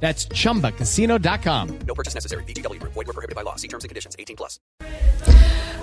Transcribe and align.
That's 0.00 0.28
chumbacasino.com. 0.28 1.68
No 1.86 1.94
purchase 1.94 2.14
necessary. 2.14 2.44
BGW. 2.44 2.78
Void 2.82 3.06
were 3.06 3.12
prohibited 3.14 3.34
by 3.34 3.42
law. 3.42 3.56
See 3.56 3.68
terms 3.68 3.84
and 3.84 3.88
conditions. 3.88 4.14
18 4.18 4.36
plus. 4.36 4.60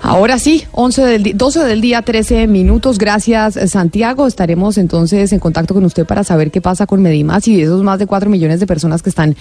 Ahora 0.02 0.38
sí, 0.38 0.64
11 0.72 1.02
del 1.02 1.22
di- 1.22 1.32
12 1.32 1.64
del 1.64 1.80
día, 1.80 2.02
13 2.02 2.46
minutos. 2.46 2.98
Gracias, 2.98 3.56
eh, 3.56 3.66
Santiago. 3.68 4.26
Estaremos 4.26 4.76
entonces 4.78 5.32
en 5.32 5.38
contacto 5.38 5.72
con 5.74 5.84
usted 5.84 6.04
para 6.06 6.24
saber 6.24 6.50
qué 6.50 6.60
pasa 6.60 6.86
con 6.86 7.00
Medimás 7.02 7.48
y 7.48 7.60
esos 7.62 7.82
más 7.82 7.98
de 7.98 8.06
4 8.06 8.28
millones 8.28 8.60
de 8.60 8.66
personas 8.66 9.02
que 9.02 9.08
están 9.08 9.34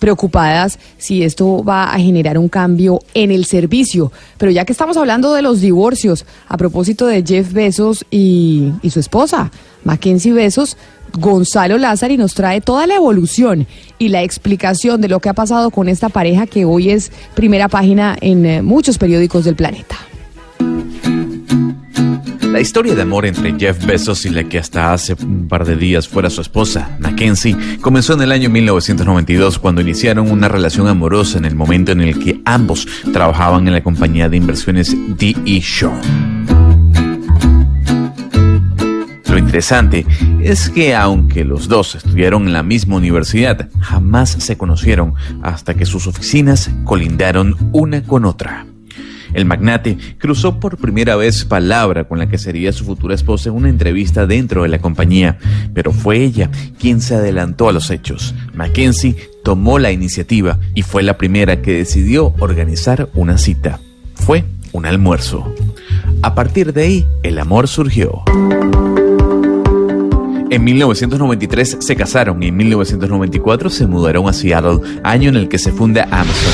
preocupadas 0.00 0.78
si 0.96 1.22
esto 1.24 1.62
va 1.64 1.92
a 1.92 1.98
generar 1.98 2.36
un 2.38 2.48
cambio 2.48 3.00
en 3.14 3.30
el 3.30 3.44
servicio. 3.44 4.12
Pero 4.38 4.50
ya 4.52 4.64
que 4.64 4.72
estamos 4.72 4.96
hablando 4.96 5.32
de 5.34 5.42
los 5.42 5.60
divorcios, 5.60 6.26
a 6.48 6.56
propósito 6.56 7.06
de 7.06 7.24
Jeff 7.24 7.52
Bezos 7.52 8.04
y, 8.10 8.72
y 8.82 8.90
su 8.90 9.00
esposa, 9.00 9.50
Mackenzie 9.84 10.32
Bezos, 10.32 10.76
Gonzalo 11.12 11.78
Lázari 11.78 12.16
nos 12.16 12.34
trae 12.34 12.60
toda 12.60 12.86
la 12.86 12.96
evolución 12.96 13.66
y 13.98 14.08
la 14.08 14.22
explicación 14.22 15.00
de 15.00 15.08
lo 15.08 15.20
que 15.20 15.28
ha 15.28 15.34
pasado 15.34 15.70
con 15.70 15.88
esta 15.88 16.08
pareja 16.08 16.46
que 16.46 16.64
hoy 16.64 16.90
es 16.90 17.12
primera 17.34 17.68
página 17.68 18.16
en 18.20 18.46
eh, 18.46 18.62
muchos 18.62 18.98
periódicos 18.98 19.44
del 19.44 19.56
planeta. 19.56 19.96
La 22.52 22.62
historia 22.62 22.94
de 22.94 23.02
amor 23.02 23.26
entre 23.26 23.54
Jeff 23.58 23.84
Bezos 23.84 24.24
y 24.24 24.30
la 24.30 24.42
que 24.44 24.58
hasta 24.58 24.92
hace 24.92 25.14
un 25.22 25.46
par 25.48 25.66
de 25.66 25.76
días 25.76 26.08
fuera 26.08 26.30
su 26.30 26.40
esposa, 26.40 26.96
Mackenzie, 26.98 27.56
comenzó 27.80 28.14
en 28.14 28.22
el 28.22 28.32
año 28.32 28.48
1992 28.48 29.58
cuando 29.58 29.82
iniciaron 29.82 30.30
una 30.30 30.48
relación 30.48 30.88
amorosa 30.88 31.38
en 31.38 31.44
el 31.44 31.54
momento 31.54 31.92
en 31.92 32.00
el 32.00 32.18
que 32.18 32.40
ambos 32.46 32.88
trabajaban 33.12 33.68
en 33.68 33.74
la 33.74 33.82
compañía 33.82 34.28
de 34.28 34.38
inversiones 34.38 34.96
D.E. 35.18 35.60
Shaw. 35.60 36.57
Lo 39.28 39.38
interesante 39.38 40.06
es 40.40 40.70
que 40.70 40.94
aunque 40.94 41.44
los 41.44 41.68
dos 41.68 41.94
estudiaron 41.94 42.46
en 42.46 42.52
la 42.52 42.62
misma 42.62 42.96
universidad, 42.96 43.68
jamás 43.80 44.30
se 44.30 44.56
conocieron 44.56 45.14
hasta 45.42 45.74
que 45.74 45.86
sus 45.86 46.06
oficinas 46.06 46.70
colindaron 46.84 47.56
una 47.72 48.02
con 48.02 48.24
otra. 48.24 48.66
El 49.34 49.44
magnate 49.44 49.98
cruzó 50.18 50.58
por 50.58 50.78
primera 50.78 51.16
vez 51.16 51.44
palabra 51.44 52.04
con 52.04 52.18
la 52.18 52.28
que 52.28 52.38
sería 52.38 52.72
su 52.72 52.84
futura 52.84 53.14
esposa 53.14 53.50
en 53.50 53.56
una 53.56 53.68
entrevista 53.68 54.26
dentro 54.26 54.62
de 54.62 54.68
la 54.68 54.78
compañía, 54.78 55.38
pero 55.74 55.92
fue 55.92 56.24
ella 56.24 56.50
quien 56.78 57.00
se 57.00 57.14
adelantó 57.14 57.68
a 57.68 57.72
los 57.72 57.90
hechos. 57.90 58.34
Mackenzie 58.54 59.16
tomó 59.44 59.78
la 59.78 59.92
iniciativa 59.92 60.58
y 60.74 60.82
fue 60.82 61.02
la 61.02 61.18
primera 61.18 61.60
que 61.60 61.74
decidió 61.74 62.34
organizar 62.38 63.10
una 63.14 63.36
cita. 63.36 63.80
Fue 64.14 64.44
un 64.72 64.86
almuerzo. 64.86 65.54
A 66.22 66.34
partir 66.34 66.72
de 66.72 66.82
ahí, 66.82 67.06
el 67.22 67.38
amor 67.38 67.68
surgió. 67.68 68.22
En 70.50 70.64
1993 70.64 71.76
se 71.80 71.96
casaron 71.96 72.42
y 72.42 72.48
en 72.48 72.56
1994 72.56 73.68
se 73.68 73.86
mudaron 73.86 74.28
a 74.28 74.32
Seattle, 74.32 74.80
año 75.04 75.28
en 75.28 75.36
el 75.36 75.48
que 75.48 75.58
se 75.58 75.72
funda 75.72 76.04
Amazon. 76.04 76.52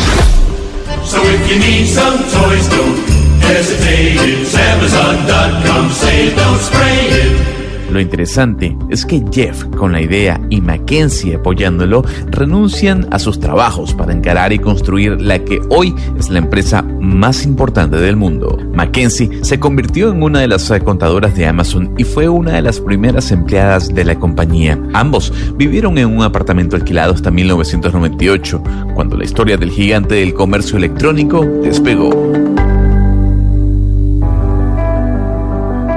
Lo 7.94 8.00
interesante 8.00 8.76
es 8.90 9.06
que 9.06 9.22
Jeff, 9.30 9.66
con 9.76 9.92
la 9.92 10.00
idea, 10.00 10.40
y 10.50 10.60
Mackenzie 10.60 11.36
apoyándolo, 11.36 12.02
renuncian 12.26 13.06
a 13.12 13.20
sus 13.20 13.38
trabajos 13.38 13.94
para 13.94 14.12
encarar 14.12 14.52
y 14.52 14.58
construir 14.58 15.20
la 15.20 15.38
que 15.38 15.60
hoy 15.70 15.94
es 16.18 16.28
la 16.28 16.40
empresa 16.40 16.82
más 16.82 17.44
importante 17.44 17.98
del 17.98 18.16
mundo. 18.16 18.58
Mackenzie 18.74 19.44
se 19.44 19.60
convirtió 19.60 20.10
en 20.10 20.24
una 20.24 20.40
de 20.40 20.48
las 20.48 20.72
contadoras 20.84 21.36
de 21.36 21.46
Amazon 21.46 21.94
y 21.96 22.02
fue 22.02 22.28
una 22.28 22.54
de 22.54 22.62
las 22.62 22.80
primeras 22.80 23.30
empleadas 23.30 23.94
de 23.94 24.04
la 24.04 24.16
compañía. 24.16 24.76
Ambos 24.92 25.32
vivieron 25.56 25.96
en 25.96 26.08
un 26.16 26.24
apartamento 26.24 26.74
alquilado 26.74 27.14
hasta 27.14 27.30
1998, 27.30 28.60
cuando 28.96 29.16
la 29.16 29.22
historia 29.22 29.56
del 29.56 29.70
gigante 29.70 30.16
del 30.16 30.34
comercio 30.34 30.78
electrónico 30.78 31.46
despegó. 31.62 32.43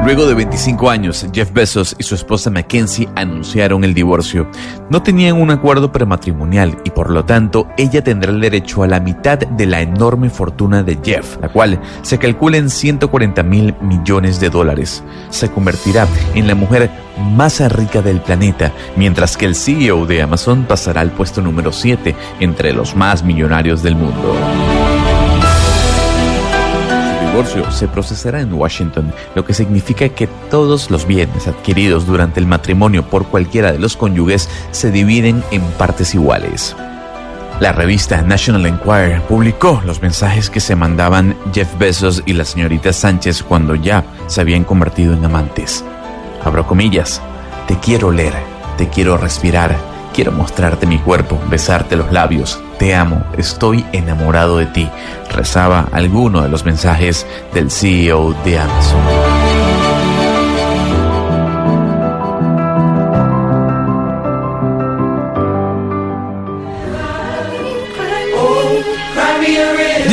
Luego 0.07 0.25
de 0.25 0.35
25 0.35 0.89
años, 0.89 1.27
Jeff 1.33 1.51
Bezos 1.51 1.93
y 1.99 2.03
su 2.03 2.15
esposa 2.15 2.49
Mackenzie 2.49 3.09
anunciaron 3.17 3.83
el 3.83 3.93
divorcio. 3.93 4.49
No 4.89 5.03
tenían 5.03 5.35
un 5.35 5.51
acuerdo 5.51 5.91
prematrimonial 5.91 6.77
y 6.85 6.91
por 6.91 7.09
lo 7.09 7.25
tanto 7.25 7.67
ella 7.77 8.01
tendrá 8.01 8.31
el 8.31 8.39
derecho 8.39 8.83
a 8.83 8.87
la 8.87 9.01
mitad 9.01 9.37
de 9.37 9.65
la 9.65 9.81
enorme 9.81 10.29
fortuna 10.29 10.81
de 10.81 10.97
Jeff, 11.03 11.35
la 11.41 11.49
cual 11.49 11.81
se 12.03 12.19
calcula 12.19 12.55
en 12.55 12.69
140 12.69 13.43
mil 13.43 13.75
millones 13.81 14.39
de 14.39 14.49
dólares. 14.49 15.03
Se 15.29 15.51
convertirá 15.51 16.07
en 16.35 16.47
la 16.47 16.55
mujer 16.55 16.89
más 17.35 17.59
rica 17.73 18.01
del 18.01 18.21
planeta, 18.21 18.71
mientras 18.95 19.35
que 19.35 19.45
el 19.45 19.55
CEO 19.55 20.05
de 20.05 20.21
Amazon 20.21 20.63
pasará 20.69 21.01
al 21.01 21.11
puesto 21.11 21.41
número 21.41 21.73
7 21.73 22.15
entre 22.39 22.71
los 22.71 22.95
más 22.95 23.25
millonarios 23.25 23.83
del 23.83 23.95
mundo 23.95 24.86
divorcio 27.37 27.69
se 27.71 27.87
procesará 27.87 28.41
en 28.41 28.51
Washington, 28.51 29.13
lo 29.35 29.45
que 29.45 29.53
significa 29.53 30.09
que 30.09 30.25
todos 30.49 30.89
los 30.89 31.05
bienes 31.05 31.47
adquiridos 31.47 32.07
durante 32.07 32.39
el 32.39 32.47
matrimonio 32.47 33.07
por 33.07 33.27
cualquiera 33.27 33.71
de 33.71 33.77
los 33.77 33.95
cónyuges 33.95 34.49
se 34.71 34.89
dividen 34.89 35.43
en 35.51 35.61
partes 35.77 36.15
iguales. 36.15 36.75
La 37.59 37.73
revista 37.73 38.23
National 38.23 38.65
Enquirer 38.65 39.21
publicó 39.21 39.83
los 39.85 40.01
mensajes 40.01 40.49
que 40.49 40.59
se 40.59 40.75
mandaban 40.75 41.37
Jeff 41.53 41.77
Bezos 41.77 42.23
y 42.25 42.33
la 42.33 42.43
señorita 42.43 42.91
Sánchez 42.91 43.43
cuando 43.43 43.75
ya 43.75 44.03
se 44.25 44.41
habían 44.41 44.63
convertido 44.63 45.13
en 45.13 45.23
amantes. 45.23 45.85
Abro 46.43 46.65
comillas, 46.65 47.21
te 47.67 47.77
quiero 47.77 48.11
leer, 48.11 48.33
te 48.79 48.89
quiero 48.89 49.15
respirar, 49.15 49.75
quiero 50.17 50.31
mostrarte 50.31 50.87
mi 50.87 50.97
cuerpo, 50.97 51.39
besarte 51.47 51.95
los 51.95 52.11
labios, 52.11 52.59
te 52.79 52.95
amo, 52.95 53.23
estoy 53.37 53.85
enamorado 53.91 54.57
de 54.57 54.65
ti, 54.65 54.89
rezaba 55.29 55.89
alguno 55.91 56.41
de 56.41 56.49
los 56.49 56.65
mensajes 56.65 57.27
del 57.53 57.69
CEO 57.69 58.33
de 58.43 58.57
Amazon. 58.57 59.46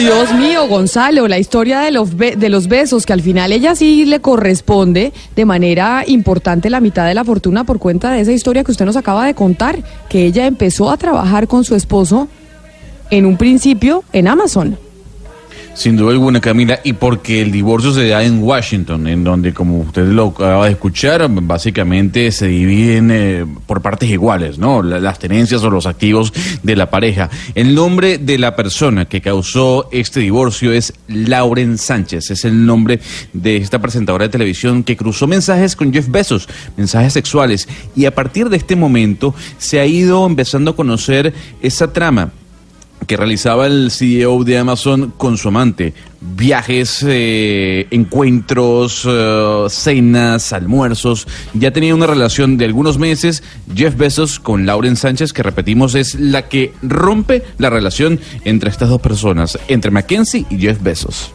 Dios 0.05 0.35
mío, 0.35 0.69
Gonzalo, 0.69 1.29
la 1.29 1.39
historia 1.39 1.81
de 1.81 1.91
los, 1.91 2.15
de 2.19 2.49
los 2.51 2.69
besos, 2.69 3.07
que 3.07 3.15
al 3.15 3.23
final 3.23 3.53
ella 3.53 3.75
sí 3.75 4.05
le 4.05 4.21
corresponde 4.21 5.15
de 5.35 5.45
manera 5.47 6.05
importante 6.07 6.69
la 6.69 6.81
mitad 6.81 7.07
de 7.07 7.15
la 7.15 7.25
fortuna 7.25 7.65
por 7.65 7.79
cuenta 7.79 8.13
de 8.13 8.21
esa 8.21 8.33
historia 8.33 8.65
que 8.65 8.71
usted 8.71 8.85
nos 8.85 8.99
acaba 8.99 9.25
de 9.25 9.33
contar, 9.33 9.79
que 10.11 10.27
ella 10.27 10.45
empezó 10.45 10.91
a 10.91 10.99
trabajar 10.99 11.49
con 11.49 11.65
su 11.65 11.75
esposo 11.75 12.29
en 13.09 13.25
un 13.25 13.39
principio 13.39 14.05
en 14.13 14.29
Amazon. 14.29 14.77
Sin 15.75 15.97
duda 15.97 16.13
alguna, 16.13 16.41
Camila, 16.41 16.79
y 16.85 16.93
porque 16.93 17.43
el 17.43 17.51
divorcio 17.51 17.93
se 17.93 18.07
da 18.09 18.23
en 18.23 18.41
Washington, 18.43 19.09
en 19.09 19.25
donde, 19.25 19.53
como 19.53 19.81
usted 19.81 20.07
lo 20.07 20.29
acaba 20.29 20.67
de 20.67 20.71
escuchar, 20.73 21.27
básicamente 21.29 22.31
se 22.31 22.47
dividen 22.47 23.11
eh, 23.11 23.45
por 23.67 23.83
partes 23.83 24.09
iguales, 24.09 24.57
¿no? 24.57 24.83
La- 24.85 25.01
Las 25.01 25.19
tenencias 25.19 25.63
o 25.65 25.71
los 25.71 25.87
activos 25.87 26.33
de 26.63 26.77
la 26.77 26.91
pareja. 26.91 27.29
El 27.57 27.75
nombre 27.75 28.19
de 28.19 28.39
la 28.39 28.55
persona 28.55 29.07
que 29.07 29.21
causó 29.21 29.89
este 29.91 30.21
divorcio 30.21 30.73
es 30.73 30.95
Lauren 31.09 31.77
Sánchez, 31.77 32.31
es 32.31 32.45
el 32.45 32.65
nombre 32.65 33.01
de 33.33 33.57
esta 33.57 33.81
presentadora 33.81 34.27
de 34.27 34.31
televisión 34.31 34.85
que 34.85 34.97
cruzó 34.97 35.27
mensajes 35.27 35.75
con 35.75 35.93
Jeff 35.93 36.09
Bezos, 36.09 36.49
mensajes 36.77 37.13
sexuales, 37.13 37.69
y 37.97 38.05
a 38.05 38.15
partir 38.15 38.49
de 38.49 38.57
este 38.59 38.77
momento 38.77 39.35
se 39.59 39.81
ha 39.81 39.87
ido 39.87 40.25
empezando 40.25 40.71
a 40.71 40.77
conocer 40.77 41.35
esa 41.61 41.93
trama 41.93 42.31
que 43.07 43.17
realizaba 43.17 43.67
el 43.67 43.91
CEO 43.91 44.45
de 44.45 44.59
Amazon 44.59 45.13
con 45.17 45.37
su 45.37 45.49
amante. 45.49 45.95
Viajes, 46.21 47.05
eh, 47.07 47.87
encuentros, 47.91 49.07
eh, 49.07 49.67
cenas, 49.69 50.53
almuerzos. 50.53 51.27
Ya 51.53 51.73
tenía 51.73 51.95
una 51.95 52.07
relación 52.07 52.57
de 52.57 52.65
algunos 52.65 52.99
meses 52.99 53.43
Jeff 53.75 53.97
Bezos 53.97 54.41
con 54.41 54.67
Lauren 54.67 54.97
Sánchez, 54.97 55.33
que 55.33 55.43
repetimos 55.43 55.95
es 55.95 56.15
la 56.15 56.49
que 56.49 56.73
rompe 56.83 57.43
la 57.59 57.71
relación 57.71 58.21
entre 58.45 58.71
estas 58.71 58.89
dos 58.89 59.01
personas, 59.01 59.59
entre 59.69 59.91
Mackenzie 59.91 60.47
y 60.51 60.59
Jeff 60.59 60.83
Bezos. 60.83 61.33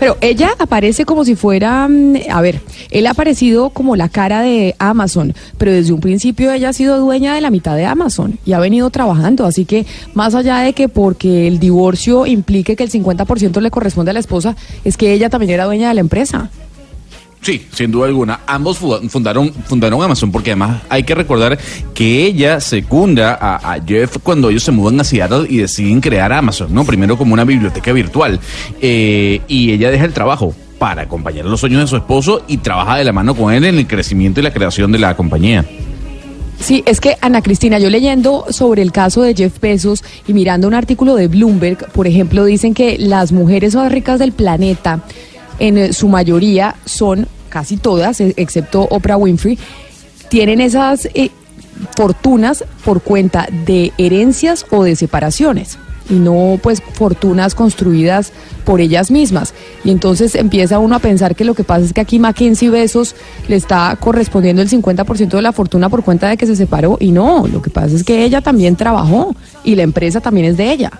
Pero 0.00 0.16
ella 0.22 0.54
aparece 0.58 1.04
como 1.04 1.24
si 1.26 1.36
fuera, 1.36 1.86
mm, 1.86 2.16
a 2.30 2.40
ver, 2.40 2.60
él 2.90 3.06
ha 3.06 3.10
aparecido 3.10 3.68
como 3.68 3.96
la 3.96 4.08
cara 4.08 4.40
de 4.40 4.74
Amazon, 4.78 5.34
pero 5.58 5.72
desde 5.72 5.92
un 5.92 6.00
principio 6.00 6.50
ella 6.50 6.70
ha 6.70 6.72
sido 6.72 6.98
dueña 6.98 7.34
de 7.34 7.42
la 7.42 7.50
mitad 7.50 7.76
de 7.76 7.84
Amazon 7.84 8.38
y 8.46 8.54
ha 8.54 8.58
venido 8.58 8.88
trabajando, 8.88 9.44
así 9.44 9.66
que 9.66 9.84
más 10.14 10.34
allá 10.34 10.58
de 10.58 10.72
que 10.72 10.88
porque 10.88 11.46
el 11.46 11.60
divorcio 11.60 12.26
implique 12.26 12.76
que 12.76 12.84
el 12.84 12.90
50% 12.90 13.60
le 13.60 13.70
corresponde 13.70 14.10
a 14.10 14.14
la 14.14 14.20
esposa, 14.20 14.56
es 14.84 14.96
que 14.96 15.12
ella 15.12 15.28
también 15.28 15.52
era 15.52 15.66
dueña 15.66 15.88
de 15.88 15.94
la 15.94 16.00
empresa. 16.00 16.50
Sí, 17.42 17.66
sin 17.72 17.90
duda 17.90 18.06
alguna. 18.06 18.40
Ambos 18.46 18.76
fu- 18.78 18.98
fundaron, 19.08 19.50
fundaron 19.66 20.02
Amazon 20.02 20.30
porque 20.30 20.50
además 20.50 20.82
hay 20.90 21.04
que 21.04 21.14
recordar 21.14 21.58
que 21.94 22.26
ella 22.26 22.60
secunda 22.60 23.38
a, 23.40 23.72
a 23.74 23.80
Jeff 23.82 24.18
cuando 24.22 24.50
ellos 24.50 24.62
se 24.62 24.72
mudan 24.72 25.00
a 25.00 25.04
Seattle 25.04 25.46
y 25.48 25.56
deciden 25.56 26.02
crear 26.02 26.32
Amazon, 26.34 26.72
¿no? 26.74 26.84
Primero 26.84 27.16
como 27.16 27.32
una 27.32 27.44
biblioteca 27.44 27.92
virtual. 27.92 28.38
Eh, 28.82 29.40
y 29.48 29.72
ella 29.72 29.90
deja 29.90 30.04
el 30.04 30.12
trabajo 30.12 30.54
para 30.78 31.02
acompañar 31.02 31.46
los 31.46 31.60
sueños 31.60 31.80
de 31.80 31.86
su 31.86 31.96
esposo 31.96 32.42
y 32.46 32.58
trabaja 32.58 32.96
de 32.96 33.04
la 33.04 33.12
mano 33.12 33.34
con 33.34 33.52
él 33.54 33.64
en 33.64 33.78
el 33.78 33.86
crecimiento 33.86 34.40
y 34.40 34.42
la 34.42 34.52
creación 34.52 34.92
de 34.92 34.98
la 34.98 35.16
compañía. 35.16 35.64
Sí, 36.58 36.82
es 36.84 37.00
que 37.00 37.16
Ana 37.22 37.40
Cristina, 37.40 37.78
yo 37.78 37.88
leyendo 37.88 38.44
sobre 38.50 38.82
el 38.82 38.92
caso 38.92 39.22
de 39.22 39.34
Jeff 39.34 39.58
Bezos 39.60 40.04
y 40.28 40.34
mirando 40.34 40.68
un 40.68 40.74
artículo 40.74 41.14
de 41.14 41.26
Bloomberg, 41.28 41.90
por 41.92 42.06
ejemplo, 42.06 42.44
dicen 42.44 42.74
que 42.74 42.98
las 42.98 43.32
mujeres 43.32 43.74
más 43.74 43.90
ricas 43.90 44.18
del 44.18 44.32
planeta, 44.32 45.02
en 45.60 45.78
eh, 45.78 45.92
su 45.92 46.08
mayoría 46.08 46.74
son, 46.84 47.28
casi 47.48 47.76
todas, 47.76 48.20
eh, 48.20 48.34
excepto 48.36 48.82
Oprah 48.90 49.16
Winfrey, 49.16 49.58
tienen 50.28 50.60
esas 50.60 51.06
eh, 51.14 51.30
fortunas 51.96 52.64
por 52.84 53.02
cuenta 53.02 53.46
de 53.66 53.92
herencias 53.98 54.66
o 54.70 54.82
de 54.82 54.96
separaciones 54.96 55.78
y 56.08 56.14
no 56.14 56.58
pues 56.60 56.82
fortunas 56.94 57.54
construidas 57.54 58.32
por 58.64 58.80
ellas 58.80 59.10
mismas. 59.10 59.54
Y 59.84 59.90
entonces 59.90 60.34
empieza 60.34 60.78
uno 60.78 60.96
a 60.96 60.98
pensar 60.98 61.36
que 61.36 61.44
lo 61.44 61.54
que 61.54 61.62
pasa 61.62 61.84
es 61.84 61.92
que 61.92 62.00
aquí 62.00 62.18
Mackenzie 62.18 62.68
Besos 62.68 63.14
le 63.48 63.56
está 63.56 63.96
correspondiendo 64.00 64.60
el 64.60 64.68
50% 64.68 65.28
de 65.28 65.42
la 65.42 65.52
fortuna 65.52 65.88
por 65.88 66.02
cuenta 66.02 66.28
de 66.28 66.36
que 66.36 66.46
se 66.46 66.56
separó 66.56 66.96
y 67.00 67.12
no, 67.12 67.46
lo 67.46 67.62
que 67.62 67.70
pasa 67.70 67.94
es 67.94 68.02
que 68.02 68.24
ella 68.24 68.40
también 68.40 68.76
trabajó 68.76 69.34
y 69.62 69.76
la 69.76 69.82
empresa 69.82 70.20
también 70.20 70.46
es 70.46 70.56
de 70.56 70.72
ella. 70.72 70.90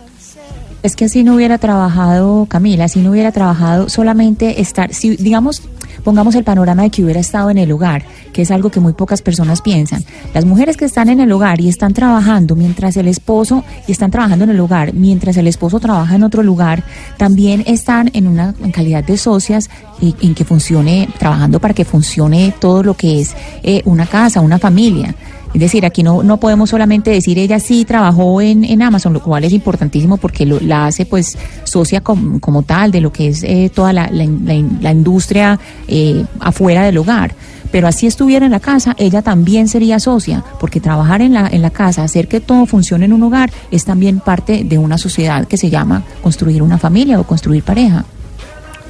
Es 0.82 0.96
que 0.96 1.10
si 1.10 1.24
no 1.24 1.34
hubiera 1.34 1.58
trabajado, 1.58 2.46
Camila, 2.46 2.88
si 2.88 3.00
no 3.00 3.10
hubiera 3.10 3.32
trabajado 3.32 3.90
solamente 3.90 4.62
estar, 4.62 4.94
si 4.94 5.14
digamos, 5.16 5.62
pongamos 6.04 6.34
el 6.34 6.44
panorama 6.44 6.84
de 6.84 6.90
que 6.90 7.04
hubiera 7.04 7.20
estado 7.20 7.50
en 7.50 7.58
el 7.58 7.70
hogar, 7.70 8.04
que 8.32 8.42
es 8.42 8.50
algo 8.50 8.70
que 8.70 8.80
muy 8.80 8.94
pocas 8.94 9.20
personas 9.20 9.60
piensan. 9.60 10.02
Las 10.32 10.46
mujeres 10.46 10.78
que 10.78 10.86
están 10.86 11.10
en 11.10 11.20
el 11.20 11.30
hogar 11.32 11.60
y 11.60 11.68
están 11.68 11.92
trabajando 11.92 12.56
mientras 12.56 12.96
el 12.96 13.08
esposo, 13.08 13.62
y 13.86 13.92
están 13.92 14.10
trabajando 14.10 14.44
en 14.44 14.50
el 14.52 14.60
hogar, 14.60 14.94
mientras 14.94 15.36
el 15.36 15.48
esposo 15.48 15.80
trabaja 15.80 16.14
en 16.14 16.22
otro 16.22 16.42
lugar, 16.42 16.82
también 17.18 17.62
están 17.66 18.10
en 18.14 18.26
una 18.26 18.54
en 18.62 18.72
calidad 18.72 19.04
de 19.04 19.18
socias 19.18 19.68
y 20.00 20.14
en 20.22 20.34
que 20.34 20.46
funcione, 20.46 21.10
trabajando 21.18 21.60
para 21.60 21.74
que 21.74 21.84
funcione 21.84 22.54
todo 22.58 22.82
lo 22.82 22.94
que 22.94 23.20
es 23.20 23.34
eh, 23.62 23.82
una 23.84 24.06
casa, 24.06 24.40
una 24.40 24.58
familia. 24.58 25.14
Es 25.52 25.60
decir, 25.60 25.84
aquí 25.84 26.02
no, 26.02 26.22
no 26.22 26.36
podemos 26.38 26.70
solamente 26.70 27.10
decir 27.10 27.36
ella 27.38 27.58
sí 27.58 27.84
trabajó 27.84 28.40
en, 28.40 28.64
en 28.64 28.82
Amazon, 28.82 29.12
lo 29.12 29.20
cual 29.20 29.42
es 29.44 29.52
importantísimo 29.52 30.16
porque 30.16 30.46
lo- 30.46 30.60
la 30.60 30.86
hace 30.86 31.06
pues 31.06 31.36
socia 31.64 32.00
com- 32.02 32.38
como 32.38 32.62
tal 32.62 32.92
de 32.92 33.00
lo 33.00 33.12
que 33.12 33.28
es 33.28 33.42
eh, 33.42 33.70
toda 33.74 33.92
la, 33.92 34.08
la 34.12 34.92
industria 34.92 35.58
eh, 35.88 36.24
afuera 36.38 36.84
del 36.84 36.98
hogar. 36.98 37.34
Pero 37.72 37.86
así 37.86 38.06
estuviera 38.06 38.46
en 38.46 38.52
la 38.52 38.58
casa, 38.60 38.96
ella 38.98 39.22
también 39.22 39.68
sería 39.68 40.00
socia, 40.00 40.42
porque 40.58 40.80
trabajar 40.80 41.20
en 41.22 41.34
la, 41.34 41.46
en 41.48 41.62
la 41.62 41.70
casa, 41.70 42.02
hacer 42.02 42.26
que 42.26 42.40
todo 42.40 42.66
funcione 42.66 43.04
en 43.04 43.12
un 43.12 43.22
hogar, 43.22 43.50
es 43.70 43.84
también 43.84 44.18
parte 44.18 44.64
de 44.64 44.76
una 44.78 44.98
sociedad 44.98 45.46
que 45.46 45.56
se 45.56 45.70
llama 45.70 46.02
construir 46.22 46.62
una 46.62 46.78
familia 46.78 47.20
o 47.20 47.24
construir 47.24 47.62
pareja. 47.62 48.04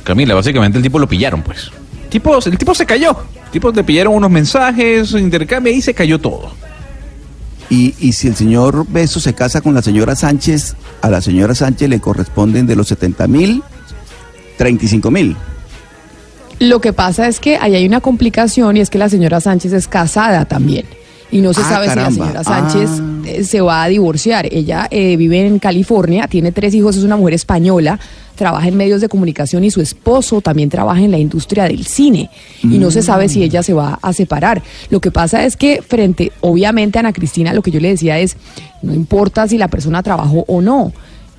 Camila, 0.02 0.34
básicamente 0.34 0.78
el 0.78 0.82
tipo 0.82 0.98
lo 0.98 1.06
pillaron, 1.06 1.42
pues. 1.42 1.70
Tipo, 2.10 2.38
el 2.44 2.58
tipo 2.58 2.74
se 2.74 2.84
cayó. 2.84 3.16
El 3.46 3.50
tipo 3.50 3.70
le 3.70 3.84
pillaron 3.84 4.14
unos 4.14 4.30
mensajes, 4.30 5.12
intercambio 5.12 5.72
y 5.72 5.80
se 5.80 5.94
cayó 5.94 6.18
todo. 6.18 6.50
Y, 7.70 7.94
y 8.00 8.12
si 8.12 8.28
el 8.28 8.34
señor 8.34 8.84
Beso 8.88 9.20
se 9.20 9.32
casa 9.32 9.60
con 9.60 9.74
la 9.74 9.82
señora 9.82 10.16
Sánchez, 10.16 10.74
a 11.02 11.08
la 11.08 11.20
señora 11.20 11.54
Sánchez 11.54 11.88
le 11.88 12.00
corresponden 12.00 12.66
de 12.66 12.74
los 12.76 12.88
70 12.88 13.28
mil, 13.28 13.62
35 14.58 15.10
mil. 15.10 15.36
Lo 16.58 16.80
que 16.80 16.92
pasa 16.92 17.26
es 17.26 17.40
que 17.40 17.56
ahí 17.56 17.74
hay 17.74 17.86
una 17.86 18.00
complicación 18.00 18.76
y 18.76 18.80
es 18.80 18.90
que 18.90 18.98
la 18.98 19.08
señora 19.08 19.40
Sánchez 19.40 19.72
es 19.72 19.88
casada 19.88 20.44
también. 20.44 20.84
Y 21.32 21.40
no 21.40 21.52
se 21.52 21.60
Ah, 21.62 21.68
sabe 21.68 21.88
si 21.90 21.94
la 21.96 22.10
señora 22.10 22.44
Sánchez 22.44 22.90
Ah. 23.00 23.22
eh, 23.26 23.44
se 23.44 23.60
va 23.60 23.84
a 23.84 23.88
divorciar. 23.88 24.46
Ella 24.52 24.88
eh, 24.90 25.16
vive 25.16 25.46
en 25.46 25.58
California, 25.58 26.26
tiene 26.28 26.50
tres 26.52 26.74
hijos, 26.74 26.96
es 26.96 27.04
una 27.04 27.16
mujer 27.16 27.34
española, 27.34 28.00
trabaja 28.34 28.66
en 28.68 28.76
medios 28.76 29.00
de 29.00 29.08
comunicación 29.08 29.62
y 29.64 29.70
su 29.70 29.80
esposo 29.80 30.40
también 30.40 30.68
trabaja 30.70 31.00
en 31.00 31.10
la 31.10 31.18
industria 31.18 31.64
del 31.64 31.86
cine. 31.86 32.30
Y 32.62 32.78
no 32.78 32.90
se 32.90 33.02
sabe 33.02 33.28
si 33.28 33.42
ella 33.42 33.62
se 33.62 33.74
va 33.74 33.98
a 34.02 34.12
separar. 34.12 34.62
Lo 34.88 35.00
que 35.00 35.10
pasa 35.10 35.44
es 35.44 35.56
que 35.56 35.82
frente, 35.82 36.32
obviamente, 36.40 36.98
a 36.98 37.00
Ana 37.00 37.12
Cristina, 37.12 37.52
lo 37.52 37.62
que 37.62 37.70
yo 37.70 37.80
le 37.80 37.88
decía 37.90 38.18
es, 38.18 38.36
no 38.82 38.92
importa 38.94 39.46
si 39.46 39.58
la 39.58 39.68
persona 39.68 40.02
trabajó 40.02 40.44
o 40.48 40.60
no. 40.60 40.92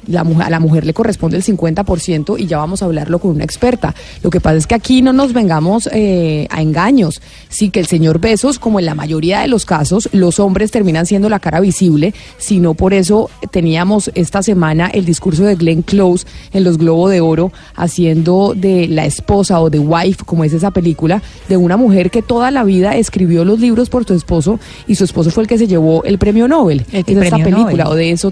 La 0.07 0.23
mujer, 0.23 0.47
a 0.47 0.49
la 0.49 0.59
mujer 0.59 0.85
le 0.85 0.93
corresponde 0.93 1.37
el 1.37 1.43
50% 1.43 2.39
y 2.39 2.47
ya 2.47 2.57
vamos 2.57 2.81
a 2.81 2.85
hablarlo 2.85 3.19
con 3.19 3.31
una 3.31 3.43
experta. 3.43 3.93
Lo 4.23 4.29
que 4.29 4.39
pasa 4.39 4.57
es 4.57 4.67
que 4.67 4.75
aquí 4.75 5.01
no 5.01 5.13
nos 5.13 5.33
vengamos 5.33 5.87
eh, 5.91 6.47
a 6.49 6.61
engaños. 6.61 7.21
Sí 7.49 7.69
que 7.69 7.79
el 7.79 7.87
señor 7.87 8.19
Besos, 8.19 8.59
como 8.59 8.79
en 8.79 8.85
la 8.85 8.95
mayoría 8.95 9.41
de 9.41 9.47
los 9.47 9.65
casos, 9.65 10.09
los 10.11 10.39
hombres 10.39 10.71
terminan 10.71 11.05
siendo 11.05 11.29
la 11.29 11.39
cara 11.39 11.59
visible, 11.59 12.13
si 12.37 12.59
no 12.59 12.73
por 12.73 12.93
eso 12.93 13.29
teníamos 13.51 14.11
esta 14.15 14.41
semana 14.41 14.87
el 14.87 15.05
discurso 15.05 15.43
de 15.43 15.55
Glenn 15.55 15.81
Close 15.81 16.25
en 16.53 16.63
los 16.63 16.77
Globo 16.77 17.09
de 17.09 17.21
Oro 17.21 17.51
haciendo 17.75 18.53
de 18.55 18.87
la 18.87 19.05
esposa 19.05 19.59
o 19.61 19.69
de 19.69 19.79
wife, 19.79 20.23
como 20.25 20.43
es 20.43 20.53
esa 20.53 20.71
película, 20.71 21.21
de 21.49 21.57
una 21.57 21.77
mujer 21.77 22.11
que 22.11 22.21
toda 22.21 22.51
la 22.51 22.63
vida 22.63 22.95
escribió 22.95 23.45
los 23.45 23.59
libros 23.59 23.89
por 23.89 24.05
su 24.05 24.13
esposo 24.13 24.59
y 24.87 24.95
su 24.95 25.03
esposo 25.03 25.31
fue 25.31 25.43
el 25.43 25.49
que 25.49 25.57
se 25.57 25.67
llevó 25.67 26.03
el 26.03 26.17
premio 26.17 26.47
Nobel. 26.47 26.85
El 26.91 27.03
Es 27.05 27.23
esta 27.23 27.37
película 27.37 27.83
Nobel. 27.83 27.87
o 27.87 27.95
de 27.95 28.11
eso 28.11 28.31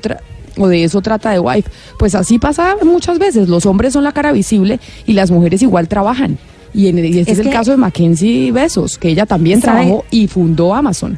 o 0.59 0.67
de 0.67 0.83
eso 0.83 1.01
trata 1.01 1.31
de 1.31 1.39
Wife. 1.39 1.69
Pues 1.97 2.13
así 2.15 2.38
pasa 2.38 2.75
muchas 2.83 3.17
veces. 3.17 3.50
Los 3.50 3.65
hombres 3.65 3.94
son 3.94 4.03
la 4.03 4.11
cara 4.11 4.31
visible 4.31 4.79
y 5.07 5.13
las 5.13 5.31
mujeres 5.31 5.61
igual 5.61 5.88
trabajan. 5.88 6.38
Y, 6.73 6.88
en, 6.88 7.00
y 7.00 7.17
este 7.19 7.31
es, 7.31 7.39
Es 7.39 7.45
el 7.45 7.51
caso 7.51 7.71
de 7.71 7.77
Mackenzie 7.77 8.51
Besos, 8.51 8.97
que 8.97 9.09
ella 9.09 9.25
también 9.25 9.61
¿Sabe? 9.61 9.81
trabajó 9.81 10.06
y 10.11 10.27
fundó 10.27 10.75
Amazon. 10.75 11.17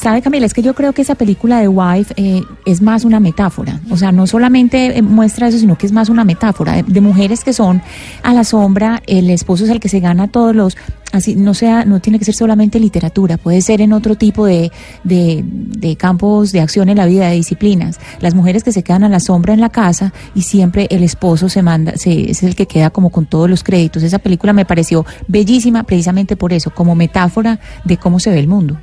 Sabe 0.00 0.20
Camila, 0.20 0.44
es 0.44 0.52
que 0.52 0.62
yo 0.62 0.74
creo 0.74 0.92
que 0.92 1.02
esa 1.02 1.14
película 1.14 1.58
de 1.58 1.68
Wife 1.68 2.12
eh, 2.16 2.42
es 2.66 2.82
más 2.82 3.04
una 3.04 3.18
metáfora. 3.18 3.80
O 3.90 3.96
sea, 3.96 4.12
no 4.12 4.26
solamente 4.26 4.98
eh, 4.98 5.02
muestra 5.02 5.48
eso, 5.48 5.58
sino 5.58 5.78
que 5.78 5.86
es 5.86 5.92
más 5.92 6.10
una 6.10 6.22
metáfora 6.22 6.82
de, 6.82 7.00
mujeres 7.00 7.42
que 7.42 7.54
son 7.54 7.80
a 8.22 8.34
la 8.34 8.44
sombra. 8.44 9.02
El 9.06 9.30
esposo 9.30 9.64
es 9.64 9.70
el 9.70 9.80
que 9.80 9.88
se 9.88 10.00
gana 10.00 10.28
todos 10.28 10.54
los. 10.54 10.76
Así, 11.12 11.34
no 11.34 11.54
sea, 11.54 11.86
no 11.86 12.00
tiene 12.00 12.18
que 12.18 12.26
ser 12.26 12.34
solamente 12.34 12.78
literatura, 12.78 13.38
puede 13.38 13.62
ser 13.62 13.80
en 13.80 13.94
otro 13.94 14.16
tipo 14.16 14.44
de, 14.44 14.70
de, 15.02 15.42
de 15.44 15.96
campos 15.96 16.52
de 16.52 16.60
acción 16.60 16.90
en 16.90 16.98
la 16.98 17.06
vida, 17.06 17.28
de 17.28 17.36
disciplinas. 17.36 17.98
Las 18.20 18.34
mujeres 18.34 18.64
que 18.64 18.72
se 18.72 18.82
quedan 18.82 19.02
a 19.02 19.08
la 19.08 19.20
sombra 19.20 19.54
en 19.54 19.60
la 19.60 19.70
casa 19.70 20.12
y 20.34 20.42
siempre 20.42 20.88
el 20.90 21.02
esposo 21.04 21.48
se 21.48 21.62
manda, 21.62 21.96
se, 21.96 22.30
es 22.30 22.42
el 22.42 22.54
que 22.54 22.66
queda 22.66 22.90
como 22.90 23.10
con 23.10 23.24
todos 23.24 23.48
los 23.48 23.64
créditos. 23.64 24.02
Esa 24.02 24.18
película 24.18 24.52
me 24.52 24.66
pareció 24.66 25.06
bellísima 25.26 25.84
precisamente 25.84 26.36
por 26.36 26.52
eso, 26.52 26.70
como 26.70 26.94
metáfora 26.94 27.60
de 27.84 27.96
cómo 27.96 28.20
se 28.20 28.30
ve 28.30 28.40
el 28.40 28.48
mundo. 28.48 28.76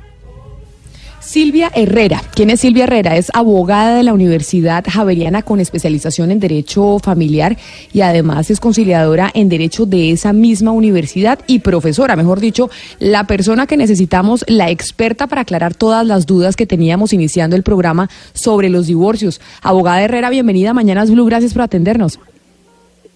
Silvia 1.24 1.70
Herrera. 1.74 2.20
¿Quién 2.34 2.50
es 2.50 2.60
Silvia 2.60 2.84
Herrera? 2.84 3.16
Es 3.16 3.30
abogada 3.34 3.96
de 3.96 4.02
la 4.02 4.12
Universidad 4.12 4.84
Javeriana 4.86 5.42
con 5.42 5.58
especialización 5.58 6.30
en 6.30 6.38
Derecho 6.38 6.98
Familiar 6.98 7.56
y 7.92 8.02
además 8.02 8.50
es 8.50 8.60
conciliadora 8.60 9.30
en 9.34 9.48
Derecho 9.48 9.86
de 9.86 10.10
esa 10.10 10.32
misma 10.32 10.70
universidad 10.70 11.38
y 11.46 11.60
profesora, 11.60 12.14
mejor 12.14 12.40
dicho, 12.40 12.68
la 12.98 13.24
persona 13.24 13.66
que 13.66 13.76
necesitamos, 13.76 14.44
la 14.48 14.70
experta 14.70 15.26
para 15.26 15.40
aclarar 15.40 15.74
todas 15.74 16.06
las 16.06 16.26
dudas 16.26 16.56
que 16.56 16.66
teníamos 16.66 17.12
iniciando 17.12 17.56
el 17.56 17.62
programa 17.62 18.10
sobre 18.34 18.68
los 18.68 18.86
divorcios. 18.86 19.40
Abogada 19.62 20.02
Herrera, 20.02 20.30
bienvenida 20.30 20.70
a 20.70 20.74
Mañanas 20.74 21.10
Blue, 21.10 21.24
gracias 21.24 21.54
por 21.54 21.62
atendernos. 21.62 22.20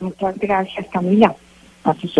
Muchas 0.00 0.38
gracias, 0.38 0.86
Camila. 0.90 1.34
A 1.84 1.94
sus. 1.94 2.18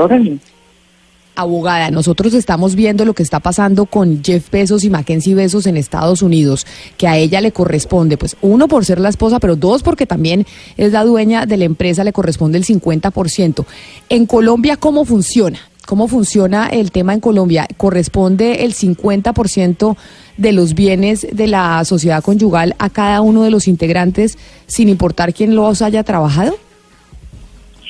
Abogada, 1.39 1.93
nosotros 1.93 2.35
estamos 2.35 2.75
viendo 2.75 3.05
lo 3.05 3.15
que 3.15 3.23
está 3.23 3.39
pasando 3.39 3.87
con 3.87 4.25
Jeff 4.25 4.51
Bezos 4.51 4.83
y 4.83 4.91
Mackenzie 4.91 5.37
Bezos 5.37 5.67
en 5.67 5.77
Estados 5.77 6.21
Unidos, 6.21 6.67
que 6.97 7.07
a 7.07 7.17
ella 7.17 7.41
le 7.41 7.53
corresponde, 7.53 8.17
pues 8.17 8.37
uno 8.43 8.67
por 8.67 8.85
ser 8.85 8.99
la 8.99 9.09
esposa, 9.09 9.39
pero 9.39 9.55
dos 9.55 9.85
porque 9.85 10.05
también 10.05 10.47
es 10.77 10.91
la 10.91 11.05
dueña 11.05 11.47
de 11.47 11.57
la 11.57 11.65
empresa, 11.65 12.03
le 12.03 12.13
corresponde 12.13 12.59
el 12.59 12.65
50%. 12.65 13.65
En 14.09 14.27
Colombia, 14.27 14.79
¿cómo 14.79 15.05
funciona? 15.05 15.61
¿Cómo 15.87 16.09
funciona 16.09 16.67
el 16.67 16.91
tema 16.91 17.15
en 17.15 17.21
Colombia? 17.21 17.69
¿Corresponde 17.77 18.65
el 18.65 18.75
50% 18.75 19.97
de 20.39 20.53
los 20.53 20.75
bienes 20.75 21.25
de 21.33 21.47
la 21.47 21.85
sociedad 21.85 22.21
conyugal 22.21 22.75
a 22.81 22.91
cada 22.91 23.21
uno 23.21 23.45
de 23.45 23.53
los 23.53 23.69
integrantes 23.69 24.37
sin 24.67 24.89
importar 24.89 25.33
quién 25.33 25.55
los 25.55 25.83
haya 25.83 26.03
trabajado? 26.03 26.59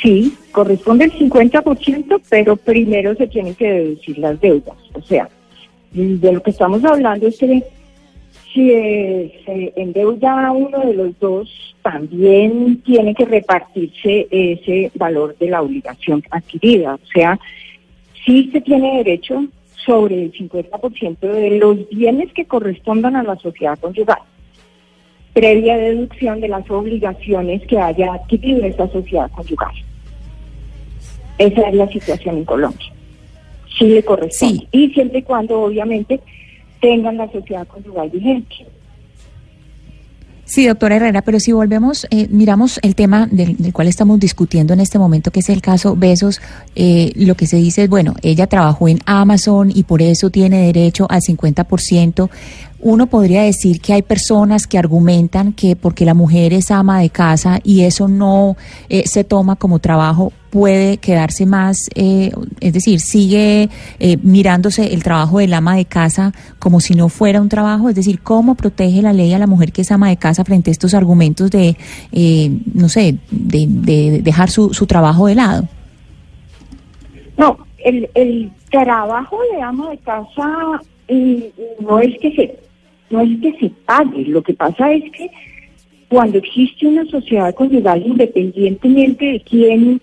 Sí, 0.02 0.37
corresponde 0.52 1.07
el 1.07 1.12
50%, 1.12 2.21
pero 2.28 2.57
primero 2.57 3.14
se 3.14 3.26
tienen 3.26 3.55
que 3.55 3.71
deducir 3.71 4.19
las 4.19 4.40
deudas. 4.40 4.76
O 4.95 5.02
sea, 5.02 5.28
de 5.93 6.33
lo 6.33 6.43
que 6.43 6.50
estamos 6.50 6.85
hablando 6.85 7.28
es 7.28 7.38
que 7.38 7.62
si 8.52 8.69
se 9.45 9.73
endeuda 9.76 10.50
uno 10.52 10.78
de 10.81 10.95
los 10.95 11.19
dos 11.19 11.76
también 11.83 12.81
tiene 12.83 13.14
que 13.14 13.25
repartirse 13.25 14.26
ese 14.31 14.90
valor 14.95 15.37
de 15.38 15.49
la 15.49 15.62
obligación 15.62 16.23
adquirida. 16.31 16.95
O 16.95 17.07
sea, 17.12 17.38
sí 18.25 18.50
se 18.52 18.61
tiene 18.61 18.99
derecho 18.99 19.47
sobre 19.87 20.25
el 20.25 20.33
50% 20.33 21.19
de 21.21 21.59
los 21.59 21.88
bienes 21.88 22.33
que 22.33 22.45
correspondan 22.47 23.17
a 23.17 23.23
la 23.23 23.37
sociedad 23.37 23.78
conyugal, 23.78 24.19
previa 25.33 25.78
deducción 25.78 26.40
de 26.40 26.49
las 26.49 26.69
obligaciones 26.71 27.67
que 27.67 27.78
haya 27.78 28.12
adquirido 28.14 28.64
esta 28.64 28.88
sociedad 28.88 29.31
conyugal. 29.31 29.73
Esa 31.38 31.62
es 31.62 31.75
la 31.75 31.88
situación 31.88 32.38
en 32.38 32.45
Colombia. 32.45 32.92
Sí 33.78 33.87
le 33.87 34.02
corresponde. 34.02 34.66
Y 34.73 34.90
siempre 34.90 35.21
y 35.21 35.23
cuando, 35.23 35.62
obviamente, 35.62 36.21
tengan 36.80 37.16
la 37.16 37.30
sociedad 37.30 37.66
conyugal 37.66 38.11
vigente. 38.11 38.66
Sí, 40.49 40.66
doctora 40.66 40.97
Herrera, 40.97 41.21
pero 41.21 41.38
si 41.40 41.52
volvemos, 41.52 42.07
eh, 42.11 42.26
miramos 42.30 42.80
el 42.83 42.95
tema 42.95 43.28
del, 43.30 43.59
del, 43.59 43.71
cual 43.75 43.87
estamos 43.87 44.18
discutiendo 44.18 44.73
en 44.73 44.80
este 44.80 44.99
momento, 44.99 45.30
que 45.30 45.40
es 45.40 45.50
el 45.50 45.61
caso 45.61 45.95
Besos, 45.95 46.40
eh, 46.75 47.12
lo 47.16 47.35
que 47.35 47.47
se 47.47 47.59
dice 47.59 47.83
es, 47.83 47.90
bueno, 47.90 48.14
ella 48.23 48.47
trabajó 48.47 48.88
en 48.88 48.99
Amazon 49.04 49.71
y 49.73 49.83
por 49.83 50.00
eso 50.00 50.30
tiene 50.30 50.62
derecho 50.62 51.07
al 51.11 51.21
50%. 51.21 52.30
Uno 52.80 53.06
podría 53.06 53.42
decir 53.42 53.80
que 53.80 53.92
hay 53.92 54.02
personas 54.02 54.66
que 54.66 54.78
argumentan 54.78 55.52
que 55.52 55.75
porque 55.75 56.04
la 56.04 56.14
mujer 56.14 56.52
es 56.52 56.70
ama 56.70 57.00
de 57.00 57.11
casa 57.11 57.58
y 57.64 57.82
eso 57.82 58.06
no 58.06 58.56
eh, 58.88 59.02
se 59.06 59.25
toma 59.25 59.56
como 59.56 59.80
trabajo, 59.80 60.32
puede 60.50 60.99
quedarse 60.99 61.44
más, 61.44 61.88
eh, 61.94 62.30
es 62.61 62.73
decir, 62.73 63.00
sigue 63.00 63.68
eh, 63.99 64.16
mirándose 64.23 64.94
el 64.94 65.02
trabajo 65.02 65.38
del 65.38 65.54
ama 65.54 65.76
de 65.76 65.85
casa 65.85 66.32
como 66.58 66.80
si 66.80 66.94
no 66.94 67.08
fuera 67.08 67.40
un 67.40 67.49
trabajo, 67.49 67.88
es 67.88 67.94
decir, 67.94 68.20
¿cómo 68.20 68.54
protege 68.54 69.02
la 69.02 69.12
ley 69.12 69.32
a 69.32 69.38
la 69.38 69.47
mujer 69.47 69.73
que 69.73 69.82
es 69.82 69.90
ama 69.90 70.08
de 70.08 70.16
casa 70.16 70.44
frente 70.44 70.70
a 70.70 70.73
estos 70.73 70.94
argumentos 70.94 71.50
de, 71.50 71.76
eh, 72.12 72.58
no 72.75 72.88
sé, 72.88 73.16
de, 73.30 73.66
de 73.68 74.23
dejar 74.23 74.50
su, 74.50 74.73
su 74.73 74.87
trabajo 74.87 75.26
de 75.26 75.35
lado? 75.35 75.68
No, 77.37 77.58
el, 77.85 78.08
el 78.14 78.50
trabajo 78.70 79.38
de 79.52 79.62
ama 79.62 79.90
de 79.90 79.99
casa 79.99 80.80
eh, 81.08 81.52
no 81.80 81.99
es 82.00 82.18
que 82.18 82.32
se 82.32 82.67
no 83.11 83.21
es 83.21 83.41
que 83.41 83.53
se 83.59 83.71
pague, 83.85 84.25
lo 84.25 84.43
que 84.43 84.55
pasa 84.55 84.93
es 84.93 85.11
que 85.12 85.31
cuando 86.09 86.38
existe 86.38 86.87
una 86.87 87.05
sociedad 87.07 87.55
conyugal, 87.55 88.03
independientemente 88.05 89.25
de 89.25 89.41
quién 89.41 90.00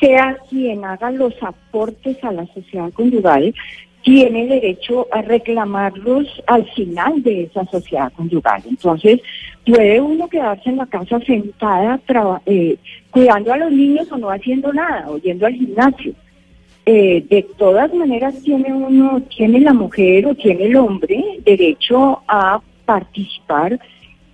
sea 0.00 0.36
quien 0.48 0.84
haga 0.84 1.10
los 1.10 1.34
aportes 1.42 2.22
a 2.22 2.32
la 2.32 2.46
sociedad 2.46 2.92
conyugal, 2.92 3.54
tiene 4.02 4.46
derecho 4.46 5.06
a 5.12 5.22
reclamarlos 5.22 6.26
al 6.46 6.64
final 6.72 7.22
de 7.22 7.44
esa 7.44 7.64
sociedad 7.66 8.12
conyugal. 8.12 8.62
Entonces, 8.68 9.20
puede 9.64 10.00
uno 10.00 10.28
quedarse 10.28 10.70
en 10.70 10.78
la 10.78 10.86
casa 10.86 11.20
sentada 11.20 12.00
eh, 12.46 12.76
cuidando 13.10 13.52
a 13.52 13.56
los 13.58 13.72
niños 13.72 14.10
o 14.10 14.18
no 14.18 14.30
haciendo 14.30 14.72
nada, 14.72 15.08
o 15.08 15.18
yendo 15.18 15.46
al 15.46 15.54
gimnasio. 15.54 16.14
Eh, 16.84 17.24
de 17.30 17.46
todas 17.58 17.94
maneras 17.94 18.34
tiene 18.42 18.72
uno, 18.72 19.22
tiene 19.36 19.60
la 19.60 19.72
mujer 19.72 20.26
o 20.26 20.34
tiene 20.34 20.64
el 20.64 20.76
hombre 20.76 21.22
derecho 21.44 22.20
a 22.26 22.60
participar 22.84 23.78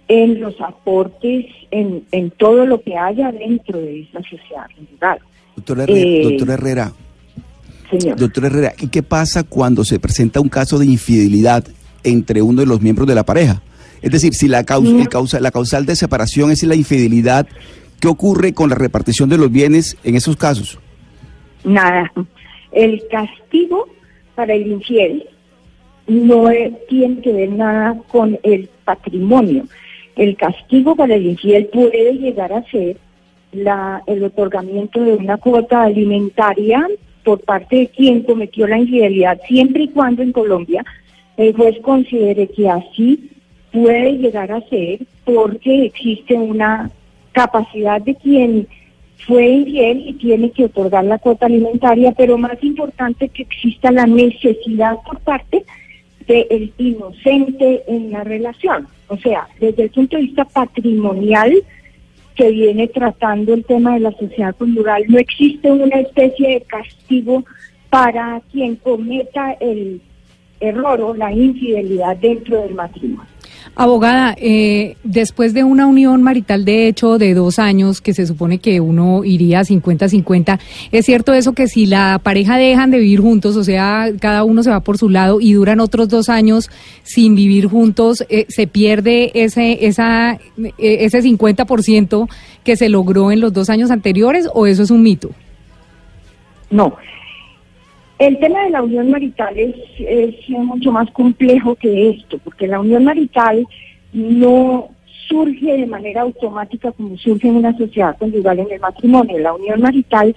en 0.09 0.41
los 0.41 0.59
aportes, 0.61 1.45
en, 1.71 2.05
en 2.11 2.31
todo 2.31 2.65
lo 2.65 2.81
que 2.81 2.97
haya 2.97 3.31
dentro 3.31 3.79
de 3.79 4.01
esa 4.03 4.21
sociedad. 4.23 4.67
Doctora 5.57 5.83
Herrera, 5.83 6.01
Eh, 6.01 6.23
doctora 6.25 6.55
Herrera, 6.55 6.93
Señor. 7.91 8.17
doctora 8.17 8.47
Herrera, 8.47 8.73
¿y 8.81 8.89
qué 8.89 9.03
pasa 9.03 9.43
cuando 9.43 9.85
se 9.85 9.99
presenta 9.99 10.41
un 10.41 10.49
caso 10.49 10.79
de 10.79 10.87
infidelidad 10.87 11.65
entre 12.05 12.41
uno 12.41 12.61
de 12.63 12.67
los 12.67 12.81
miembros 12.81 13.07
de 13.07 13.15
la 13.15 13.25
pareja? 13.25 13.61
Es 14.01 14.11
decir, 14.11 14.33
si 14.33 14.49
la 14.49 14.65
causa, 14.65 14.97
el 14.97 15.09
causa, 15.11 15.41
la 15.41 15.51
causal 15.51 15.85
de 15.85 15.97
separación 15.97 16.51
es 16.51 16.63
la 16.63 16.77
infidelidad, 16.77 17.47
¿qué 18.01 18.09
ocurre 18.09 18.55
con 18.55 18.71
la 18.71 18.77
repartición 18.77 19.29
de 19.29 19.37
los 19.37 19.53
bienes 19.53 19.99
en 20.05 20.15
esos 20.15 20.37
casos? 20.37 20.79
Nada. 21.65 22.11
El 22.73 23.07
castigo 23.09 23.89
para 24.35 24.55
el 24.55 24.67
infiel 24.67 25.27
no 26.07 26.49
tiene 26.89 27.21
que 27.21 27.33
ver 27.33 27.51
nada 27.51 28.01
con 28.09 28.39
el 28.43 28.69
patrimonio. 28.85 29.65
El 30.17 30.37
castigo 30.37 30.97
para 30.97 31.15
el 31.15 31.27
infiel 31.27 31.67
puede 31.67 32.15
llegar 32.15 32.53
a 32.53 32.63
ser 32.71 32.97
la, 33.53 34.03
el 34.07 34.25
otorgamiento 34.25 35.01
de 35.03 35.15
una 35.15 35.37
cuota 35.37 35.83
alimentaria 35.83 36.87
por 37.25 37.41
parte 37.41 37.77
de 37.77 37.89
quien 37.89 38.23
cometió 38.23 38.67
la 38.67 38.79
infidelidad, 38.79 39.41
siempre 39.47 39.85
y 39.85 39.89
cuando 39.89 40.23
en 40.23 40.33
Colombia 40.33 40.85
el 41.37 41.55
juez 41.55 41.79
considere 41.83 42.49
que 42.49 42.69
así 42.69 43.31
puede 43.73 44.15
llegar 44.15 44.51
a 44.51 44.61
ser 44.69 45.01
porque 45.25 45.85
existe 45.85 46.35
una 46.35 46.91
capacidad 47.33 48.01
de 48.01 48.15
quien 48.15 48.67
fue 49.27 49.47
infiel 49.47 50.09
y 50.09 50.13
tiene 50.15 50.51
que 50.51 50.67
otorgar 50.67 51.05
la 51.05 51.19
cuota 51.19 51.47
alimentaria, 51.47 52.13
pero 52.13 52.39
más 52.39 52.63
importante 52.63 53.29
que 53.29 53.43
exista 53.43 53.91
la 53.91 54.07
necesidad 54.07 54.97
por 55.05 55.21
parte 55.21 55.65
del 56.27 56.73
inocente 56.79 57.83
en 57.89 58.13
la 58.13 58.25
relación. 58.25 58.87
O 59.09 59.17
sea, 59.17 59.49
desde 59.59 59.85
el 59.85 59.91
punto 59.91 60.17
de 60.17 60.23
vista 60.23 60.45
patrimonial 60.45 61.53
que 62.35 62.51
viene 62.51 62.87
tratando 62.89 63.55
el 63.55 63.65
tema 63.65 63.95
de 63.95 64.01
la 64.01 64.13
sociedad 64.13 64.55
conyugal, 64.57 65.05
no 65.09 65.19
existe 65.19 65.71
una 65.71 66.01
especie 66.01 66.51
de 66.51 66.61
castigo 66.63 67.45
para 67.91 68.41
quien 68.53 68.77
cometa 68.77 69.53
el 69.61 70.01
error 70.61 71.01
o 71.01 71.15
la 71.15 71.33
infidelidad 71.33 72.17
dentro 72.17 72.63
del 72.63 72.75
matrimonio. 72.75 73.38
Abogada, 73.81 74.35
eh, 74.41 74.97
después 75.05 75.55
de 75.55 75.63
una 75.63 75.87
unión 75.87 76.21
marital 76.21 76.65
de 76.65 76.89
hecho 76.89 77.17
de 77.17 77.33
dos 77.33 77.61
años, 77.61 78.01
que 78.01 78.13
se 78.13 78.27
supone 78.27 78.59
que 78.59 78.81
uno 78.81 79.23
iría 79.25 79.61
50-50, 79.61 80.59
¿es 80.91 81.07
cierto 81.07 81.33
eso 81.33 81.53
que 81.53 81.69
si 81.69 81.87
la 81.87 82.19
pareja 82.21 82.57
dejan 82.57 82.91
de 82.91 82.99
vivir 82.99 83.21
juntos, 83.21 83.55
o 83.55 83.63
sea, 83.63 84.09
cada 84.19 84.43
uno 84.43 84.65
se 84.65 84.71
va 84.71 84.81
por 84.81 84.99
su 84.99 85.09
lado 85.09 85.41
y 85.41 85.53
duran 85.53 85.79
otros 85.79 86.09
dos 86.09 86.29
años 86.29 86.71
sin 87.05 87.37
vivir 87.37 87.69
juntos, 87.69 88.25
eh, 88.29 88.47
se 88.49 88.67
pierde 88.67 89.31
ese, 89.35 89.87
esa, 89.87 90.33
eh, 90.33 90.73
ese 90.79 91.23
50% 91.23 92.29
que 92.65 92.75
se 92.75 92.89
logró 92.89 93.31
en 93.31 93.39
los 93.39 93.53
dos 93.53 93.71
años 93.71 93.93
anteriores 93.93 94.49
o 94.55 94.67
eso 94.67 94.83
es 94.83 94.91
un 94.91 95.05
mito? 95.05 95.31
No. 96.69 96.97
El 98.19 98.39
tema 98.39 98.65
de 98.65 98.71
la 98.71 98.83
unión 98.83 99.11
marital 99.11 99.57
es, 99.57 99.75
es 99.99 100.49
mucho 100.49 100.91
más 100.91 101.09
complejo 101.13 101.77
que 101.77 102.11
esto, 102.11 102.39
porque 102.39 102.67
la 102.67 102.81
unión 102.81 103.05
marital 103.05 103.67
no 104.13 104.89
surge 105.29 105.77
de 105.77 105.87
manera 105.87 106.23
automática 106.23 106.91
como 106.93 107.17
surge 107.19 107.49
en 107.49 107.57
una 107.57 107.77
sociedad 107.77 108.17
conyugal 108.19 108.59
en 108.59 108.73
el 108.73 108.81
matrimonio. 108.81 109.39
La 109.39 109.55
unión 109.55 109.81
marital 109.81 110.35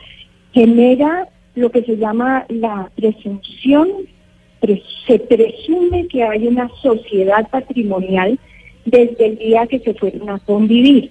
genera 0.53 1.27
lo 1.55 1.71
que 1.71 1.81
se 1.83 1.97
llama 1.97 2.45
la 2.49 2.91
presunción, 2.95 3.89
pre- 4.59 4.83
se 5.07 5.17
presume 5.17 6.07
que 6.07 6.23
hay 6.23 6.47
una 6.47 6.69
sociedad 6.81 7.49
patrimonial 7.49 8.37
desde 8.85 9.25
el 9.25 9.37
día 9.37 9.65
que 9.65 9.79
se 9.79 9.93
fueron 9.95 10.29
a 10.29 10.39
convivir. 10.39 11.09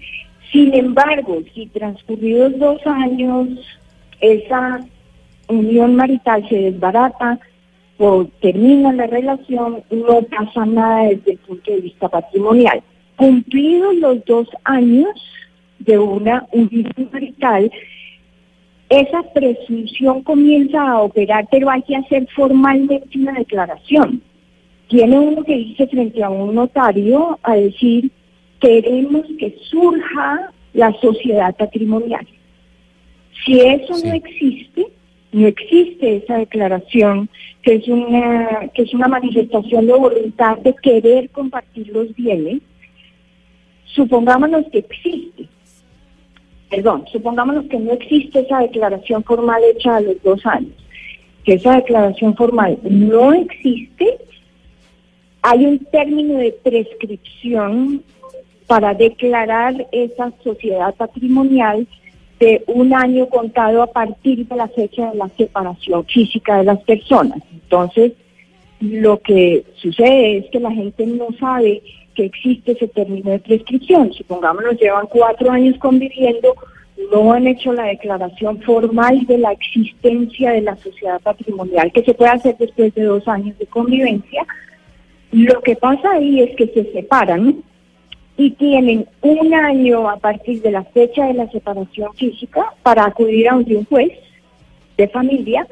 Sin 0.52 0.72
embargo, 0.74 1.38
si 1.54 1.66
transcurridos 1.66 2.58
dos 2.58 2.80
años 2.86 3.48
esa 4.20 4.84
unión 5.50 5.96
marital 5.96 6.48
se 6.48 6.56
desbarata 6.56 7.38
o 7.98 8.24
termina 8.40 8.92
la 8.92 9.06
relación, 9.06 9.82
no 9.90 10.22
pasa 10.22 10.64
nada 10.64 11.04
desde 11.04 11.32
el 11.32 11.38
punto 11.38 11.70
de 11.70 11.80
vista 11.80 12.08
patrimonial. 12.08 12.82
Cumplidos 13.16 13.94
los 13.96 14.24
dos 14.24 14.48
años 14.64 15.08
de 15.80 15.98
una 15.98 16.46
unión 16.52 16.92
marital, 17.12 17.70
esa 18.88 19.22
presunción 19.34 20.22
comienza 20.22 20.82
a 20.82 21.02
operar, 21.02 21.46
pero 21.50 21.70
hay 21.70 21.82
que 21.82 21.96
hacer 21.96 22.26
formalmente 22.34 23.18
una 23.18 23.32
declaración. 23.32 24.22
Tiene 24.88 25.18
uno 25.18 25.44
que 25.44 25.56
irse 25.56 25.86
frente 25.86 26.22
a 26.22 26.30
un 26.30 26.54
notario 26.54 27.38
a 27.42 27.54
decir, 27.54 28.10
queremos 28.60 29.26
que 29.38 29.56
surja 29.70 30.52
la 30.72 30.92
sociedad 31.00 31.54
patrimonial. 31.56 32.26
Si 33.44 33.60
eso 33.60 33.94
no 34.04 34.12
existe, 34.12 34.86
no 35.32 35.46
existe 35.46 36.16
esa 36.16 36.38
declaración 36.38 37.28
que 37.62 37.76
es 37.76 37.88
una 37.88 38.68
que 38.74 38.82
es 38.82 38.94
una 38.94 39.08
manifestación 39.08 39.86
de 39.86 39.92
voluntad 39.92 40.58
de 40.58 40.74
querer 40.74 41.30
compartir 41.30 41.88
los 41.88 42.14
bienes. 42.14 42.60
Supongámonos 43.84 44.66
que 44.72 44.78
existe, 44.78 45.48
perdón, 46.70 47.04
supongámonos 47.12 47.66
que 47.66 47.78
no 47.78 47.92
existe 47.92 48.40
esa 48.40 48.60
declaración 48.60 49.24
formal 49.24 49.62
hecha 49.64 49.96
a 49.96 50.00
los 50.00 50.22
dos 50.22 50.44
años, 50.46 50.72
que 51.44 51.54
esa 51.54 51.76
declaración 51.76 52.36
formal 52.36 52.78
no 52.84 53.32
existe, 53.32 54.18
hay 55.42 55.66
un 55.66 55.78
término 55.86 56.38
de 56.38 56.52
prescripción 56.52 58.02
para 58.66 58.94
declarar 58.94 59.86
esa 59.90 60.32
sociedad 60.44 60.94
patrimonial 60.94 61.86
de 62.40 62.64
un 62.66 62.94
año 62.94 63.28
contado 63.28 63.82
a 63.82 63.86
partir 63.86 64.48
de 64.48 64.56
la 64.56 64.66
fecha 64.68 65.10
de 65.10 65.18
la 65.18 65.28
separación 65.28 66.04
física 66.06 66.56
de 66.56 66.64
las 66.64 66.82
personas. 66.84 67.38
Entonces, 67.52 68.12
lo 68.80 69.20
que 69.20 69.64
sucede 69.76 70.38
es 70.38 70.50
que 70.50 70.58
la 70.58 70.72
gente 70.72 71.06
no 71.06 71.28
sabe 71.38 71.82
que 72.14 72.24
existe 72.24 72.72
ese 72.72 72.88
término 72.88 73.30
de 73.30 73.38
prescripción. 73.38 74.12
Supongámonos, 74.14 74.80
llevan 74.80 75.06
cuatro 75.08 75.50
años 75.50 75.76
conviviendo, 75.78 76.54
no 77.12 77.32
han 77.32 77.46
hecho 77.46 77.74
la 77.74 77.84
declaración 77.84 78.60
formal 78.62 79.26
de 79.26 79.36
la 79.36 79.52
existencia 79.52 80.52
de 80.52 80.62
la 80.62 80.76
sociedad 80.76 81.20
patrimonial, 81.20 81.92
que 81.92 82.02
se 82.02 82.14
puede 82.14 82.30
hacer 82.30 82.56
después 82.58 82.94
de 82.94 83.02
dos 83.04 83.28
años 83.28 83.56
de 83.58 83.66
convivencia. 83.66 84.46
Lo 85.30 85.60
que 85.60 85.76
pasa 85.76 86.12
ahí 86.12 86.40
es 86.40 86.56
que 86.56 86.68
se 86.68 86.90
separan 86.92 87.62
y 88.40 88.52
tienen 88.52 89.06
un 89.20 89.52
año 89.52 90.08
a 90.08 90.16
partir 90.16 90.62
de 90.62 90.70
la 90.70 90.82
fecha 90.82 91.26
de 91.26 91.34
la 91.34 91.50
separación 91.50 92.10
física 92.14 92.72
para 92.82 93.04
acudir 93.04 93.46
a 93.46 93.54
un 93.54 93.84
juez 93.84 94.12
de 94.96 95.08
familia 95.08 95.66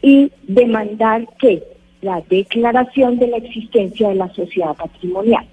y 0.00 0.32
demandar 0.44 1.26
que 1.38 1.62
la 2.00 2.22
declaración 2.30 3.18
de 3.18 3.26
la 3.26 3.36
existencia 3.36 4.08
de 4.08 4.14
la 4.14 4.32
sociedad 4.32 4.74
patrimonial. 4.74 5.44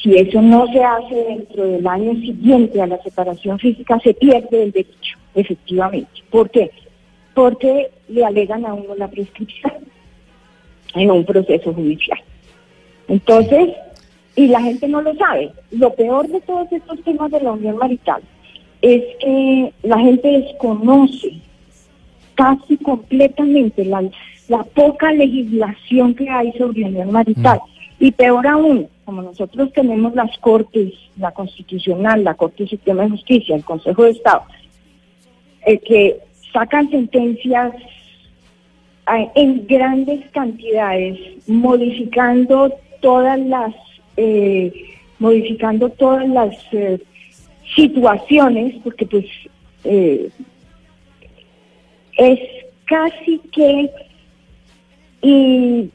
Si 0.00 0.16
eso 0.16 0.40
no 0.40 0.68
se 0.68 0.84
hace 0.84 1.16
dentro 1.16 1.66
del 1.66 1.84
año 1.84 2.14
siguiente 2.20 2.80
a 2.80 2.86
la 2.86 3.02
separación 3.02 3.58
física, 3.58 3.98
se 3.98 4.14
pierde 4.14 4.62
el 4.62 4.70
derecho, 4.70 5.18
efectivamente. 5.34 6.22
¿Por 6.30 6.48
qué? 6.50 6.70
Porque 7.34 7.90
le 8.06 8.24
alegan 8.24 8.64
a 8.64 8.72
uno 8.72 8.94
la 8.94 9.08
prescripción 9.08 9.72
en 10.94 11.10
un 11.10 11.24
proceso 11.24 11.74
judicial. 11.74 12.20
Entonces, 13.08 13.70
y 14.38 14.46
la 14.46 14.60
gente 14.62 14.86
no 14.86 15.02
lo 15.02 15.16
sabe. 15.16 15.50
Lo 15.72 15.92
peor 15.94 16.28
de 16.28 16.40
todos 16.42 16.70
estos 16.70 17.02
temas 17.02 17.28
de 17.32 17.40
la 17.40 17.50
unión 17.50 17.76
marital 17.76 18.22
es 18.80 19.02
que 19.18 19.72
la 19.82 19.98
gente 19.98 20.28
desconoce 20.28 21.40
casi 22.36 22.76
completamente 22.76 23.84
la, 23.84 24.08
la 24.46 24.62
poca 24.62 25.10
legislación 25.10 26.14
que 26.14 26.30
hay 26.30 26.52
sobre 26.52 26.84
unión 26.84 27.10
marital. 27.10 27.58
Y 27.98 28.12
peor 28.12 28.46
aún, 28.46 28.86
como 29.04 29.22
nosotros 29.22 29.72
tenemos 29.72 30.14
las 30.14 30.38
Cortes, 30.38 30.92
la 31.16 31.32
Constitucional, 31.32 32.22
la 32.22 32.34
Corte 32.34 32.68
Suprema 32.68 33.02
de 33.02 33.10
Justicia, 33.10 33.56
el 33.56 33.64
Consejo 33.64 34.04
de 34.04 34.10
Estado, 34.10 34.44
eh, 35.66 35.78
que 35.80 36.20
sacan 36.52 36.88
sentencias 36.90 37.74
eh, 39.12 39.28
en 39.34 39.66
grandes 39.66 40.30
cantidades, 40.30 41.18
modificando 41.48 42.72
todas 43.00 43.40
las, 43.40 43.74
eh, 44.18 44.72
modificando 45.20 45.88
todas 45.90 46.28
las 46.28 46.54
eh, 46.72 46.98
situaciones, 47.76 48.74
porque 48.82 49.06
pues 49.06 49.24
eh, 49.84 50.28
es 52.16 52.40
casi 52.84 53.38
que, 53.52 53.90
y 55.22 55.88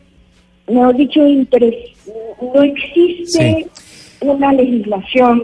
mejor 0.67 0.95
dicho, 0.95 1.21
no 1.21 2.63
existe 2.63 3.67
una 4.21 4.53
legislación 4.53 5.43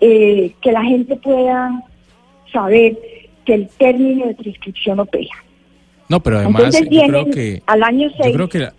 eh, 0.00 0.52
que 0.62 0.72
la 0.72 0.82
gente 0.82 1.16
pueda 1.16 1.82
saber 2.52 2.96
que 3.44 3.54
el 3.54 3.68
término 3.68 4.26
de 4.26 4.34
prescripción 4.34 5.00
opera. 5.00 5.34
No, 6.08 6.20
pero 6.22 6.38
además 6.38 6.62
Entonces 6.64 6.88
yo 6.90 7.06
creo 7.06 7.30
que 7.30 7.62
al 7.66 7.82
año 7.82 8.08
yo 8.08 8.14
6, 8.22 8.34
creo 8.34 8.48
que 8.48 8.58
la- 8.60 8.74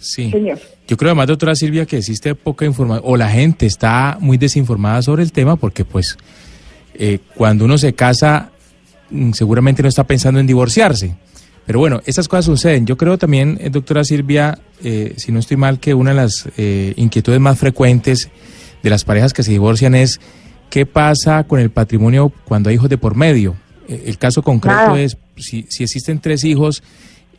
sí. 0.00 0.30
señor. 0.30 0.58
Yo 0.88 0.96
creo 0.96 1.10
además, 1.10 1.28
doctora 1.28 1.54
Silvia, 1.54 1.86
que 1.86 1.98
existe 1.98 2.34
poca 2.34 2.64
información, 2.64 3.04
o 3.06 3.16
la 3.16 3.28
gente 3.28 3.66
está 3.66 4.18
muy 4.20 4.38
desinformada 4.38 5.02
sobre 5.02 5.22
el 5.22 5.30
tema, 5.30 5.56
porque 5.56 5.84
pues 5.84 6.18
eh, 6.94 7.20
cuando 7.36 7.64
uno 7.64 7.78
se 7.78 7.92
casa, 7.92 8.50
mm, 9.10 9.32
seguramente 9.32 9.82
no 9.82 9.88
está 9.88 10.04
pensando 10.04 10.40
en 10.40 10.46
divorciarse. 10.46 11.14
Pero 11.70 11.78
bueno, 11.78 12.00
esas 12.04 12.26
cosas 12.26 12.46
suceden. 12.46 12.84
Yo 12.84 12.96
creo 12.96 13.16
también, 13.16 13.56
eh, 13.60 13.70
doctora 13.70 14.02
Silvia, 14.02 14.58
eh, 14.82 15.14
si 15.16 15.30
no 15.30 15.38
estoy 15.38 15.56
mal, 15.56 15.78
que 15.78 15.94
una 15.94 16.10
de 16.10 16.16
las 16.16 16.48
eh, 16.56 16.94
inquietudes 16.96 17.38
más 17.38 17.60
frecuentes 17.60 18.28
de 18.82 18.90
las 18.90 19.04
parejas 19.04 19.32
que 19.32 19.44
se 19.44 19.52
divorcian 19.52 19.94
es 19.94 20.20
qué 20.68 20.84
pasa 20.84 21.44
con 21.44 21.60
el 21.60 21.70
patrimonio 21.70 22.32
cuando 22.44 22.70
hay 22.70 22.74
hijos 22.74 22.90
de 22.90 22.98
por 22.98 23.14
medio. 23.14 23.54
El 23.86 24.18
caso 24.18 24.42
concreto 24.42 24.96
es, 24.96 25.16
si, 25.36 25.64
si 25.68 25.84
existen 25.84 26.18
tres 26.18 26.42
hijos, 26.42 26.82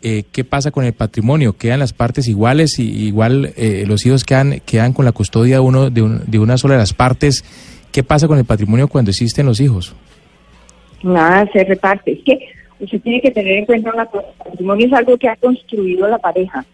eh, 0.02 0.24
¿qué 0.32 0.44
pasa 0.44 0.72
con 0.72 0.86
el 0.86 0.94
patrimonio? 0.94 1.54
¿Quedan 1.54 1.80
las 1.80 1.94
partes 1.94 2.28
iguales 2.28 2.80
y 2.80 3.06
igual 3.08 3.54
eh, 3.58 3.86
los 3.88 4.06
hijos 4.06 4.24
quedan, 4.24 4.62
quedan 4.66 4.94
con 4.94 5.06
la 5.06 5.12
custodia 5.12 5.62
uno, 5.62 5.90
de, 5.90 6.02
un- 6.02 6.24
de 6.30 6.40
una 6.40 6.58
sola 6.58 6.76
de 6.76 6.80
las 6.80 6.94
partes? 6.94 7.44
¿Qué 7.92 8.04
pasa 8.04 8.28
con 8.28 8.38
el 8.38 8.46
patrimonio 8.46 8.88
cuando 8.88 9.12
existen 9.12 9.46
los 9.46 9.60
hijos? 9.60 9.96
Nada, 11.04 11.50
se 11.52 11.64
reparte. 11.64 12.14
Es 12.14 12.20
que 12.24 12.40
usted 12.80 13.02
tiene 13.02 13.22
que 13.22 13.32
tener 13.32 13.58
en 13.58 13.66
cuenta 13.66 13.92
una. 13.94 14.04
El 14.04 14.10
patrimonio 14.52 14.88
es 14.88 14.94
algo 14.94 15.18
que 15.18 15.28
ha 15.30 15.36
construido 15.36 16.08
la 16.08 16.18
pareja. 16.20 16.66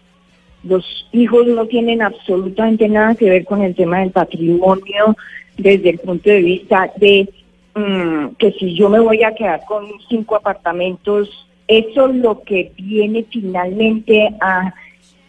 Los 0.64 0.84
hijos 1.12 1.46
no 1.46 1.66
tienen 1.66 2.02
absolutamente 2.02 2.88
nada 2.88 3.14
que 3.14 3.30
ver 3.30 3.44
con 3.44 3.62
el 3.62 3.74
tema 3.74 4.00
del 4.00 4.10
patrimonio 4.10 5.16
desde 5.56 5.90
el 5.90 5.98
punto 5.98 6.28
de 6.30 6.40
vista 6.42 6.90
de 6.96 7.28
mm, 7.74 8.34
que 8.38 8.52
si 8.52 8.74
yo 8.76 8.88
me 8.88 9.00
voy 9.00 9.22
a 9.22 9.34
quedar 9.34 9.60
con 9.66 9.86
cinco 10.08 10.36
apartamentos, 10.36 11.28
eso 11.68 12.08
lo 12.08 12.42
que 12.42 12.72
viene 12.76 13.24
finalmente 13.30 14.34
a, 14.40 14.74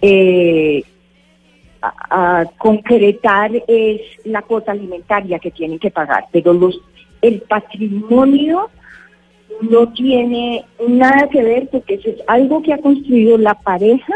eh, 0.02 0.84
a, 1.82 2.40
a 2.42 2.46
concretar 2.58 3.52
es 3.68 4.02
la 4.24 4.42
cuota 4.42 4.72
alimentaria 4.72 5.38
que 5.40 5.52
tienen 5.52 5.78
que 5.78 5.92
pagar, 5.92 6.26
pero 6.32 6.54
los 6.54 6.80
el 7.22 7.42
patrimonio 7.42 8.70
no 9.62 9.92
tiene 9.92 10.64
nada 10.88 11.28
que 11.30 11.44
ver 11.44 11.68
porque 11.70 11.96
eso 11.96 12.10
es 12.10 12.18
algo 12.28 12.62
que 12.62 12.74
ha 12.74 12.78
construido 12.78 13.38
la 13.38 13.56
pareja 13.56 14.14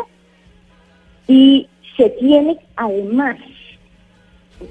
y 1.27 1.67
se 1.97 2.09
tiene 2.11 2.57
además 2.75 3.37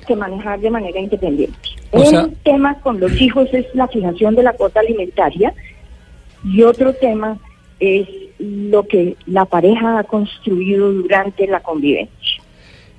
que 0.07 0.17
manejar 0.17 0.61
de 0.61 0.71
manera 0.71 0.99
independiente. 0.99 1.59
O 1.91 2.01
Un 2.01 2.35
tema 2.37 2.81
con 2.81 2.99
los 2.99 3.21
hijos 3.21 3.49
es 3.53 3.67
la 3.75 3.87
fijación 3.88 4.35
de 4.35 4.43
la 4.43 4.55
cuota 4.55 4.81
alimentaria 4.81 5.53
y 6.44 6.62
otro 6.62 6.92
tema 6.94 7.38
es 7.81 8.09
lo 8.38 8.87
que 8.87 9.16
la 9.26 9.44
pareja 9.44 9.98
ha 9.98 10.05
construido 10.05 10.92
durante 10.92 11.46
la 11.46 11.61
convivencia. 11.61 12.42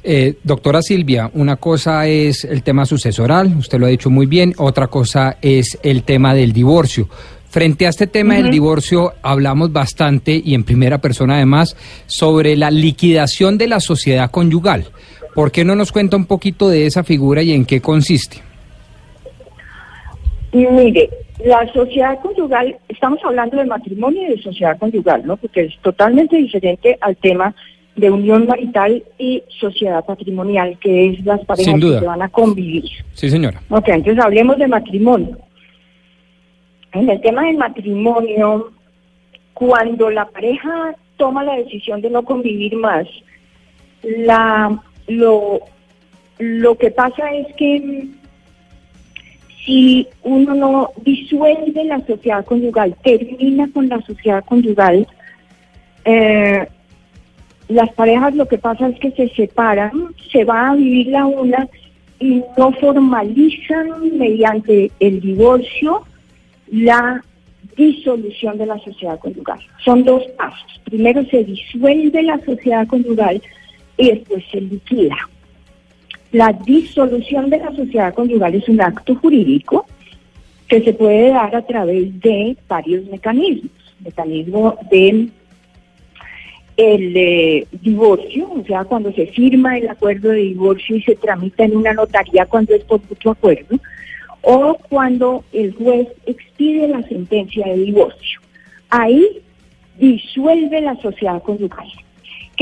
Eh, 0.05 0.35
doctora 0.43 0.81
Silvia, 0.81 1.31
una 1.33 1.55
cosa 1.55 2.07
es 2.07 2.43
el 2.43 2.61
tema 2.61 2.85
sucesoral, 2.85 3.55
usted 3.57 3.79
lo 3.79 3.85
ha 3.85 3.89
dicho 3.89 4.09
muy 4.09 4.25
bien, 4.25 4.53
otra 4.57 4.87
cosa 4.87 5.37
es 5.41 5.79
el 5.81 6.03
tema 6.03 6.33
del 6.33 6.51
divorcio. 6.51 7.07
Frente 7.49 7.85
a 7.85 7.89
este 7.89 8.07
tema 8.07 8.35
del 8.35 8.49
divorcio, 8.49 9.13
hablamos 9.21 9.71
bastante 9.71 10.41
y 10.43 10.55
en 10.55 10.63
primera 10.63 10.97
persona 10.97 11.35
además 11.35 11.77
sobre 12.07 12.55
la 12.55 12.71
liquidación 12.71 13.59
de 13.59 13.67
la 13.67 13.79
sociedad 13.79 14.31
conyugal. 14.31 14.87
¿Por 15.35 15.51
qué 15.51 15.63
no 15.63 15.75
nos 15.75 15.91
cuenta 15.91 16.17
un 16.17 16.25
poquito 16.25 16.67
de 16.67 16.87
esa 16.87 17.03
figura 17.03 17.43
y 17.43 17.53
en 17.53 17.65
qué 17.65 17.79
consiste? 17.79 18.41
Y 20.53 20.67
mire, 20.67 21.09
la 21.43 21.67
sociedad 21.73 22.19
conyugal, 22.21 22.77
estamos 22.87 23.19
hablando 23.25 23.57
de 23.57 23.65
matrimonio 23.65 24.21
y 24.21 24.35
de 24.35 24.41
sociedad 24.41 24.77
conyugal, 24.77 25.25
¿no? 25.25 25.35
Porque 25.35 25.61
es 25.61 25.77
totalmente 25.81 26.37
diferente 26.37 26.95
al 27.01 27.17
tema 27.17 27.55
de 27.95 28.11
unión 28.11 28.45
marital 28.45 29.03
y 29.17 29.43
sociedad 29.59 30.05
patrimonial, 30.05 30.77
que 30.79 31.09
es 31.09 31.25
las 31.25 31.43
parejas 31.45 31.75
que 31.75 31.99
se 31.99 32.05
van 32.05 32.21
a 32.21 32.29
convivir. 32.29 32.89
Sí, 33.13 33.29
señora. 33.29 33.61
Ok, 33.69 33.87
entonces 33.89 34.23
hablemos 34.23 34.57
de 34.57 34.67
matrimonio. 34.67 35.37
En 36.91 37.09
el 37.09 37.19
tema 37.21 37.45
del 37.45 37.57
matrimonio, 37.57 38.71
cuando 39.53 40.11
la 40.11 40.25
pareja 40.25 40.95
toma 41.17 41.43
la 41.43 41.55
decisión 41.55 42.01
de 42.01 42.11
no 42.11 42.23
convivir 42.23 42.75
más, 42.75 43.07
la, 44.03 44.79
lo, 45.07 45.61
lo 46.37 46.75
que 46.77 46.91
pasa 46.91 47.31
es 47.33 47.47
que 47.55 48.07
si 49.65 50.07
uno 50.23 50.53
no 50.53 50.91
disuelve 51.03 51.85
la 51.85 52.05
sociedad 52.05 52.45
conyugal, 52.45 52.95
termina 53.03 53.69
con 53.73 53.87
la 53.87 54.01
sociedad 54.01 54.43
conyugal, 54.43 55.07
eh, 56.05 56.67
las 57.69 57.93
parejas 57.93 58.35
lo 58.35 58.47
que 58.47 58.57
pasa 58.57 58.89
es 58.89 58.99
que 58.99 59.11
se 59.11 59.29
separan, 59.29 59.91
se 60.31 60.43
va 60.43 60.69
a 60.69 60.75
vivir 60.75 61.07
la 61.07 61.25
una 61.25 61.67
y 62.19 62.43
no 62.57 62.71
formalizan 62.73 64.17
mediante 64.17 64.91
el 64.99 65.21
divorcio 65.21 66.03
la 66.67 67.23
disolución 67.77 68.57
de 68.57 68.65
la 68.65 68.77
sociedad 68.79 69.19
conyugal. 69.19 69.59
Son 69.83 70.03
dos 70.03 70.23
pasos. 70.37 70.81
Primero 70.85 71.23
se 71.25 71.43
disuelve 71.43 72.23
la 72.23 72.39
sociedad 72.45 72.87
conyugal 72.87 73.41
y 73.97 74.09
después 74.09 74.43
se 74.51 74.61
liquida. 74.61 75.17
La 76.33 76.51
disolución 76.51 77.51
de 77.51 77.59
la 77.59 77.75
sociedad 77.75 78.11
conyugal 78.11 78.55
es 78.55 78.67
un 78.67 78.81
acto 78.81 79.13
jurídico 79.15 79.85
que 80.67 80.81
se 80.81 80.91
puede 80.91 81.29
dar 81.29 81.55
a 81.55 81.61
través 81.61 82.19
de 82.21 82.57
varios 82.67 83.05
mecanismos. 83.05 83.71
Mecanismo 83.99 84.75
de 84.89 85.29
el 86.75 87.15
eh, 87.15 87.67
divorcio, 87.71 88.51
o 88.51 88.65
sea, 88.65 88.83
cuando 88.83 89.13
se 89.13 89.27
firma 89.27 89.77
el 89.77 89.87
acuerdo 89.87 90.29
de 90.29 90.39
divorcio 90.39 90.95
y 90.95 91.03
se 91.03 91.15
tramita 91.15 91.65
en 91.65 91.77
una 91.77 91.93
notaría 91.93 92.47
cuando 92.47 92.73
es 92.73 92.83
por 92.83 92.99
mutuo 93.07 93.33
acuerdo, 93.33 93.79
o 94.41 94.75
cuando 94.89 95.43
el 95.53 95.71
juez 95.75 96.07
expide 96.25 96.87
la 96.87 97.03
sentencia 97.03 97.67
de 97.67 97.77
divorcio. 97.77 98.41
Ahí 98.89 99.39
disuelve 99.99 100.81
la 100.81 100.95
sociedad 100.95 101.43
conyugal. 101.43 101.87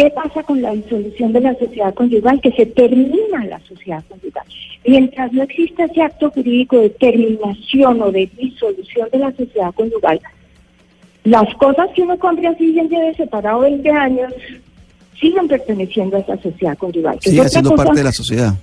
¿Qué 0.02 0.08
¿Qué 0.08 0.16
pasa 0.16 0.42
con 0.42 0.62
la 0.64 0.72
disolución 0.74 1.32
de 1.32 1.42
la 1.42 1.54
sociedad 1.60 1.94
conyugal? 1.94 2.42
Que 2.42 2.52
se 2.54 2.66
termina 2.66 3.46
la 3.48 3.60
sociedad 3.68 4.04
conyugal. 4.10 4.44
Mientras 4.84 5.32
no 5.32 5.44
exista 5.44 5.86
ese 5.86 6.02
acto 6.02 6.32
jurídico 6.32 6.80
de 6.80 6.90
terminación 6.90 8.02
o 8.02 8.12
de 8.12 8.28
disolución 8.36 9.10
de 9.12 9.20
la 9.20 9.32
sociedad 9.36 9.72
conyugal, 9.76 10.20
las 11.24 11.54
cosas 11.56 11.90
que 11.96 12.02
uno 12.02 12.18
compre 12.18 12.48
así 12.48 12.72
bien 12.72 12.90
lleve 12.90 13.14
separado 13.14 13.60
20 13.60 13.90
años 13.92 14.34
siguen 15.20 15.48
perteneciendo 15.48 16.18
a 16.18 16.22
esa 16.22 16.42
sociedad 16.42 16.76
conyugal. 16.80 17.20
que 17.20 17.30
es 17.30 17.34
Sigue 17.34 17.42
otra 17.42 17.50
siendo 17.52 17.70
cosa, 17.72 17.84
parte 17.84 18.00
de 18.00 18.04
la 18.04 18.12
sociedad. 18.12 18.54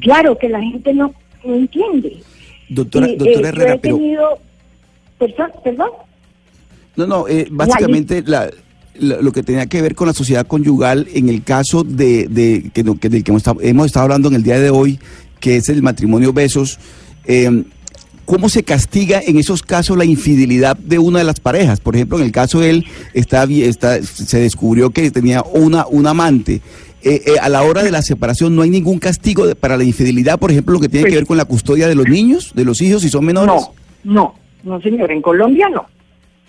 Claro, 0.00 0.36
que 0.36 0.48
la 0.50 0.60
gente 0.60 0.92
no, 0.92 1.14
no 1.44 1.54
entiende. 1.54 2.18
Doctora, 2.68 3.08
Y, 3.08 3.16
doctora 3.16 3.30
eh, 3.38 3.42
yo 3.42 3.48
Herrera, 3.48 3.74
he 3.74 3.78
pero... 3.78 3.96
tenido... 3.96 4.38
Perdón, 5.18 5.50
perdón. 5.64 5.90
No, 6.94 7.06
no, 7.06 7.26
eh, 7.26 7.46
básicamente 7.50 8.22
la- 8.26 8.44
la- 8.46 8.50
lo 9.00 9.32
que 9.32 9.42
tenía 9.42 9.66
que 9.66 9.80
ver 9.82 9.94
con 9.94 10.06
la 10.06 10.12
sociedad 10.14 10.46
conyugal 10.46 11.06
en 11.14 11.28
el 11.28 11.42
caso 11.42 11.84
de, 11.84 12.28
de 12.28 12.70
que, 12.72 12.84
que 13.00 13.08
del 13.08 13.24
que 13.24 13.30
hemos 13.30 13.40
estado, 13.40 13.60
hemos 13.62 13.86
estado 13.86 14.04
hablando 14.04 14.28
en 14.28 14.34
el 14.34 14.42
día 14.42 14.58
de 14.58 14.70
hoy, 14.70 14.98
que 15.40 15.56
es 15.56 15.68
el 15.68 15.82
matrimonio 15.82 16.32
besos, 16.32 16.78
eh, 17.26 17.64
¿cómo 18.24 18.48
se 18.48 18.62
castiga 18.62 19.20
en 19.24 19.38
esos 19.38 19.62
casos 19.62 19.96
la 19.96 20.04
infidelidad 20.04 20.76
de 20.76 20.98
una 20.98 21.18
de 21.20 21.24
las 21.24 21.40
parejas? 21.40 21.80
Por 21.80 21.94
ejemplo, 21.96 22.18
en 22.18 22.24
el 22.24 22.32
caso 22.32 22.60
de 22.60 22.70
él, 22.70 22.84
está, 23.14 23.46
se 24.02 24.38
descubrió 24.40 24.90
que 24.90 25.10
tenía 25.10 25.42
una, 25.52 25.86
un 25.86 26.06
amante. 26.06 26.60
Eh, 27.02 27.22
eh, 27.26 27.30
a 27.40 27.48
la 27.48 27.62
hora 27.62 27.84
de 27.84 27.92
la 27.92 28.02
separación 28.02 28.56
no 28.56 28.62
hay 28.62 28.70
ningún 28.70 28.98
castigo 28.98 29.46
de- 29.46 29.54
para 29.54 29.76
la 29.76 29.84
infidelidad, 29.84 30.38
por 30.38 30.50
ejemplo, 30.50 30.74
lo 30.74 30.80
que 30.80 30.88
tiene 30.88 31.04
Pues 31.04 31.12
que 31.12 31.18
ver 31.18 31.26
con 31.26 31.36
la 31.36 31.44
custodia 31.44 31.86
de 31.86 31.94
los 31.94 32.08
niños, 32.08 32.52
de 32.56 32.64
los 32.64 32.82
hijos, 32.82 33.02
si 33.02 33.08
son 33.08 33.24
menores. 33.24 33.54
No, 33.54 33.72
no, 34.12 34.34
no 34.64 34.80
señor, 34.82 35.10
en 35.12 35.22
Colombia 35.22 35.68
no. 35.72 35.86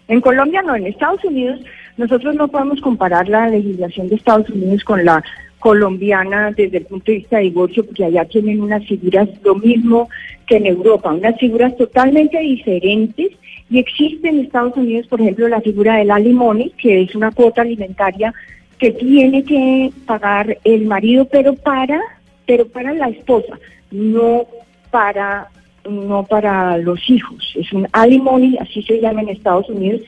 En 0.07 0.19
Colombia 0.21 0.63
no, 0.65 0.75
en 0.75 0.87
Estados 0.87 1.23
Unidos 1.23 1.59
nosotros 1.99 2.33
no 2.35 2.47
podemos 2.47 2.79
comparar 2.79 3.27
la 3.27 3.49
legislación 3.49 4.07
de 4.07 4.15
Estados 4.15 4.49
Unidos 4.49 4.85
con 4.85 5.03
la 5.03 5.21
colombiana 5.59 6.49
desde 6.51 6.77
el 6.77 6.85
punto 6.85 7.11
de 7.11 7.17
vista 7.17 7.37
de 7.37 7.43
divorcio, 7.43 7.85
porque 7.85 8.05
allá 8.05 8.23
tienen 8.23 8.61
unas 8.61 8.85
figuras 8.87 9.27
lo 9.43 9.55
mismo 9.55 10.07
que 10.47 10.55
en 10.55 10.67
Europa, 10.67 11.11
unas 11.11 11.37
figuras 11.37 11.75
totalmente 11.75 12.39
diferentes. 12.39 13.31
Y 13.69 13.79
existe 13.79 14.29
en 14.29 14.39
Estados 14.39 14.77
Unidos, 14.77 15.07
por 15.07 15.19
ejemplo, 15.19 15.49
la 15.49 15.59
figura 15.59 15.97
del 15.97 16.09
alimony, 16.09 16.71
que 16.77 17.01
es 17.01 17.13
una 17.15 17.31
cuota 17.31 17.63
alimentaria 17.63 18.33
que 18.77 18.91
tiene 18.91 19.43
que 19.43 19.91
pagar 20.05 20.57
el 20.63 20.85
marido, 20.85 21.25
pero 21.25 21.53
para, 21.53 21.99
pero 22.45 22.65
para 22.65 22.93
la 22.93 23.09
esposa, 23.09 23.59
no 23.91 24.47
para 24.89 25.49
no 25.89 26.23
para 26.23 26.77
los 26.77 27.09
hijos. 27.09 27.53
Es 27.55 27.73
un 27.73 27.87
alimony, 27.91 28.57
así 28.61 28.81
se 28.83 29.01
llama 29.01 29.21
en 29.21 29.29
Estados 29.29 29.69
Unidos. 29.69 30.01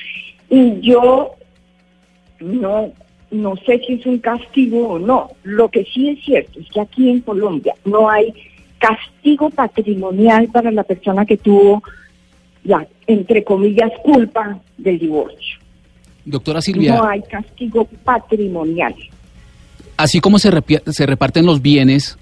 Y 0.49 0.79
yo 0.79 1.35
no, 2.41 2.91
no 3.31 3.55
sé 3.65 3.79
si 3.85 3.93
es 3.93 4.05
un 4.05 4.19
castigo 4.19 4.87
o 4.89 4.99
no. 4.99 5.29
Lo 5.43 5.69
que 5.69 5.85
sí 5.85 6.09
es 6.09 6.23
cierto 6.23 6.59
es 6.59 6.69
que 6.69 6.81
aquí 6.81 7.09
en 7.09 7.21
Colombia 7.21 7.73
no 7.85 8.09
hay 8.09 8.33
castigo 8.77 9.49
patrimonial 9.49 10.47
para 10.47 10.71
la 10.71 10.83
persona 10.83 11.25
que 11.25 11.37
tuvo, 11.37 11.81
la, 12.63 12.85
entre 13.07 13.43
comillas, 13.43 13.91
culpa 14.03 14.59
del 14.77 14.99
divorcio. 14.99 15.59
Doctora 16.25 16.61
Silvia, 16.61 16.95
No 16.97 17.05
hay 17.05 17.21
castigo 17.23 17.85
patrimonial. 18.03 18.93
así 19.97 20.19
como 20.19 20.39
se, 20.39 20.51
se 20.87 21.05
reparten 21.05 21.45
los 21.45 21.61
bienes, 21.61 22.17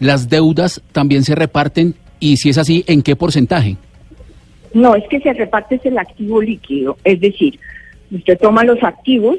las 0.00 0.28
deudas 0.28 0.82
también 0.92 1.22
se 1.24 1.34
reparten 1.34 1.94
y 2.20 2.36
si 2.36 2.50
es 2.50 2.58
así, 2.58 2.84
¿en 2.86 3.02
qué 3.02 3.16
porcentaje? 3.16 3.76
No, 4.74 4.94
es 4.94 5.04
que 5.08 5.20
se 5.20 5.32
reparte 5.34 5.74
es 5.74 5.84
el 5.84 5.98
activo 5.98 6.40
líquido, 6.40 6.96
es 7.04 7.20
decir, 7.20 7.58
usted 8.10 8.38
toma 8.38 8.64
los 8.64 8.82
activos, 8.82 9.36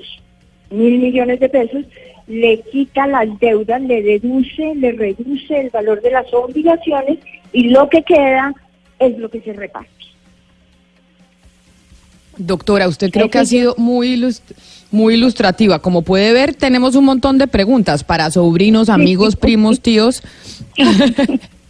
mil 0.73 0.99
millones 0.99 1.39
de 1.39 1.49
pesos, 1.49 1.83
le 2.27 2.61
quita 2.71 3.05
las 3.07 3.27
deudas, 3.39 3.81
le 3.81 4.01
deduce, 4.01 4.73
le 4.75 4.91
reduce 4.93 5.59
el 5.59 5.69
valor 5.69 6.01
de 6.01 6.11
las 6.11 6.33
obligaciones 6.33 7.19
y 7.51 7.69
lo 7.69 7.89
que 7.89 8.01
queda 8.03 8.53
es 8.99 9.17
lo 9.17 9.29
que 9.29 9.41
se 9.41 9.53
reparte. 9.53 9.89
Doctora, 12.37 12.87
usted 12.87 13.11
creo 13.11 13.29
que 13.29 13.37
ha 13.37 13.45
sido 13.45 13.75
muy, 13.77 14.15
ilust- 14.17 14.55
muy 14.89 15.13
ilustrativa. 15.13 15.79
Como 15.79 16.01
puede 16.01 16.33
ver, 16.33 16.55
tenemos 16.55 16.95
un 16.95 17.05
montón 17.05 17.37
de 17.37 17.45
preguntas 17.47 18.03
para 18.03 18.31
sobrinos, 18.31 18.89
amigos, 18.89 19.35
primos, 19.35 19.81
tíos. 19.81 20.23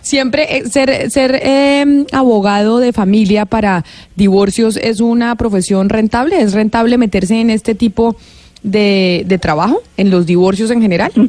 Siempre 0.00 0.58
eh, 0.58 0.64
ser, 0.66 1.10
ser 1.10 1.40
eh, 1.42 2.04
abogado 2.12 2.78
de 2.78 2.92
familia 2.92 3.46
para 3.46 3.84
divorcios 4.16 4.76
es 4.76 5.00
una 5.00 5.34
profesión 5.36 5.88
rentable. 5.88 6.40
¿Es 6.40 6.52
rentable 6.52 6.98
meterse 6.98 7.40
en 7.40 7.50
este 7.50 7.74
tipo 7.74 8.16
de, 8.62 9.24
de 9.26 9.38
trabajo, 9.38 9.82
en 9.96 10.10
los 10.10 10.26
divorcios 10.26 10.70
en 10.70 10.82
general? 10.82 11.12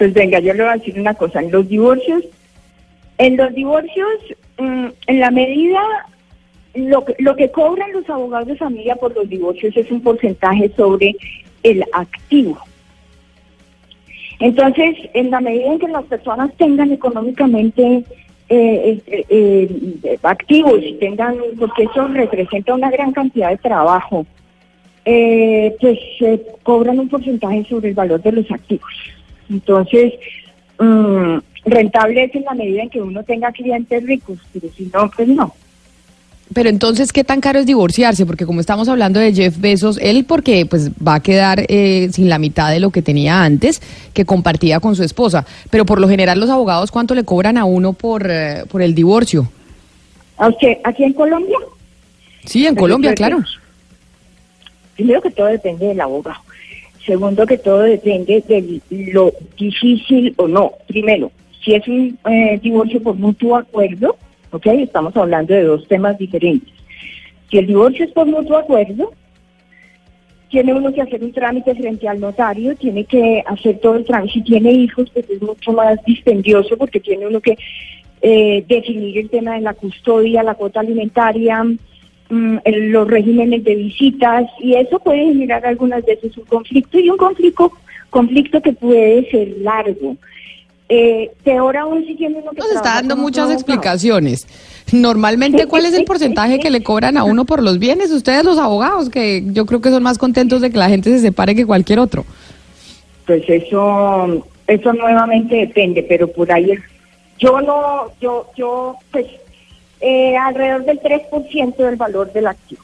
Pues 0.00 0.14
venga, 0.14 0.38
yo 0.40 0.54
le 0.54 0.62
voy 0.62 0.72
a 0.72 0.76
decir 0.78 0.98
una 0.98 1.12
cosa, 1.12 1.40
en 1.40 1.50
los 1.50 1.68
divorcios, 1.68 2.24
en 3.18 3.36
los 3.36 3.54
divorcios, 3.54 4.08
mm, 4.56 4.86
en 5.08 5.20
la 5.20 5.30
medida, 5.30 5.78
lo 6.74 7.04
que, 7.04 7.16
lo 7.18 7.36
que 7.36 7.50
cobran 7.50 7.92
los 7.92 8.08
abogados 8.08 8.48
de 8.48 8.56
familia 8.56 8.96
por 8.96 9.14
los 9.14 9.28
divorcios 9.28 9.76
es 9.76 9.90
un 9.90 10.00
porcentaje 10.00 10.72
sobre 10.74 11.14
el 11.62 11.84
activo. 11.92 12.58
Entonces, 14.40 14.96
en 15.12 15.30
la 15.30 15.40
medida 15.40 15.72
en 15.72 15.78
que 15.78 15.88
las 15.88 16.04
personas 16.06 16.50
tengan 16.56 16.90
económicamente 16.92 18.04
eh, 18.48 19.00
eh, 19.06 19.24
eh, 19.28 20.18
activos 20.22 20.80
y 20.82 20.94
tengan, 20.94 21.36
porque 21.58 21.84
eso 21.84 22.08
representa 22.08 22.74
una 22.74 22.90
gran 22.90 23.12
cantidad 23.12 23.50
de 23.50 23.58
trabajo, 23.58 24.26
pues 25.04 25.98
eh, 26.20 26.42
cobran 26.62 26.98
un 26.98 27.08
porcentaje 27.08 27.64
sobre 27.68 27.90
el 27.90 27.94
valor 27.94 28.20
de 28.22 28.32
los 28.32 28.50
activos. 28.50 28.90
Entonces, 29.48 30.14
mm, 30.78 31.38
rentable 31.66 32.24
es 32.24 32.34
en 32.34 32.44
la 32.44 32.54
medida 32.54 32.82
en 32.82 32.90
que 32.90 33.02
uno 33.02 33.22
tenga 33.22 33.52
clientes 33.52 34.04
ricos, 34.04 34.38
pero 34.52 34.68
si 34.70 34.90
no, 34.92 35.10
pues 35.14 35.28
no. 35.28 35.54
Pero 36.52 36.68
entonces, 36.68 37.12
¿qué 37.12 37.22
tan 37.22 37.40
caro 37.40 37.60
es 37.60 37.66
divorciarse? 37.66 38.26
Porque 38.26 38.44
como 38.44 38.60
estamos 38.60 38.88
hablando 38.88 39.20
de 39.20 39.32
Jeff 39.32 39.58
Bezos, 39.60 39.98
él 40.02 40.24
porque 40.26 40.66
pues 40.66 40.90
va 40.90 41.14
a 41.14 41.20
quedar 41.20 41.64
eh, 41.68 42.08
sin 42.12 42.28
la 42.28 42.38
mitad 42.38 42.72
de 42.72 42.80
lo 42.80 42.90
que 42.90 43.02
tenía 43.02 43.44
antes, 43.44 43.80
que 44.12 44.24
compartía 44.24 44.80
con 44.80 44.96
su 44.96 45.04
esposa. 45.04 45.46
Pero 45.70 45.86
por 45.86 46.00
lo 46.00 46.08
general 46.08 46.40
los 46.40 46.50
abogados, 46.50 46.90
¿cuánto 46.90 47.14
le 47.14 47.22
cobran 47.22 47.56
a 47.56 47.64
uno 47.64 47.92
por, 47.92 48.26
eh, 48.28 48.64
por 48.68 48.82
el 48.82 48.96
divorcio? 48.96 49.48
¿A 50.38 50.48
usted 50.48 50.78
aquí 50.82 51.04
en 51.04 51.12
Colombia? 51.12 51.58
Sí, 52.44 52.66
en 52.66 52.74
Pues 52.74 52.82
Colombia, 52.82 53.14
claro. 53.14 53.44
Primero 54.96 55.22
que 55.22 55.30
todo 55.30 55.46
depende 55.46 55.86
del 55.86 56.00
abogado. 56.00 56.40
Segundo 57.06 57.46
que 57.46 57.58
todo 57.58 57.80
depende 57.80 58.42
de 58.48 58.80
lo 59.12 59.32
difícil 59.56 60.34
o 60.36 60.48
no. 60.48 60.72
Primero, 60.88 61.30
si 61.64 61.74
es 61.74 61.86
un 61.86 62.18
eh, 62.28 62.58
divorcio 62.62 63.02
por 63.02 63.14
mutuo 63.14 63.56
acuerdo, 63.56 64.16
¿ok? 64.50 64.66
Estamos 64.66 65.16
hablando 65.16 65.54
de 65.54 65.64
dos 65.64 65.86
temas 65.88 66.18
diferentes. 66.18 66.72
Si 67.50 67.58
el 67.58 67.66
divorcio 67.66 68.04
es 68.04 68.12
por 68.12 68.26
mutuo 68.26 68.56
acuerdo, 68.56 69.12
tiene 70.50 70.74
uno 70.74 70.92
que 70.92 71.02
hacer 71.02 71.22
un 71.22 71.32
trámite 71.32 71.74
frente 71.74 72.08
al 72.08 72.20
notario, 72.20 72.74
tiene 72.74 73.04
que 73.04 73.42
hacer 73.46 73.78
todo 73.78 73.94
el 73.96 74.04
trámite. 74.04 74.34
Si 74.34 74.42
tiene 74.42 74.72
hijos, 74.72 75.08
pues 75.12 75.28
es 75.30 75.40
mucho 75.40 75.72
más 75.72 76.02
dispendioso 76.04 76.76
porque 76.76 77.00
tiene 77.00 77.26
uno 77.26 77.40
que 77.40 77.56
eh, 78.22 78.64
definir 78.68 79.16
el 79.18 79.30
tema 79.30 79.54
de 79.54 79.62
la 79.62 79.74
custodia, 79.74 80.42
la 80.42 80.54
cuota 80.54 80.80
alimentaria, 80.80 81.64
mm, 81.64 82.56
los 82.66 83.08
regímenes 83.08 83.62
de 83.64 83.76
visitas 83.76 84.46
y 84.60 84.74
eso 84.74 84.98
puede 84.98 85.24
generar 85.26 85.64
algunas 85.64 86.04
veces 86.04 86.36
un 86.36 86.44
conflicto 86.44 86.98
y 86.98 87.10
un 87.10 87.16
conflicto, 87.16 87.72
conflicto 88.10 88.60
que 88.60 88.72
puede 88.72 89.30
ser 89.30 89.56
largo. 89.58 90.16
Eh, 90.92 91.30
peor 91.44 91.76
aún 91.76 92.04
si 92.04 92.16
tiene 92.16 92.38
uno 92.40 92.50
que 92.50 92.58
Nos 92.58 92.72
está 92.72 92.94
dando 92.94 93.16
muchas 93.16 93.48
explicaciones. 93.52 94.44
Normalmente, 94.90 95.66
¿cuál 95.68 95.86
es 95.86 95.94
el 95.94 96.04
porcentaje 96.12 96.58
que 96.58 96.68
le 96.68 96.82
cobran 96.82 97.16
a 97.16 97.22
uno 97.22 97.44
por 97.44 97.62
los 97.62 97.78
bienes? 97.78 98.10
Ustedes 98.10 98.44
los 98.44 98.58
abogados, 98.58 99.08
que 99.08 99.44
yo 99.52 99.66
creo 99.66 99.80
que 99.80 99.90
son 99.90 100.02
más 100.02 100.18
contentos 100.18 100.60
de 100.60 100.70
que 100.72 100.78
la 100.78 100.88
gente 100.88 101.10
se 101.10 101.20
separe 101.20 101.54
que 101.54 101.64
cualquier 101.64 102.00
otro. 102.00 102.24
Pues 103.24 103.44
eso, 103.48 104.44
eso 104.66 104.92
nuevamente 104.92 105.54
depende, 105.54 106.02
pero 106.02 106.26
por 106.26 106.50
ahí 106.50 106.72
el- 106.72 106.82
yo 107.38 107.60
no, 107.60 108.10
yo, 108.20 108.48
yo, 108.56 108.96
pues 109.12 109.26
eh, 110.00 110.36
alrededor 110.36 110.84
del 110.86 110.98
3% 111.00 111.76
del 111.84 111.94
valor 111.96 112.32
del 112.32 112.48
activo. 112.48 112.82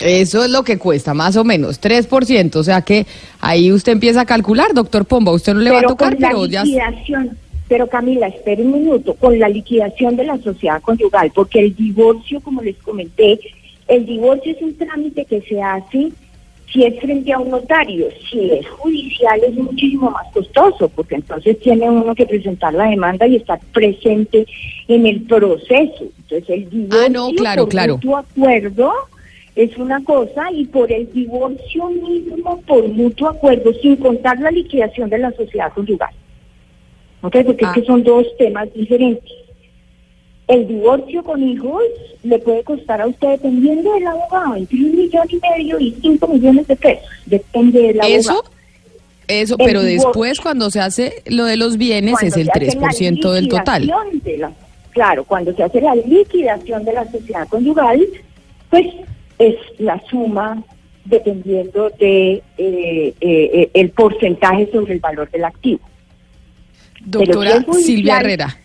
Eso 0.00 0.44
es 0.44 0.50
lo 0.50 0.62
que 0.62 0.78
cuesta, 0.78 1.14
más 1.14 1.36
o 1.36 1.44
menos, 1.44 1.80
3%. 1.80 2.56
O 2.56 2.64
sea 2.64 2.82
que 2.82 3.06
ahí 3.40 3.72
usted 3.72 3.92
empieza 3.92 4.22
a 4.22 4.26
calcular, 4.26 4.74
doctor 4.74 5.04
Pomba. 5.04 5.32
Usted 5.32 5.54
no 5.54 5.60
le 5.60 5.70
va 5.70 5.80
a 5.80 5.82
tocar, 5.82 6.12
con 6.14 6.20
la 6.20 6.28
pero 6.28 6.46
ya... 6.46 6.64
liquidación, 6.64 7.36
pero 7.68 7.86
Camila, 7.88 8.28
espere 8.28 8.62
un 8.62 8.72
minuto, 8.72 9.14
con 9.14 9.38
la 9.38 9.48
liquidación 9.48 10.16
de 10.16 10.24
la 10.24 10.38
sociedad 10.38 10.82
conyugal, 10.82 11.32
porque 11.34 11.60
el 11.60 11.74
divorcio, 11.74 12.40
como 12.40 12.62
les 12.62 12.76
comenté, 12.76 13.38
el 13.88 14.04
divorcio 14.04 14.52
es 14.52 14.62
un 14.62 14.76
trámite 14.76 15.24
que 15.24 15.40
se 15.42 15.62
hace 15.62 16.12
si 16.72 16.82
es 16.84 16.98
frente 17.00 17.32
a 17.32 17.38
un 17.38 17.50
notario, 17.50 18.08
si 18.28 18.50
es 18.50 18.68
judicial 18.68 19.40
es 19.44 19.54
muchísimo 19.54 20.10
más 20.10 20.26
costoso, 20.32 20.88
porque 20.88 21.14
entonces 21.14 21.58
tiene 21.60 21.88
uno 21.88 22.14
que 22.14 22.26
presentar 22.26 22.74
la 22.74 22.88
demanda 22.88 23.26
y 23.26 23.36
estar 23.36 23.60
presente 23.72 24.46
en 24.88 25.06
el 25.06 25.22
proceso. 25.22 26.04
Entonces 26.18 26.50
el 26.50 26.68
divorcio 26.68 27.06
Ah, 27.06 27.08
no, 27.08 27.30
claro, 27.36 27.62
por 27.62 27.70
claro. 27.70 27.94
mutuo 27.94 28.16
acuerdo 28.16 28.92
es 29.56 29.76
una 29.78 30.02
cosa 30.04 30.52
y 30.52 30.66
por 30.66 30.92
el 30.92 31.10
divorcio 31.12 31.88
mismo 31.90 32.60
por 32.66 32.86
mutuo 32.88 33.28
acuerdo, 33.30 33.72
sin 33.82 33.96
contar 33.96 34.38
la 34.38 34.50
liquidación 34.50 35.08
de 35.10 35.18
la 35.18 35.32
sociedad 35.32 35.72
conyugal. 35.72 36.10
¿Ok? 37.22 37.36
Porque 37.44 37.64
es 37.64 37.70
que 37.72 37.84
son 37.84 38.04
dos 38.04 38.26
temas 38.38 38.72
diferentes. 38.74 39.32
El 40.46 40.68
divorcio 40.68 41.24
con 41.24 41.42
hijos 41.42 41.82
le 42.22 42.38
puede 42.38 42.62
costar 42.62 43.00
a 43.00 43.06
usted, 43.08 43.30
dependiendo 43.30 43.94
del 43.94 44.06
abogado, 44.06 44.54
entre 44.56 44.78
un 44.78 44.94
millón 44.96 45.26
y 45.30 45.40
medio 45.40 45.80
y 45.80 45.96
cinco 46.00 46.28
millones 46.28 46.68
de 46.68 46.76
pesos. 46.76 47.04
Depende 47.24 47.80
del 47.82 48.00
abogado. 48.00 48.20
Eso, 48.20 48.44
eso, 49.26 49.56
El 49.58 49.66
pero 49.66 49.82
divorcio. 49.82 50.08
después 50.08 50.40
cuando 50.40 50.70
se 50.70 50.78
hace 50.80 51.22
lo 51.26 51.46
de 51.46 51.56
los 51.56 51.78
bienes 51.78 52.22
es 52.22 52.36
el 52.36 52.44
se 52.44 52.50
hace 52.52 52.76
la 52.76 52.88
3% 52.90 53.32
del 53.32 53.48
total. 53.48 53.82
liquidación 53.82 54.20
de 54.22 54.38
la- 54.38 54.52
claro, 54.92 55.24
cuando 55.24 55.52
se 55.54 55.62
hace 55.64 55.80
la 55.80 55.94
liquidación 55.96 56.84
de 56.84 56.92
la 56.92 57.10
sociedad 57.10 57.48
conyugal, 57.48 58.06
pues 58.70 58.86
es 59.38 59.56
la 59.78 60.00
suma 60.08 60.62
dependiendo 61.04 61.90
de 61.98 62.34
eh, 62.34 62.42
eh, 62.58 63.14
eh, 63.20 63.70
el 63.74 63.90
porcentaje 63.90 64.68
sobre 64.72 64.94
el 64.94 65.00
valor 65.00 65.30
del 65.30 65.44
activo. 65.44 65.80
Doctora 67.04 67.64
Silvia 67.72 68.20
Herrera. 68.20 68.56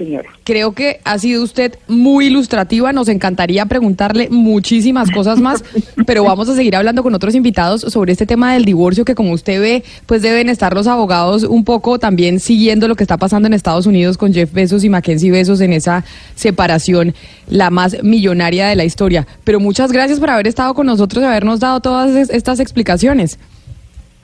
Señora. 0.00 0.30
Creo 0.44 0.72
que 0.72 0.98
ha 1.04 1.18
sido 1.18 1.42
usted 1.42 1.74
muy 1.86 2.28
ilustrativa. 2.28 2.90
Nos 2.90 3.08
encantaría 3.08 3.66
preguntarle 3.66 4.30
muchísimas 4.30 5.10
cosas 5.10 5.38
más, 5.40 5.62
pero 6.06 6.24
vamos 6.24 6.48
a 6.48 6.54
seguir 6.56 6.74
hablando 6.74 7.02
con 7.02 7.14
otros 7.14 7.34
invitados 7.34 7.82
sobre 7.82 8.12
este 8.12 8.24
tema 8.24 8.54
del 8.54 8.64
divorcio, 8.64 9.04
que 9.04 9.14
como 9.14 9.32
usted 9.32 9.60
ve, 9.60 9.84
pues 10.06 10.22
deben 10.22 10.48
estar 10.48 10.72
los 10.72 10.86
abogados 10.86 11.42
un 11.42 11.64
poco 11.64 11.98
también 11.98 12.40
siguiendo 12.40 12.88
lo 12.88 12.96
que 12.96 13.04
está 13.04 13.18
pasando 13.18 13.46
en 13.46 13.52
Estados 13.52 13.84
Unidos 13.84 14.16
con 14.16 14.32
Jeff 14.32 14.50
Bezos 14.54 14.84
y 14.84 14.88
Mackenzie 14.88 15.30
Bezos 15.30 15.60
en 15.60 15.74
esa 15.74 16.02
separación, 16.34 17.14
la 17.48 17.68
más 17.68 18.02
millonaria 18.02 18.68
de 18.68 18.76
la 18.76 18.86
historia. 18.86 19.26
Pero 19.44 19.60
muchas 19.60 19.92
gracias 19.92 20.18
por 20.18 20.30
haber 20.30 20.46
estado 20.46 20.72
con 20.72 20.86
nosotros 20.86 21.22
y 21.22 21.26
habernos 21.26 21.60
dado 21.60 21.80
todas 21.80 22.10
es- 22.16 22.30
estas 22.30 22.58
explicaciones. 22.58 23.38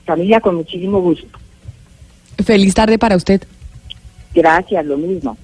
Familia, 0.07 0.41
con 0.41 0.55
muchísimo 0.55 1.03
gusto. 1.03 1.27
Feliz 2.43 2.73
tarde 2.73 2.99
para 2.99 3.15
usted. 3.17 3.43
Gracias, 4.35 4.87
lo 4.87 4.97
mismo. 4.97 5.37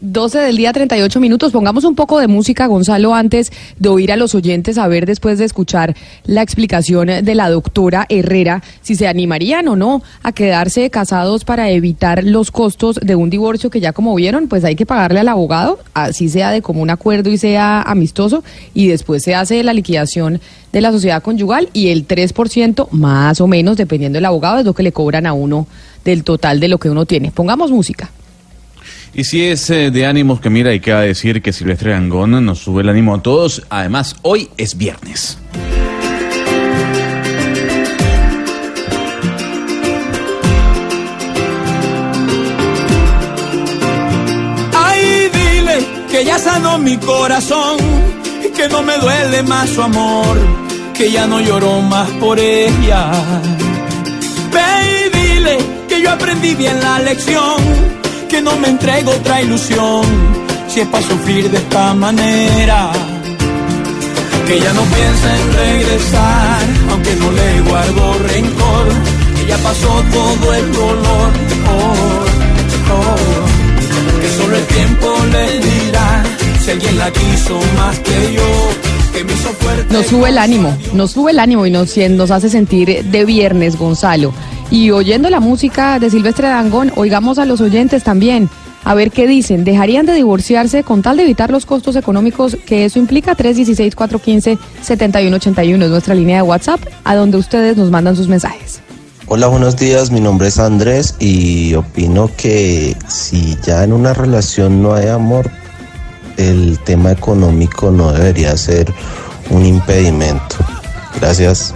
12 0.00 0.38
del 0.38 0.56
día, 0.56 0.72
38 0.72 1.20
minutos. 1.20 1.52
Pongamos 1.52 1.84
un 1.84 1.94
poco 1.94 2.18
de 2.20 2.26
música, 2.26 2.66
Gonzalo, 2.66 3.14
antes 3.14 3.52
de 3.78 3.88
oír 3.88 4.12
a 4.12 4.16
los 4.16 4.34
oyentes, 4.34 4.78
a 4.78 4.88
ver 4.88 5.04
después 5.04 5.38
de 5.38 5.44
escuchar 5.44 5.94
la 6.24 6.42
explicación 6.42 7.08
de 7.22 7.34
la 7.34 7.50
doctora 7.50 8.06
Herrera, 8.08 8.62
si 8.80 8.94
se 8.94 9.08
animarían 9.08 9.68
o 9.68 9.76
no 9.76 10.02
a 10.22 10.32
quedarse 10.32 10.88
casados 10.90 11.44
para 11.44 11.70
evitar 11.70 12.24
los 12.24 12.50
costos 12.50 12.98
de 13.02 13.14
un 13.14 13.28
divorcio 13.28 13.68
que 13.68 13.80
ya 13.80 13.92
como 13.92 14.14
vieron, 14.14 14.48
pues 14.48 14.64
hay 14.64 14.74
que 14.74 14.86
pagarle 14.86 15.20
al 15.20 15.28
abogado, 15.28 15.78
así 15.92 16.28
sea 16.28 16.50
de 16.50 16.62
común 16.62 16.90
acuerdo 16.90 17.30
y 17.30 17.36
sea 17.36 17.82
amistoso, 17.82 18.42
y 18.72 18.88
después 18.88 19.22
se 19.22 19.34
hace 19.34 19.62
la 19.62 19.74
liquidación 19.74 20.40
de 20.72 20.80
la 20.80 20.92
sociedad 20.92 21.22
conyugal 21.22 21.68
y 21.72 21.88
el 21.88 22.06
3% 22.06 22.88
más 22.90 23.40
o 23.40 23.46
menos, 23.46 23.76
dependiendo 23.76 24.16
del 24.16 24.24
abogado, 24.24 24.58
es 24.58 24.64
lo 24.64 24.74
que 24.74 24.82
le 24.82 24.92
cobran 24.92 25.26
a 25.26 25.32
uno 25.32 25.66
del 26.04 26.24
total 26.24 26.60
de 26.60 26.68
lo 26.68 26.78
que 26.78 26.88
uno 26.88 27.06
tiene. 27.06 27.30
Pongamos 27.30 27.70
música. 27.70 28.10
Y 29.12 29.24
si 29.24 29.44
es 29.44 29.68
eh, 29.70 29.90
de 29.90 30.06
ánimos 30.06 30.40
que 30.40 30.50
mira, 30.50 30.70
hay 30.70 30.80
que 30.80 30.92
decir 30.92 31.42
que 31.42 31.52
Silvestre 31.52 31.90
Gangón 31.90 32.44
nos 32.44 32.60
sube 32.60 32.82
el 32.82 32.88
ánimo 32.88 33.14
a 33.14 33.22
todos. 33.22 33.62
Además, 33.68 34.16
hoy 34.22 34.48
es 34.56 34.76
viernes. 34.76 35.36
Ay, 44.74 45.30
dile 45.32 45.78
que 46.10 46.24
ya 46.24 46.38
sanó 46.38 46.78
mi 46.78 46.96
corazón, 46.96 47.78
que 48.56 48.68
no 48.68 48.82
me 48.82 48.96
duele 48.98 49.42
más 49.42 49.70
su 49.70 49.82
amor, 49.82 50.38
que 50.94 51.10
ya 51.10 51.26
no 51.26 51.40
lloro 51.40 51.80
más 51.82 52.08
por 52.12 52.38
ella. 52.38 53.10
Ve 54.52 55.06
y 55.06 55.18
dile 55.18 55.58
que 55.88 56.00
yo 56.00 56.10
aprendí 56.10 56.54
bien 56.54 56.80
la 56.80 57.00
lección, 57.00 57.56
que 58.30 58.40
no 58.40 58.56
me 58.56 58.68
entrego 58.68 59.10
otra 59.10 59.42
ilusión, 59.42 60.02
si 60.68 60.80
es 60.80 60.86
para 60.86 61.04
sufrir 61.04 61.50
de 61.50 61.58
esta 61.58 61.94
manera. 61.94 62.92
Que 64.46 64.60
ya 64.60 64.72
no 64.72 64.82
piensa 64.82 65.36
en 65.36 65.52
regresar, 65.52 66.62
aunque 66.90 67.16
no 67.16 67.32
le 67.32 67.60
guardo 67.62 68.18
rencor, 68.28 68.86
que 69.36 69.46
ya 69.46 69.56
pasó 69.58 70.04
todo 70.12 70.54
el 70.54 70.72
dolor. 70.72 71.30
Oh, 71.68 72.24
oh 72.94 74.20
que 74.20 74.28
solo 74.28 74.56
el 74.56 74.66
tiempo 74.66 75.06
le 75.32 75.58
dirá 75.58 76.22
si 76.64 76.70
alguien 76.70 76.98
la 76.98 77.10
quiso 77.10 77.60
más 77.76 77.98
que 77.98 78.34
yo. 78.34 78.90
Nos 79.90 80.06
sube 80.06 80.28
el 80.28 80.38
ánimo, 80.38 80.76
nos 80.94 81.10
sube 81.10 81.32
el 81.32 81.40
ánimo 81.40 81.66
y 81.66 81.70
nos, 81.70 81.96
nos 81.96 82.30
hace 82.30 82.48
sentir 82.48 83.04
de 83.04 83.24
viernes, 83.24 83.76
Gonzalo. 83.76 84.32
Y 84.70 84.92
oyendo 84.92 85.28
la 85.30 85.40
música 85.40 85.98
de 85.98 86.10
Silvestre 86.10 86.46
Dangón, 86.46 86.92
oigamos 86.94 87.40
a 87.40 87.44
los 87.44 87.60
oyentes 87.60 88.04
también. 88.04 88.48
A 88.84 88.94
ver 88.94 89.10
qué 89.10 89.26
dicen. 89.26 89.64
¿Dejarían 89.64 90.06
de 90.06 90.14
divorciarse 90.14 90.84
con 90.84 91.02
tal 91.02 91.16
de 91.16 91.24
evitar 91.24 91.50
los 91.50 91.66
costos 91.66 91.96
económicos 91.96 92.56
que 92.66 92.84
eso 92.84 93.00
implica? 93.00 93.36
316-415-7181 93.36 95.82
es 95.82 95.90
nuestra 95.90 96.14
línea 96.14 96.36
de 96.36 96.42
WhatsApp, 96.42 96.80
a 97.04 97.16
donde 97.16 97.36
ustedes 97.36 97.76
nos 97.76 97.90
mandan 97.90 98.14
sus 98.14 98.28
mensajes. 98.28 98.80
Hola, 99.26 99.48
buenos 99.48 99.76
días. 99.76 100.10
Mi 100.10 100.20
nombre 100.20 100.48
es 100.48 100.58
Andrés 100.58 101.14
y 101.18 101.74
opino 101.74 102.30
que 102.36 102.96
si 103.08 103.58
ya 103.64 103.84
en 103.84 103.92
una 103.92 104.14
relación 104.14 104.82
no 104.82 104.94
hay 104.94 105.08
amor, 105.08 105.50
el 106.36 106.78
tema 106.78 107.12
económico 107.12 107.90
no 107.90 108.12
debería 108.12 108.56
ser 108.56 108.90
un 109.50 109.66
impedimento. 109.66 110.56
Gracias. 111.20 111.74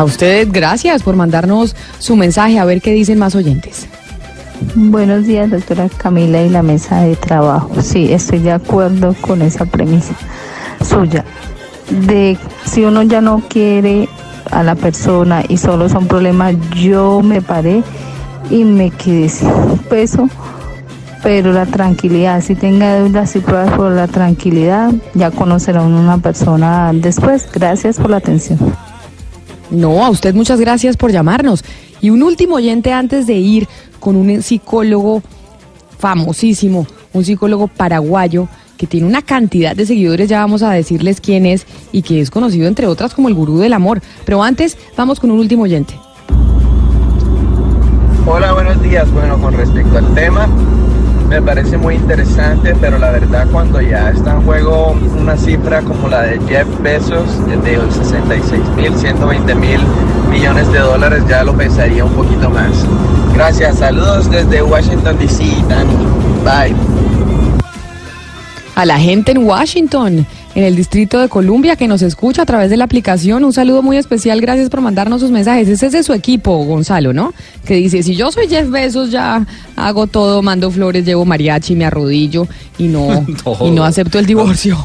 A 0.00 0.04
ustedes, 0.04 0.50
gracias 0.50 1.02
por 1.02 1.14
mandarnos 1.14 1.76
su 1.98 2.16
mensaje. 2.16 2.58
A 2.58 2.64
ver 2.64 2.80
qué 2.80 2.90
dicen 2.90 3.18
más 3.18 3.34
oyentes. 3.34 3.86
Buenos 4.74 5.26
días, 5.26 5.50
doctora 5.50 5.90
Camila 5.90 6.40
y 6.40 6.48
la 6.48 6.62
mesa 6.62 7.02
de 7.02 7.16
trabajo. 7.16 7.70
Sí, 7.82 8.10
estoy 8.10 8.38
de 8.38 8.52
acuerdo 8.52 9.14
con 9.20 9.42
esa 9.42 9.66
premisa 9.66 10.14
suya. 10.82 11.26
De 11.90 12.38
si 12.64 12.82
uno 12.82 13.02
ya 13.02 13.20
no 13.20 13.42
quiere 13.46 14.08
a 14.50 14.62
la 14.62 14.74
persona 14.74 15.44
y 15.46 15.58
solo 15.58 15.90
son 15.90 16.06
problemas, 16.06 16.54
yo 16.74 17.20
me 17.20 17.42
paré 17.42 17.82
y 18.48 18.64
me 18.64 18.90
quedé 18.90 19.28
sin 19.28 19.50
peso, 19.90 20.30
pero 21.22 21.52
la 21.52 21.66
tranquilidad, 21.66 22.40
si 22.40 22.54
tenga 22.54 22.94
deudas 22.94 23.36
y 23.36 23.40
pruebas 23.40 23.72
por 23.72 23.92
la 23.92 24.08
tranquilidad, 24.08 24.94
ya 25.12 25.30
conocerá 25.30 25.82
uno 25.82 26.00
una 26.00 26.16
persona 26.16 26.90
después. 26.94 27.46
Gracias 27.52 27.98
por 27.98 28.08
la 28.08 28.16
atención. 28.16 28.58
No, 29.70 30.04
a 30.04 30.10
usted 30.10 30.34
muchas 30.34 30.60
gracias 30.60 30.96
por 30.96 31.12
llamarnos. 31.12 31.64
Y 32.00 32.10
un 32.10 32.22
último 32.22 32.56
oyente 32.56 32.92
antes 32.92 33.26
de 33.26 33.34
ir 33.34 33.68
con 34.00 34.16
un 34.16 34.42
psicólogo 34.42 35.22
famosísimo, 35.98 36.86
un 37.12 37.24
psicólogo 37.24 37.68
paraguayo 37.68 38.48
que 38.76 38.86
tiene 38.86 39.06
una 39.06 39.20
cantidad 39.20 39.76
de 39.76 39.84
seguidores, 39.84 40.28
ya 40.28 40.40
vamos 40.40 40.62
a 40.62 40.70
decirles 40.70 41.20
quién 41.20 41.44
es 41.44 41.66
y 41.92 42.00
que 42.00 42.20
es 42.20 42.30
conocido 42.30 42.66
entre 42.66 42.86
otras 42.86 43.12
como 43.14 43.28
el 43.28 43.34
gurú 43.34 43.58
del 43.58 43.74
amor. 43.74 44.00
Pero 44.24 44.42
antes 44.42 44.78
vamos 44.96 45.20
con 45.20 45.30
un 45.30 45.38
último 45.38 45.64
oyente. 45.64 45.94
Hola, 48.26 48.52
buenos 48.52 48.80
días. 48.82 49.10
Bueno, 49.12 49.38
con 49.40 49.54
respecto 49.54 49.98
al 49.98 50.14
tema, 50.14 50.48
me 51.30 51.40
parece 51.40 51.78
muy 51.78 51.94
interesante, 51.94 52.74
pero 52.80 52.98
la 52.98 53.12
verdad 53.12 53.46
cuando 53.52 53.80
ya 53.80 54.10
está 54.10 54.32
en 54.32 54.42
juego 54.42 54.96
una 55.16 55.36
cifra 55.36 55.80
como 55.80 56.08
la 56.08 56.22
de 56.22 56.40
Jeff 56.48 56.66
Bezos, 56.82 57.46
de 57.46 57.78
66 57.92 58.60
mil, 58.74 58.92
120 58.96 59.54
mil 59.54 59.80
millones 60.28 60.72
de 60.72 60.80
dólares, 60.80 61.22
ya 61.28 61.44
lo 61.44 61.56
pensaría 61.56 62.04
un 62.04 62.12
poquito 62.14 62.50
más. 62.50 62.84
Gracias, 63.32 63.78
saludos 63.78 64.28
desde 64.28 64.60
Washington 64.60 65.16
DC, 65.20 65.44
Dani. 65.68 65.94
Bye. 66.44 66.74
A 68.74 68.84
la 68.84 68.98
gente 68.98 69.30
en 69.30 69.46
Washington, 69.46 70.26
en 70.54 70.64
el 70.64 70.76
Distrito 70.76 71.18
de 71.18 71.28
Columbia, 71.28 71.76
que 71.76 71.86
nos 71.86 72.02
escucha 72.02 72.42
a 72.42 72.46
través 72.46 72.70
de 72.70 72.76
la 72.76 72.84
aplicación, 72.84 73.44
un 73.44 73.52
saludo 73.52 73.82
muy 73.82 73.96
especial. 73.96 74.40
Gracias 74.40 74.68
por 74.68 74.80
mandarnos 74.80 75.20
sus 75.20 75.30
mensajes. 75.30 75.68
Ese 75.68 75.86
es 75.86 75.92
de 75.92 76.02
su 76.02 76.12
equipo, 76.12 76.64
Gonzalo, 76.64 77.12
¿no? 77.12 77.32
Que 77.64 77.74
dice, 77.74 78.02
si 78.02 78.16
yo 78.16 78.32
soy 78.32 78.48
Jeff 78.48 78.68
Bezos, 78.68 79.10
ya 79.10 79.46
hago 79.76 80.06
todo, 80.06 80.42
mando 80.42 80.70
flores, 80.70 81.04
llevo 81.04 81.24
mariachi, 81.24 81.76
me 81.76 81.84
arrodillo 81.84 82.46
y 82.78 82.88
no, 82.88 83.24
y 83.60 83.70
no 83.70 83.84
acepto 83.84 84.18
el 84.18 84.26
divorcio. 84.26 84.76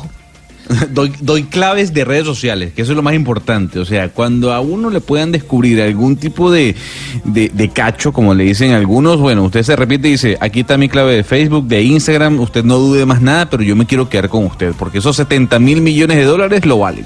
Doy, 0.92 1.14
doy 1.20 1.44
claves 1.44 1.94
de 1.94 2.06
redes 2.06 2.26
sociales, 2.26 2.74
que 2.74 2.82
eso 2.82 2.92
es 2.92 2.96
lo 2.96 3.04
más 3.04 3.14
importante. 3.14 3.80
O 3.80 3.86
sea, 3.86 4.10
cuando 4.10 4.54
a 4.54 4.62
uno 4.62 4.90
le 4.90 5.02
puedan 5.02 5.32
descubrir 5.32 5.82
algún 5.82 6.16
tipo 6.16 6.52
de, 6.52 6.76
de, 7.24 7.50
de 7.50 7.70
cacho, 7.70 8.12
como 8.12 8.34
le 8.34 8.46
dicen 8.46 8.72
algunos, 8.72 9.20
bueno, 9.20 9.44
usted 9.44 9.64
se 9.64 9.76
repite 9.76 10.08
y 10.08 10.12
dice, 10.12 10.38
aquí 10.40 10.62
está 10.62 10.78
mi 10.78 10.90
clave 10.90 11.16
de 11.16 11.24
Facebook, 11.24 11.68
de 11.68 11.84
Instagram, 11.84 12.40
usted 12.40 12.64
no 12.64 12.78
dude 12.78 13.06
más 13.06 13.22
nada, 13.22 13.50
pero 13.50 13.64
yo 13.64 13.76
me 13.76 13.86
quiero 13.86 14.10
quedar 14.10 14.30
con 14.30 14.46
usted, 14.46 14.74
porque 14.78 15.00
esos 15.00 15.16
70 15.16 15.60
mil 15.60 15.82
millones 15.82 16.18
de 16.18 16.24
dólares 16.24 16.66
lo 16.66 16.80
valen. 16.80 17.06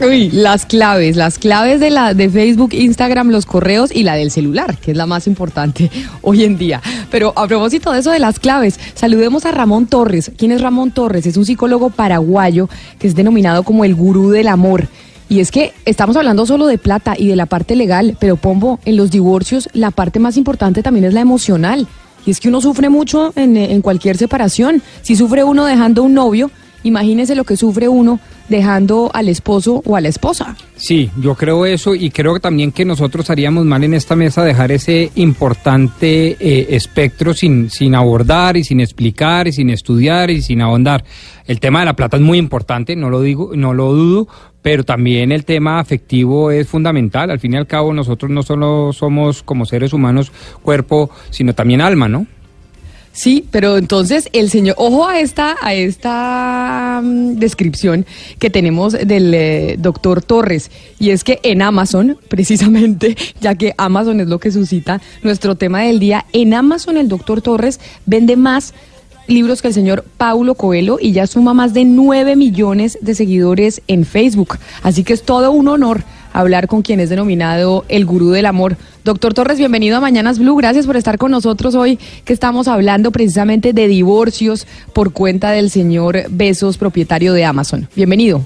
Uy, 0.00 0.30
las 0.30 0.64
claves, 0.64 1.16
las 1.16 1.38
claves 1.38 1.78
de 1.78 1.90
la 1.90 2.14
de 2.14 2.30
Facebook, 2.30 2.72
Instagram, 2.72 3.28
los 3.28 3.44
correos 3.44 3.90
y 3.94 4.02
la 4.02 4.14
del 4.14 4.30
celular, 4.30 4.78
que 4.78 4.92
es 4.92 4.96
la 4.96 5.04
más 5.04 5.26
importante 5.26 5.90
hoy 6.22 6.44
en 6.44 6.56
día. 6.56 6.80
Pero 7.10 7.34
a 7.36 7.46
propósito 7.46 7.92
de 7.92 8.00
eso 8.00 8.10
de 8.10 8.18
las 8.18 8.40
claves, 8.40 8.80
saludemos 8.94 9.44
a 9.44 9.52
Ramón 9.52 9.86
Torres. 9.86 10.32
¿Quién 10.38 10.52
es 10.52 10.62
Ramón 10.62 10.90
Torres? 10.92 11.26
Es 11.26 11.36
un 11.36 11.44
psicólogo 11.44 11.90
paraguayo 11.90 12.70
que 12.98 13.08
es 13.08 13.14
denominado 13.14 13.62
como 13.62 13.84
el 13.84 13.94
gurú 13.94 14.30
del 14.30 14.48
amor. 14.48 14.88
Y 15.28 15.40
es 15.40 15.50
que 15.50 15.74
estamos 15.84 16.16
hablando 16.16 16.46
solo 16.46 16.66
de 16.66 16.78
plata 16.78 17.14
y 17.16 17.28
de 17.28 17.36
la 17.36 17.46
parte 17.46 17.76
legal, 17.76 18.16
pero 18.18 18.36
Pombo, 18.36 18.80
en 18.86 18.96
los 18.96 19.10
divorcios 19.10 19.68
la 19.74 19.90
parte 19.90 20.18
más 20.18 20.38
importante 20.38 20.82
también 20.82 21.04
es 21.04 21.14
la 21.14 21.20
emocional. 21.20 21.86
Y 22.24 22.30
es 22.30 22.40
que 22.40 22.48
uno 22.48 22.62
sufre 22.62 22.88
mucho 22.88 23.34
en, 23.36 23.56
en 23.58 23.82
cualquier 23.82 24.16
separación. 24.16 24.82
Si 25.02 25.14
sufre 25.14 25.44
uno 25.44 25.66
dejando 25.66 26.02
un 26.02 26.14
novio, 26.14 26.50
imagínese 26.84 27.34
lo 27.34 27.44
que 27.44 27.58
sufre 27.58 27.88
uno 27.88 28.18
dejando 28.50 29.10
al 29.14 29.28
esposo 29.28 29.82
o 29.86 29.96
a 29.96 30.00
la 30.00 30.08
esposa. 30.08 30.56
Sí, 30.76 31.10
yo 31.18 31.34
creo 31.34 31.64
eso 31.64 31.94
y 31.94 32.10
creo 32.10 32.40
también 32.40 32.72
que 32.72 32.84
nosotros 32.84 33.30
haríamos 33.30 33.64
mal 33.64 33.84
en 33.84 33.94
esta 33.94 34.16
mesa 34.16 34.44
dejar 34.44 34.72
ese 34.72 35.10
importante 35.14 36.36
eh, 36.38 36.66
espectro 36.70 37.32
sin, 37.32 37.70
sin 37.70 37.94
abordar 37.94 38.56
y 38.56 38.64
sin 38.64 38.80
explicar 38.80 39.48
y 39.48 39.52
sin 39.52 39.70
estudiar 39.70 40.30
y 40.30 40.42
sin 40.42 40.60
ahondar. 40.60 41.04
El 41.46 41.60
tema 41.60 41.80
de 41.80 41.86
la 41.86 41.96
plata 41.96 42.16
es 42.16 42.22
muy 42.22 42.38
importante, 42.38 42.96
no 42.96 43.08
lo 43.08 43.22
digo, 43.22 43.52
no 43.54 43.72
lo 43.72 43.92
dudo, 43.92 44.28
pero 44.62 44.84
también 44.84 45.32
el 45.32 45.44
tema 45.44 45.78
afectivo 45.78 46.50
es 46.50 46.68
fundamental. 46.68 47.30
Al 47.30 47.40
fin 47.40 47.54
y 47.54 47.56
al 47.56 47.66
cabo 47.66 47.94
nosotros 47.94 48.30
no 48.30 48.42
solo 48.42 48.92
somos 48.92 49.42
como 49.42 49.64
seres 49.64 49.92
humanos 49.92 50.32
cuerpo, 50.62 51.10
sino 51.30 51.54
también 51.54 51.80
alma, 51.80 52.08
¿no? 52.08 52.26
Sí, 53.20 53.44
pero 53.50 53.76
entonces 53.76 54.30
el 54.32 54.48
señor, 54.48 54.76
ojo 54.78 55.06
a 55.06 55.20
esta, 55.20 55.54
a 55.60 55.74
esta 55.74 57.02
mm, 57.04 57.34
descripción 57.34 58.06
que 58.38 58.48
tenemos 58.48 58.94
del 58.94 59.34
eh, 59.34 59.76
doctor 59.78 60.22
Torres, 60.22 60.70
y 60.98 61.10
es 61.10 61.22
que 61.22 61.38
en 61.42 61.60
Amazon, 61.60 62.16
precisamente, 62.28 63.18
ya 63.38 63.56
que 63.56 63.74
Amazon 63.76 64.20
es 64.20 64.28
lo 64.28 64.38
que 64.38 64.50
suscita 64.50 65.02
nuestro 65.22 65.54
tema 65.54 65.82
del 65.82 66.00
día, 66.00 66.24
en 66.32 66.54
Amazon 66.54 66.96
el 66.96 67.08
doctor 67.08 67.42
Torres 67.42 67.78
vende 68.06 68.36
más 68.36 68.72
libros 69.26 69.60
que 69.60 69.68
el 69.68 69.74
señor 69.74 70.06
Paulo 70.16 70.54
Coelho 70.54 70.96
y 70.98 71.12
ya 71.12 71.26
suma 71.26 71.52
más 71.52 71.74
de 71.74 71.84
9 71.84 72.36
millones 72.36 72.96
de 73.02 73.14
seguidores 73.14 73.82
en 73.86 74.06
Facebook. 74.06 74.56
Así 74.82 75.04
que 75.04 75.12
es 75.12 75.24
todo 75.24 75.50
un 75.50 75.68
honor 75.68 76.04
hablar 76.32 76.66
con 76.66 76.82
quien 76.82 77.00
es 77.00 77.10
denominado 77.10 77.84
el 77.88 78.04
gurú 78.04 78.30
del 78.30 78.46
amor. 78.46 78.76
Doctor 79.04 79.34
Torres, 79.34 79.58
bienvenido 79.58 79.96
a 79.96 80.00
Mañanas 80.00 80.38
Blue. 80.38 80.56
Gracias 80.56 80.86
por 80.86 80.96
estar 80.96 81.18
con 81.18 81.30
nosotros 81.30 81.74
hoy, 81.74 81.98
que 82.24 82.32
estamos 82.32 82.68
hablando 82.68 83.10
precisamente 83.10 83.72
de 83.72 83.88
divorcios 83.88 84.66
por 84.92 85.12
cuenta 85.12 85.50
del 85.50 85.70
señor 85.70 86.22
Besos, 86.30 86.78
propietario 86.78 87.32
de 87.32 87.44
Amazon. 87.44 87.88
Bienvenido. 87.96 88.42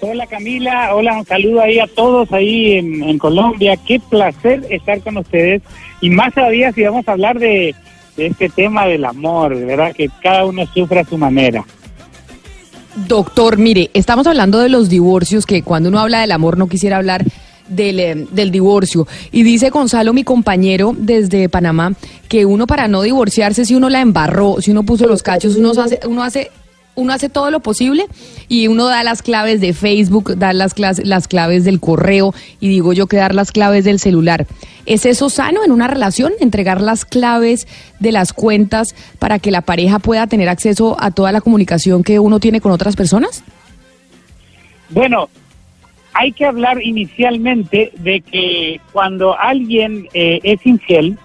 Hola 0.00 0.26
Camila, 0.26 0.96
hola, 0.96 1.18
un 1.18 1.24
saludo 1.24 1.60
ahí 1.60 1.78
a 1.78 1.86
todos 1.86 2.32
ahí 2.32 2.72
en, 2.72 3.18
Colombia. 3.18 3.76
Qué 3.76 4.00
placer 4.00 4.66
estar 4.68 5.00
con 5.00 5.16
ustedes. 5.16 5.62
Y 6.00 6.10
más 6.10 6.34
todavía 6.34 6.72
si 6.72 6.82
vamos 6.82 7.06
a 7.06 7.12
hablar 7.12 7.38
de, 7.38 7.72
de 8.16 8.26
este 8.26 8.48
tema 8.48 8.86
del 8.86 9.04
amor, 9.04 9.54
verdad 9.64 9.94
que 9.94 10.08
cada 10.20 10.44
uno 10.44 10.66
sufre 10.66 11.00
a 11.00 11.04
su 11.04 11.16
manera. 11.16 11.64
Doctor, 12.94 13.56
mire, 13.56 13.90
estamos 13.94 14.26
hablando 14.26 14.58
de 14.58 14.68
los 14.68 14.88
divorcios, 14.88 15.46
que 15.46 15.62
cuando 15.62 15.88
uno 15.88 15.98
habla 15.98 16.20
del 16.20 16.32
amor 16.32 16.58
no 16.58 16.68
quisiera 16.68 16.98
hablar 16.98 17.24
del, 17.68 18.00
eh, 18.00 18.26
del, 18.30 18.50
divorcio. 18.50 19.06
Y 19.30 19.42
dice 19.42 19.70
Gonzalo, 19.70 20.12
mi 20.12 20.24
compañero 20.24 20.94
desde 20.96 21.48
Panamá, 21.48 21.94
que 22.28 22.44
uno 22.44 22.66
para 22.66 22.88
no 22.88 23.02
divorciarse, 23.02 23.64
si 23.64 23.74
uno 23.74 23.88
la 23.88 24.00
embarró, 24.00 24.56
si 24.60 24.70
uno 24.70 24.82
puso 24.82 25.06
los 25.06 25.22
cachos, 25.22 25.56
uno 25.56 25.70
hace, 25.70 26.00
uno 26.06 26.22
hace, 26.22 26.50
uno 26.94 27.12
hace 27.12 27.28
todo 27.28 27.50
lo 27.50 27.60
posible 27.60 28.06
y 28.48 28.68
uno 28.68 28.86
da 28.86 29.02
las 29.02 29.22
claves 29.22 29.60
de 29.60 29.72
Facebook, 29.72 30.36
da 30.36 30.52
las, 30.52 30.74
las 30.78 31.28
claves 31.28 31.64
del 31.64 31.80
correo 31.80 32.34
y 32.60 32.68
digo 32.68 32.92
yo 32.92 33.06
que 33.06 33.16
dar 33.16 33.34
las 33.34 33.52
claves 33.52 33.84
del 33.84 33.98
celular. 33.98 34.46
¿Es 34.84 35.06
eso 35.06 35.30
sano 35.30 35.64
en 35.64 35.70
una 35.70 35.88
relación? 35.88 36.32
¿Entregar 36.40 36.80
las 36.80 37.04
claves 37.04 37.66
de 38.00 38.12
las 38.12 38.32
cuentas 38.32 38.94
para 39.18 39.38
que 39.38 39.50
la 39.50 39.62
pareja 39.62 39.98
pueda 40.00 40.26
tener 40.26 40.48
acceso 40.48 40.96
a 40.98 41.10
toda 41.10 41.32
la 41.32 41.40
comunicación 41.40 42.02
que 42.02 42.18
uno 42.18 42.40
tiene 42.40 42.60
con 42.60 42.72
otras 42.72 42.96
personas? 42.96 43.44
Bueno, 44.90 45.28
hay 46.12 46.32
que 46.32 46.44
hablar 46.44 46.82
inicialmente 46.82 47.92
de 47.98 48.20
que 48.20 48.80
cuando 48.92 49.38
alguien 49.38 50.08
eh, 50.12 50.40
es 50.42 50.64
infiel, 50.66 51.16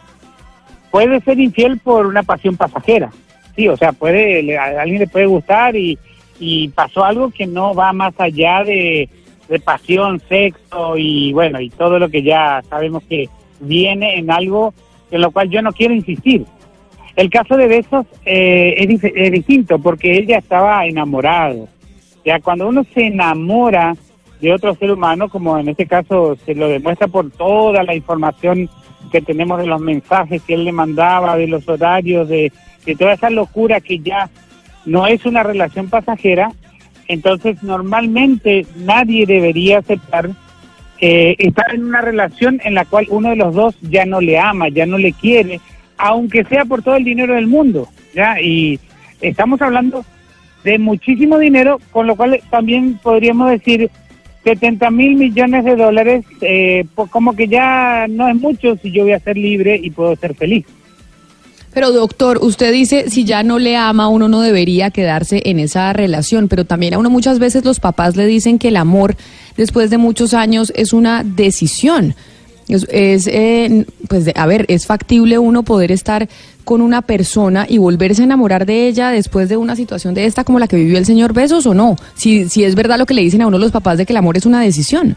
puede 0.91 1.19
ser 1.21 1.39
infiel 1.39 1.77
por 1.79 2.05
una 2.05 2.23
pasión 2.23 2.55
pasajera. 2.55 3.11
Sí, 3.57 3.67
o 3.67 3.75
sea, 3.75 3.91
puede, 3.91 4.43
le, 4.43 4.57
a 4.57 4.81
alguien 4.81 4.99
le 4.99 5.07
puede 5.07 5.25
gustar 5.25 5.75
y, 5.75 5.97
y 6.39 6.69
pasó 6.69 7.03
algo 7.03 7.31
que 7.31 7.47
no 7.47 7.73
va 7.73 7.91
más 7.91 8.13
allá 8.19 8.63
de, 8.63 9.09
de 9.49 9.59
pasión, 9.59 10.21
sexo 10.29 10.95
y 10.95 11.33
bueno, 11.33 11.59
y 11.59 11.71
todo 11.71 11.97
lo 11.97 12.07
que 12.07 12.21
ya 12.21 12.61
sabemos 12.69 13.03
que 13.09 13.27
viene 13.59 14.19
en 14.19 14.29
algo 14.29 14.73
en 15.09 15.21
lo 15.21 15.31
cual 15.31 15.49
yo 15.49 15.61
no 15.61 15.71
quiero 15.71 15.95
insistir. 15.95 16.45
El 17.15 17.31
caso 17.31 17.57
de 17.57 17.67
Besos 17.67 18.05
eh, 18.25 18.75
es, 18.77 19.03
es 19.03 19.31
distinto 19.31 19.79
porque 19.79 20.19
ella 20.19 20.37
estaba 20.37 20.85
enamorado. 20.85 21.67
Ya 22.23 22.39
cuando 22.39 22.67
uno 22.67 22.85
se 22.93 23.07
enamora 23.07 23.95
de 24.39 24.53
otro 24.53 24.75
ser 24.75 24.91
humano, 24.91 25.29
como 25.29 25.57
en 25.57 25.69
este 25.69 25.87
caso 25.87 26.37
se 26.45 26.53
lo 26.53 26.67
demuestra 26.67 27.07
por 27.07 27.31
toda 27.31 27.83
la 27.83 27.95
información 27.95 28.69
que 29.11 29.21
tenemos 29.21 29.57
de 29.59 29.65
los 29.65 29.81
mensajes 29.81 30.43
que 30.43 30.53
él 30.53 30.65
le 30.65 30.71
mandaba, 30.71 31.37
de 31.37 31.47
los 31.47 31.67
horarios, 31.67 32.27
de, 32.27 32.51
de 32.85 32.95
toda 32.95 33.13
esa 33.13 33.29
locura 33.29 33.81
que 33.81 33.99
ya 33.99 34.29
no 34.85 35.07
es 35.07 35.25
una 35.25 35.43
relación 35.43 35.89
pasajera, 35.89 36.51
entonces 37.07 37.61
normalmente 37.63 38.65
nadie 38.75 39.25
debería 39.25 39.79
aceptar 39.79 40.29
eh, 40.99 41.35
estar 41.37 41.75
en 41.75 41.83
una 41.83 42.01
relación 42.01 42.59
en 42.63 42.73
la 42.73 42.83
cual 42.85 43.05
uno 43.09 43.29
de 43.29 43.35
los 43.35 43.53
dos 43.53 43.75
ya 43.81 44.05
no 44.05 44.19
le 44.19 44.39
ama, 44.39 44.69
ya 44.69 44.87
no 44.87 44.97
le 44.97 45.13
quiere, 45.13 45.59
aunque 45.97 46.43
sea 46.45 46.65
por 46.65 46.81
todo 46.81 46.95
el 46.95 47.03
dinero 47.03 47.35
del 47.35 47.45
mundo, 47.45 47.87
¿ya? 48.15 48.41
Y 48.41 48.79
estamos 49.21 49.61
hablando 49.61 50.03
de 50.63 50.79
muchísimo 50.79 51.37
dinero, 51.37 51.79
con 51.91 52.07
lo 52.07 52.15
cual 52.15 52.41
también 52.49 52.99
podríamos 53.03 53.51
decir 53.51 53.91
70 54.43 54.89
mil 54.89 55.17
millones 55.17 55.65
de 55.65 55.75
dólares, 55.75 56.25
eh, 56.41 56.85
pues 56.95 57.11
como 57.11 57.35
que 57.35 57.47
ya 57.47 58.07
no 58.09 58.27
es 58.27 58.35
mucho 58.35 58.75
si 58.77 58.91
yo 58.91 59.03
voy 59.03 59.11
a 59.11 59.19
ser 59.19 59.37
libre 59.37 59.79
y 59.81 59.91
puedo 59.91 60.15
ser 60.15 60.33
feliz. 60.33 60.65
Pero 61.73 61.91
doctor, 61.91 62.39
usted 62.41 62.71
dice 62.71 63.09
si 63.09 63.23
ya 63.23 63.43
no 63.43 63.59
le 63.59 63.75
ama, 63.77 64.07
uno 64.07 64.27
no 64.27 64.41
debería 64.41 64.89
quedarse 64.89 65.41
en 65.45 65.59
esa 65.59 65.93
relación, 65.93 66.47
pero 66.47 66.65
también 66.65 66.93
a 66.93 66.97
uno 66.97 67.09
muchas 67.09 67.39
veces 67.39 67.65
los 67.65 67.79
papás 67.79 68.15
le 68.15 68.25
dicen 68.25 68.57
que 68.57 68.69
el 68.69 68.77
amor 68.77 69.15
después 69.57 69.89
de 69.89 69.97
muchos 69.97 70.33
años 70.33 70.71
es 70.75 70.93
una 70.93 71.23
decisión. 71.23 72.15
Es, 72.67 73.27
eh, 73.27 73.85
pues, 74.09 74.29
a 74.35 74.45
ver, 74.45 74.65
es 74.67 74.85
factible 74.85 75.39
uno 75.39 75.63
poder 75.63 75.91
estar 75.91 76.27
con 76.65 76.81
una 76.81 77.01
persona 77.01 77.65
y 77.67 77.77
volverse 77.77 78.23
a 78.23 78.25
enamorar 78.25 78.65
de 78.65 78.87
ella 78.87 79.09
después 79.09 79.47
de 79.47 79.55
una 79.55 79.77
situación 79.77 80.13
de 80.13 80.25
esta 80.25 80.43
como 80.43 80.59
la 80.59 80.67
que 80.67 80.75
vivió 80.75 80.97
el 80.97 81.05
señor 81.05 81.31
Besos 81.33 81.65
o 81.65 81.73
no. 81.73 81.95
Si, 82.15 82.49
si 82.49 82.65
es 82.65 82.75
verdad 82.75 82.97
lo 82.97 83.05
que 83.05 83.13
le 83.13 83.21
dicen 83.21 83.41
a 83.41 83.47
uno 83.47 83.57
los 83.57 83.71
papás 83.71 83.97
de 83.97 84.05
que 84.05 84.11
el 84.11 84.17
amor 84.17 84.35
es 84.35 84.45
una 84.45 84.61
decisión. 84.61 85.15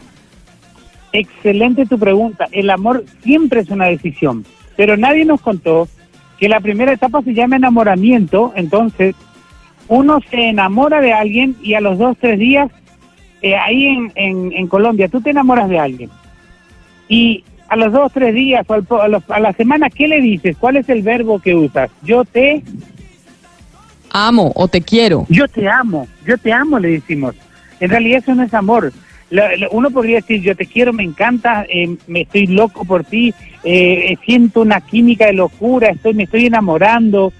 Excelente 1.11 1.85
tu 1.85 1.99
pregunta. 1.99 2.47
El 2.53 2.69
amor 2.69 3.03
siempre 3.21 3.59
es 3.59 3.69
una 3.69 3.87
decisión, 3.87 4.45
pero 4.77 4.95
nadie 4.95 5.25
nos 5.25 5.41
contó 5.41 5.89
que 6.41 6.49
la 6.49 6.59
primera 6.59 6.91
etapa 6.91 7.21
se 7.21 7.33
llama 7.35 7.55
enamoramiento, 7.55 8.51
entonces 8.55 9.15
uno 9.87 10.19
se 10.29 10.49
enamora 10.49 10.99
de 10.99 11.13
alguien 11.13 11.55
y 11.61 11.75
a 11.75 11.81
los 11.81 11.99
dos, 11.99 12.17
tres 12.19 12.39
días, 12.39 12.69
eh, 13.43 13.55
ahí 13.55 13.85
en, 13.85 14.11
en, 14.15 14.51
en 14.51 14.65
Colombia, 14.67 15.07
tú 15.07 15.21
te 15.21 15.29
enamoras 15.29 15.69
de 15.69 15.77
alguien 15.79 16.09
y 17.07 17.43
a 17.69 17.75
los 17.75 17.93
dos, 17.93 18.11
tres 18.11 18.33
días 18.33 18.65
o 18.67 18.73
al 18.73 18.85
a, 19.01 19.07
los- 19.07 19.29
a 19.29 19.39
la 19.39 19.53
semana, 19.53 19.89
¿qué 19.91 20.07
le 20.07 20.19
dices? 20.19 20.57
¿Cuál 20.59 20.77
es 20.77 20.89
el 20.89 21.03
verbo 21.03 21.37
que 21.39 21.53
usas? 21.55 21.91
Yo 22.01 22.25
te... 22.25 22.63
Amo 24.09 24.51
o 24.55 24.67
te 24.67 24.81
quiero. 24.81 25.25
Yo 25.29 25.47
te 25.47 25.69
amo, 25.69 26.07
yo 26.25 26.37
te 26.39 26.51
amo, 26.51 26.79
le 26.79 26.89
decimos. 26.89 27.35
En 27.79 27.89
realidad 27.91 28.19
eso 28.23 28.33
no 28.35 28.43
es 28.43 28.53
amor. 28.53 28.91
Lo- 29.31 29.69
uno 29.71 29.89
podría 29.89 30.17
decir, 30.17 30.41
yo 30.41 30.55
te 30.55 30.65
quiero, 30.65 30.93
me 30.93 31.03
encanta, 31.03 31.65
eh, 31.69 31.95
me 32.07 32.21
estoy 32.21 32.47
loco 32.47 32.85
por 32.85 33.03
ti, 33.05 33.33
eh, 33.63 34.15
siento 34.25 34.61
una 34.61 34.81
química 34.81 35.25
de 35.27 35.33
locura, 35.33 35.89
estoy, 35.89 36.13
me 36.13 36.23
estoy 36.23 36.45
enamorando. 36.45 37.31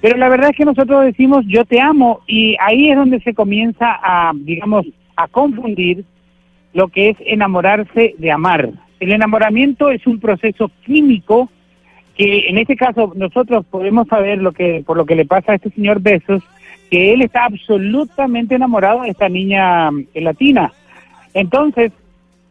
Pero 0.00 0.16
la 0.18 0.28
verdad 0.28 0.50
es 0.50 0.56
que 0.56 0.64
nosotros 0.64 1.04
decimos, 1.04 1.44
yo 1.46 1.64
te 1.64 1.80
amo, 1.80 2.20
y 2.26 2.56
ahí 2.60 2.90
es 2.90 2.96
donde 2.96 3.20
se 3.20 3.34
comienza 3.34 3.86
a, 4.02 4.32
digamos, 4.34 4.84
a 5.16 5.28
confundir 5.28 6.04
lo 6.74 6.88
que 6.88 7.10
es 7.10 7.16
enamorarse 7.20 8.14
de 8.18 8.30
amar. 8.32 8.70
El 8.98 9.12
enamoramiento 9.12 9.90
es 9.90 10.04
un 10.06 10.18
proceso 10.18 10.70
químico 10.84 11.48
que 12.16 12.48
en 12.48 12.58
este 12.58 12.76
caso 12.76 13.12
nosotros 13.16 13.64
podemos 13.70 14.06
saber 14.08 14.38
lo 14.38 14.52
que 14.52 14.82
por 14.86 14.96
lo 14.96 15.06
que 15.06 15.14
le 15.14 15.24
pasa 15.24 15.52
a 15.52 15.54
este 15.54 15.70
señor 15.70 16.00
Besos 16.00 16.42
que 16.90 17.12
él 17.12 17.22
está 17.22 17.44
absolutamente 17.46 18.54
enamorado 18.54 19.02
de 19.02 19.08
esta 19.10 19.28
niña 19.28 19.88
eh, 20.14 20.20
latina. 20.20 20.72
Entonces, 21.34 21.92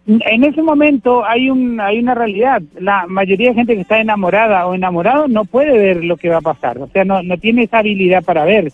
en 0.08 0.44
ese 0.44 0.64
momento 0.64 1.24
hay 1.24 1.50
un 1.50 1.80
hay 1.80 2.00
una 2.00 2.16
realidad. 2.16 2.62
La 2.80 3.06
mayoría 3.08 3.50
de 3.50 3.56
gente 3.56 3.76
que 3.76 3.82
está 3.82 4.00
enamorada 4.00 4.66
o 4.66 4.74
enamorado 4.74 5.28
no 5.28 5.46
puede 5.46 5.78
ver 5.78 6.04
lo 6.04 6.18
que 6.18 6.30
va 6.30 6.38
a 6.38 6.42
pasar, 6.42 6.80
o 6.80 6.88
sea, 6.88 7.06
no 7.06 7.22
no 7.22 7.38
tiene 7.38 7.64
esa 7.64 7.80
habilidad 7.80 8.24
para 8.24 8.46
ver. 8.46 8.72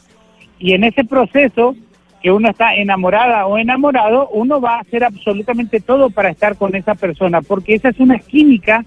Y 0.59 0.73
en 0.73 0.83
ese 0.83 1.03
proceso 1.03 1.75
que 2.21 2.31
uno 2.31 2.49
está 2.49 2.75
enamorada 2.75 3.45
o 3.45 3.57
enamorado, 3.57 4.29
uno 4.29 4.59
va 4.59 4.77
a 4.77 4.79
hacer 4.79 5.03
absolutamente 5.03 5.79
todo 5.79 6.09
para 6.09 6.29
estar 6.29 6.55
con 6.55 6.75
esa 6.75 6.95
persona, 6.95 7.41
porque 7.41 7.75
esa 7.75 7.89
es 7.89 7.99
una 7.99 8.17
química 8.19 8.85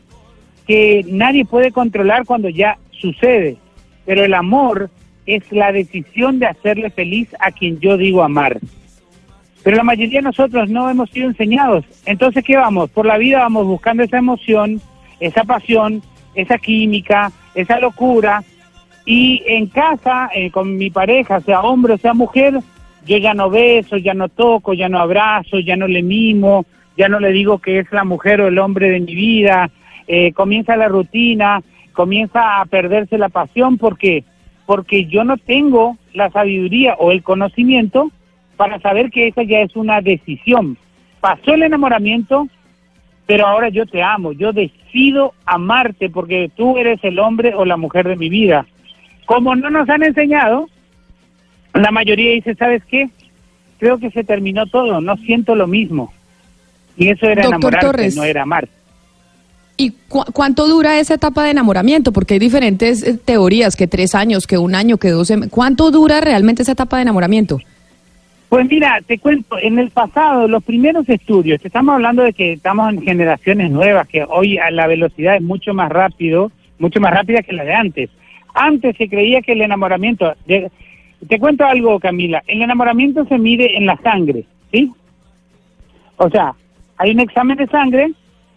que 0.66 1.04
nadie 1.08 1.44
puede 1.44 1.72
controlar 1.72 2.24
cuando 2.24 2.48
ya 2.48 2.78
sucede. 2.90 3.56
Pero 4.04 4.24
el 4.24 4.34
amor 4.34 4.90
es 5.26 5.50
la 5.52 5.72
decisión 5.72 6.38
de 6.38 6.46
hacerle 6.46 6.90
feliz 6.90 7.28
a 7.38 7.52
quien 7.52 7.78
yo 7.80 7.96
digo 7.96 8.22
amar. 8.22 8.58
Pero 9.62 9.76
la 9.76 9.82
mayoría 9.82 10.20
de 10.20 10.24
nosotros 10.24 10.70
no 10.70 10.88
hemos 10.88 11.10
sido 11.10 11.28
enseñados. 11.28 11.84
Entonces, 12.06 12.42
¿qué 12.44 12.56
vamos? 12.56 12.90
Por 12.90 13.06
la 13.06 13.18
vida 13.18 13.40
vamos 13.40 13.66
buscando 13.66 14.02
esa 14.02 14.18
emoción, 14.18 14.80
esa 15.20 15.44
pasión, 15.44 16.02
esa 16.34 16.58
química, 16.58 17.30
esa 17.54 17.78
locura. 17.78 18.42
Y 19.04 19.42
en 19.46 19.66
casa, 19.66 20.30
eh, 20.34 20.50
con 20.50 20.76
mi 20.76 20.90
pareja, 20.90 21.40
sea 21.40 21.60
hombre 21.60 21.94
o 21.94 21.98
sea 21.98 22.14
mujer, 22.14 22.60
yo 23.06 23.16
ya 23.16 23.34
no 23.34 23.50
beso, 23.50 23.96
ya 23.96 24.14
no 24.14 24.28
toco, 24.28 24.72
ya 24.72 24.88
no 24.88 24.98
abrazo, 24.98 25.58
ya 25.58 25.76
no 25.76 25.86
le 25.86 26.02
mimo, 26.02 26.64
ya 26.96 27.08
no 27.08 27.18
le 27.18 27.32
digo 27.32 27.58
que 27.58 27.80
es 27.80 27.92
la 27.92 28.04
mujer 28.04 28.40
o 28.40 28.48
el 28.48 28.58
hombre 28.58 28.90
de 28.90 29.00
mi 29.00 29.14
vida. 29.14 29.70
Eh, 30.06 30.32
comienza 30.32 30.76
la 30.76 30.88
rutina, 30.88 31.62
comienza 31.92 32.60
a 32.60 32.64
perderse 32.66 33.18
la 33.18 33.28
pasión 33.28 33.78
porque 33.78 34.24
porque 34.66 35.06
yo 35.06 35.24
no 35.24 35.36
tengo 35.36 35.96
la 36.14 36.30
sabiduría 36.30 36.94
o 36.94 37.10
el 37.10 37.24
conocimiento 37.24 38.12
para 38.60 38.78
saber 38.80 39.10
que 39.10 39.28
esa 39.28 39.42
ya 39.42 39.60
es 39.60 39.74
una 39.74 40.02
decisión. 40.02 40.76
Pasó 41.22 41.54
el 41.54 41.62
enamoramiento, 41.62 42.46
pero 43.24 43.46
ahora 43.46 43.70
yo 43.70 43.86
te 43.86 44.02
amo, 44.02 44.32
yo 44.32 44.52
decido 44.52 45.32
amarte 45.46 46.10
porque 46.10 46.50
tú 46.54 46.76
eres 46.76 47.00
el 47.02 47.18
hombre 47.20 47.54
o 47.54 47.64
la 47.64 47.78
mujer 47.78 48.06
de 48.06 48.16
mi 48.16 48.28
vida. 48.28 48.66
Como 49.24 49.56
no 49.56 49.70
nos 49.70 49.88
han 49.88 50.02
enseñado, 50.02 50.68
la 51.72 51.90
mayoría 51.90 52.32
dice, 52.32 52.54
¿sabes 52.54 52.82
qué? 52.84 53.08
Creo 53.78 53.96
que 53.96 54.10
se 54.10 54.24
terminó 54.24 54.66
todo, 54.66 55.00
no 55.00 55.16
siento 55.16 55.54
lo 55.54 55.66
mismo. 55.66 56.12
Y 56.98 57.08
eso 57.08 57.24
era 57.28 57.44
Doctor 57.44 57.54
enamorarse, 57.72 57.86
Torres. 57.86 58.16
no 58.16 58.24
era 58.24 58.42
amar. 58.42 58.68
¿Y 59.78 59.92
cu- 60.06 60.26
cuánto 60.34 60.68
dura 60.68 60.98
esa 61.00 61.14
etapa 61.14 61.44
de 61.44 61.52
enamoramiento? 61.52 62.12
Porque 62.12 62.34
hay 62.34 62.40
diferentes 62.40 63.02
eh, 63.02 63.14
teorías, 63.24 63.74
que 63.74 63.86
tres 63.86 64.14
años, 64.14 64.46
que 64.46 64.58
un 64.58 64.74
año, 64.74 64.98
que 64.98 65.08
doce. 65.08 65.38
me- 65.38 65.48
¿Cuánto 65.48 65.90
dura 65.90 66.20
realmente 66.20 66.60
esa 66.60 66.72
etapa 66.72 66.96
de 66.96 67.02
enamoramiento? 67.04 67.58
Pues 68.50 68.68
mira, 68.68 69.00
te 69.06 69.18
cuento, 69.18 69.56
en 69.62 69.78
el 69.78 69.90
pasado, 69.90 70.48
los 70.48 70.64
primeros 70.64 71.08
estudios, 71.08 71.64
estamos 71.64 71.94
hablando 71.94 72.24
de 72.24 72.32
que 72.32 72.54
estamos 72.54 72.92
en 72.92 73.00
generaciones 73.02 73.70
nuevas, 73.70 74.08
que 74.08 74.24
hoy 74.28 74.58
a 74.58 74.72
la 74.72 74.88
velocidad 74.88 75.36
es 75.36 75.42
mucho 75.42 75.72
más 75.72 75.88
rápido, 75.88 76.50
mucho 76.80 77.00
más 77.00 77.14
rápida 77.14 77.42
que 77.44 77.52
la 77.52 77.62
de 77.64 77.74
antes. 77.74 78.10
Antes 78.52 78.96
se 78.96 79.08
creía 79.08 79.40
que 79.40 79.52
el 79.52 79.62
enamoramiento, 79.62 80.34
de- 80.46 80.68
te 81.28 81.38
cuento 81.38 81.64
algo, 81.64 82.00
Camila, 82.00 82.42
el 82.48 82.60
enamoramiento 82.60 83.24
se 83.26 83.38
mide 83.38 83.76
en 83.76 83.86
la 83.86 83.96
sangre, 83.98 84.42
¿sí? 84.72 84.90
O 86.16 86.28
sea, 86.28 86.52
hay 86.96 87.12
un 87.12 87.20
examen 87.20 87.56
de 87.56 87.68
sangre 87.68 88.10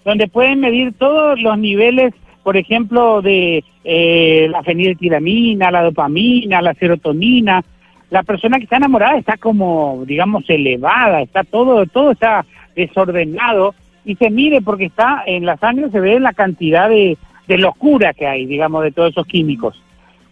donde 0.03 0.27
pueden 0.27 0.59
medir 0.59 0.93
todos 0.93 1.39
los 1.39 1.55
niveles, 1.59 2.15
por 2.41 2.57
ejemplo, 2.57 3.21
de 3.21 3.63
eh, 3.83 4.47
la 4.49 4.63
feniletilamina, 4.63 5.69
la 5.69 5.83
dopamina, 5.83 6.63
la 6.63 6.73
serotonina. 6.73 7.63
La 8.09 8.23
persona 8.23 8.57
que 8.57 8.65
está 8.65 8.77
enamorada 8.77 9.17
está 9.17 9.37
como, 9.37 10.03
digamos, 10.05 10.43
elevada, 10.49 11.21
está 11.21 11.43
todo, 11.43 11.85
todo 11.87 12.11
está 12.11 12.45
desordenado 12.75 13.73
y 14.05 14.15
se 14.15 14.29
mide 14.29 14.61
porque 14.61 14.85
está 14.85 15.23
en 15.25 15.45
la 15.45 15.57
sangre, 15.57 15.89
se 15.89 15.99
ve 15.99 16.19
la 16.19 16.33
cantidad 16.33 16.89
de, 16.89 17.17
de 17.47 17.57
locura 17.57 18.13
que 18.13 18.27
hay, 18.27 18.45
digamos, 18.45 18.83
de 18.83 18.91
todos 18.91 19.11
esos 19.11 19.25
químicos. 19.25 19.81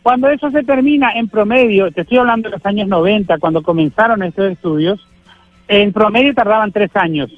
Cuando 0.03 0.29
eso 0.29 0.49
se 0.49 0.63
termina 0.63 1.11
en 1.13 1.27
promedio, 1.27 1.91
te 1.91 2.01
estoy 2.01 2.17
hablando 2.17 2.49
de 2.49 2.55
los 2.57 2.65
años 2.65 2.87
90, 2.87 3.37
cuando 3.37 3.61
comenzaron 3.61 4.23
estos 4.23 4.51
estudios, 4.51 5.07
en 5.67 5.93
promedio 5.93 6.33
tardaban 6.33 6.71
tres 6.71 6.89
años. 6.95 7.31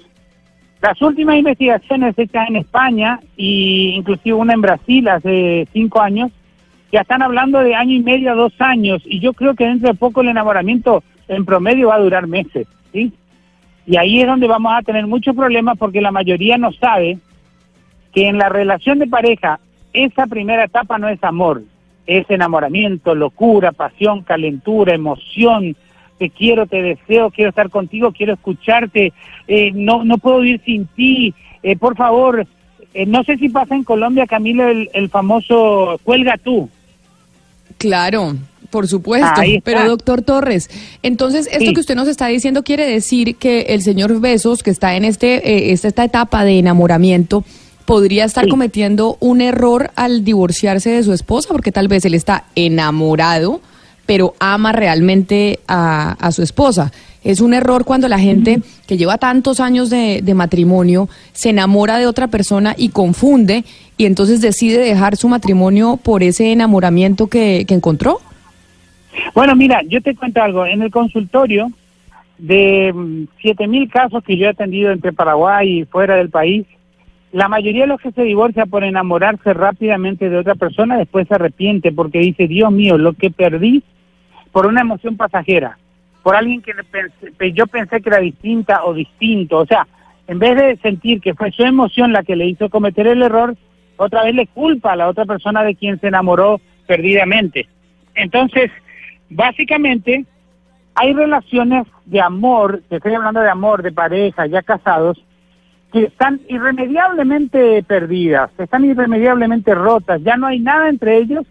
Las 0.82 1.02
últimas 1.02 1.38
investigaciones 1.38 2.18
hechas 2.18 2.50
en 2.50 2.58
España 2.58 3.20
y 3.38 3.94
inclusive 3.96 4.36
una 4.36 4.54
en 4.54 4.62
Brasil 4.62 5.08
hace 5.08 5.68
cinco 5.72 6.02
años, 6.02 6.32
ya 6.94 7.02
están 7.02 7.24
hablando 7.24 7.58
de 7.58 7.74
año 7.74 7.96
y 7.96 8.04
medio 8.04 8.36
dos 8.36 8.54
años 8.60 9.02
y 9.06 9.20
yo 9.20 9.34
creo 9.34 9.56
que 9.56 9.66
dentro 9.66 9.90
de 9.90 9.96
poco 9.96 10.22
el 10.22 10.30
enamoramiento 10.30 11.04
en 11.28 11.44
promedio 11.44 11.88
va 11.88 11.96
a 11.96 12.00
durar 12.00 12.28
meses, 12.28 12.68
¿sí? 12.92 13.12
Y 13.88 13.98
ahí 13.98 14.22
es 14.22 14.28
donde 14.28 14.46
vamos 14.46 14.74
a 14.76 14.84
tener 14.84 15.08
muchos 15.08 15.36
problemas 15.36 15.76
porque 15.80 16.02
la 16.02 16.12
mayoría 16.12 16.56
no 16.60 16.72
sabe 16.72 17.18
que 18.14 18.28
en 18.28 18.38
la 18.38 18.48
relación 18.48 19.00
de 19.00 19.08
pareja 19.08 19.60
esa 19.92 20.28
primera 20.28 20.66
etapa 20.66 21.00
no 21.00 21.10
es 21.10 21.22
amor, 21.24 21.64
es 22.06 22.30
enamoramiento, 22.30 23.16
locura, 23.16 23.72
pasión, 23.72 24.22
calentura, 24.22 24.94
emoción, 24.94 25.76
te 26.20 26.30
quiero, 26.30 26.68
te 26.68 26.84
deseo, 26.84 27.32
quiero 27.32 27.50
estar 27.50 27.72
contigo, 27.72 28.12
quiero 28.12 28.34
escucharte, 28.34 29.14
eh, 29.48 29.72
no, 29.74 30.04
no 30.04 30.20
puedo 30.20 30.42
vivir 30.42 30.62
sin 30.64 30.86
ti, 30.86 31.34
eh, 31.64 31.76
por 31.76 31.98
favor, 31.98 32.46
eh, 32.94 33.08
no 33.08 33.24
sé 33.24 33.38
si 33.38 33.50
pasa 33.50 33.74
en 33.74 33.84
Colombia, 33.84 34.28
Camilo, 34.28 34.68
el, 34.70 34.92
el 34.94 35.10
famoso 35.10 36.00
cuelga 36.04 36.38
tú. 36.38 36.70
Claro, 37.88 38.36
por 38.70 38.88
supuesto. 38.88 39.28
Pero 39.64 39.88
doctor 39.88 40.22
Torres, 40.24 40.70
entonces 41.04 41.48
esto 41.52 41.66
Sí. 41.66 41.74
que 41.74 41.80
usted 41.80 41.96
nos 41.96 42.08
está 42.08 42.28
diciendo 42.28 42.64
quiere 42.64 42.86
decir 42.88 43.36
que 43.36 43.62
el 43.70 43.82
señor 43.84 44.20
Besos, 44.20 44.64
que 44.64 44.72
está 44.72 44.96
en 44.96 45.06
este, 45.06 45.48
eh, 45.48 45.72
esta, 45.74 45.88
esta 45.88 46.04
etapa 46.04 46.44
de 46.44 46.58
enamoramiento, 46.60 47.44
podría 47.86 48.26
estar 48.26 48.48
cometiendo 48.48 49.18
un 49.20 49.42
error 49.42 49.92
al 49.96 50.24
divorciarse 50.24 50.90
de 50.90 51.04
su 51.04 51.12
esposa, 51.14 51.50
porque 51.52 51.72
tal 51.72 51.88
vez 51.90 52.06
él 52.06 52.14
está 52.14 52.46
enamorado, 52.56 53.60
pero 54.06 54.34
ama 54.40 54.72
realmente 54.72 55.60
a, 55.68 56.12
a 56.12 56.32
su 56.32 56.42
esposa. 56.42 56.92
Es 57.24 57.40
un 57.40 57.54
error 57.54 57.86
cuando 57.86 58.10
la 58.10 58.20
gente 58.20 58.60
que 58.86 58.98
lleva 58.98 59.18
tantos 59.18 59.60
años 59.60 59.90
de, 59.90 60.22
de 60.22 60.34
matrimonio 60.34 61.08
se 61.32 61.50
enamora 61.50 61.98
de 61.98 62.06
otra 62.06 62.28
persona 62.28 62.76
y 62.78 62.90
confunde 62.90 63.64
y 63.98 64.06
entonces 64.06 64.42
decide 64.42 64.80
dejar 64.80 65.16
su 65.16 65.30
matrimonio 65.30 65.98
por 65.98 66.22
ese 66.22 66.52
enamoramiento 66.52 67.28
que, 67.28 67.64
que 67.66 67.76
encontró. 67.76 68.20
Bueno, 69.34 69.56
mira, 69.56 69.82
yo 69.88 70.02
te 70.02 70.16
cuento 70.16 70.42
algo. 70.42 70.66
En 70.66 70.82
el 70.82 70.92
consultorio, 70.92 71.72
de 72.38 73.26
siete 73.40 73.68
mil 73.68 73.90
casos 73.90 74.24
que 74.24 74.38
yo 74.38 74.48
he 74.48 74.50
atendido 74.50 74.92
entre 74.92 75.14
Paraguay 75.14 75.80
y 75.80 75.86
fuera 75.86 76.16
del 76.16 76.30
país, 76.30 76.66
la 77.32 77.48
mayoría 77.48 77.82
de 77.82 77.88
los 77.88 78.02
que 78.02 78.12
se 78.12 78.24
divorcian 78.24 78.70
por 78.70 78.84
enamorarse 78.84 79.54
rápidamente 79.54 80.30
de 80.30 80.38
otra 80.38 80.56
persona 80.56 80.98
después 80.98 81.28
se 81.28 81.36
arrepiente 81.36 81.92
porque 81.92 82.20
dice, 82.20 82.48
Dios 82.48 82.72
mío, 82.72 82.98
lo 82.98 83.14
que 83.14 83.32
perdí 83.32 83.82
por 84.54 84.66
una 84.66 84.80
emoción 84.82 85.18
pasajera, 85.18 85.78
por 86.22 86.38
alguien 86.38 86.62
que 86.62 86.72
pensé- 86.90 87.34
pe- 87.36 87.52
yo 87.52 87.68
pensé 87.68 88.00
que 88.02 88.08
era 88.10 88.20
distinta 88.20 88.86
o 88.86 88.94
distinto. 88.94 89.58
O 89.58 89.66
sea, 89.66 89.86
en 90.28 90.40
vez 90.40 90.56
de 90.56 90.78
sentir 90.78 91.20
que 91.20 91.34
fue 91.34 91.52
su 91.52 91.64
emoción 91.64 92.14
la 92.14 92.24
que 92.24 92.38
le 92.38 92.46
hizo 92.46 92.70
cometer 92.70 93.08
el 93.08 93.22
error, 93.24 93.58
otra 93.98 94.24
vez 94.24 94.34
le 94.34 94.48
culpa 94.48 94.94
a 94.94 94.96
la 94.96 95.10
otra 95.10 95.26
persona 95.26 95.64
de 95.64 95.76
quien 95.76 96.00
se 96.00 96.08
enamoró 96.08 96.62
perdidamente. 96.88 97.68
Entonces, 98.16 98.72
básicamente, 99.30 100.26
hay 100.96 101.14
relaciones 101.14 101.88
de 102.06 102.22
amor, 102.22 102.82
te 102.88 102.98
estoy 102.98 103.14
hablando 103.16 103.40
de 103.42 103.50
amor, 103.50 103.82
de 103.82 103.92
pareja, 103.92 104.46
ya 104.46 104.62
casados, 104.62 105.22
que 105.92 106.06
están 106.06 106.42
irremediablemente 106.48 107.84
perdidas, 107.84 108.52
están 108.58 108.86
irremediablemente 108.86 109.76
rotas, 109.76 110.22
ya 110.24 110.38
no 110.38 110.48
hay 110.48 110.60
nada 110.60 110.90
entre 110.90 111.18
ellos, 111.18 111.46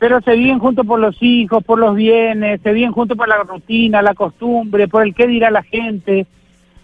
pero 0.00 0.22
se 0.22 0.34
viven 0.34 0.58
juntos 0.58 0.86
por 0.86 0.98
los 0.98 1.22
hijos, 1.22 1.62
por 1.62 1.78
los 1.78 1.94
bienes, 1.94 2.62
se 2.62 2.72
viven 2.72 2.90
juntos 2.90 3.18
por 3.18 3.28
la 3.28 3.36
rutina, 3.42 4.00
la 4.00 4.14
costumbre, 4.14 4.88
por 4.88 5.06
el 5.06 5.14
qué 5.14 5.26
dirá 5.26 5.50
la 5.50 5.62
gente, 5.62 6.26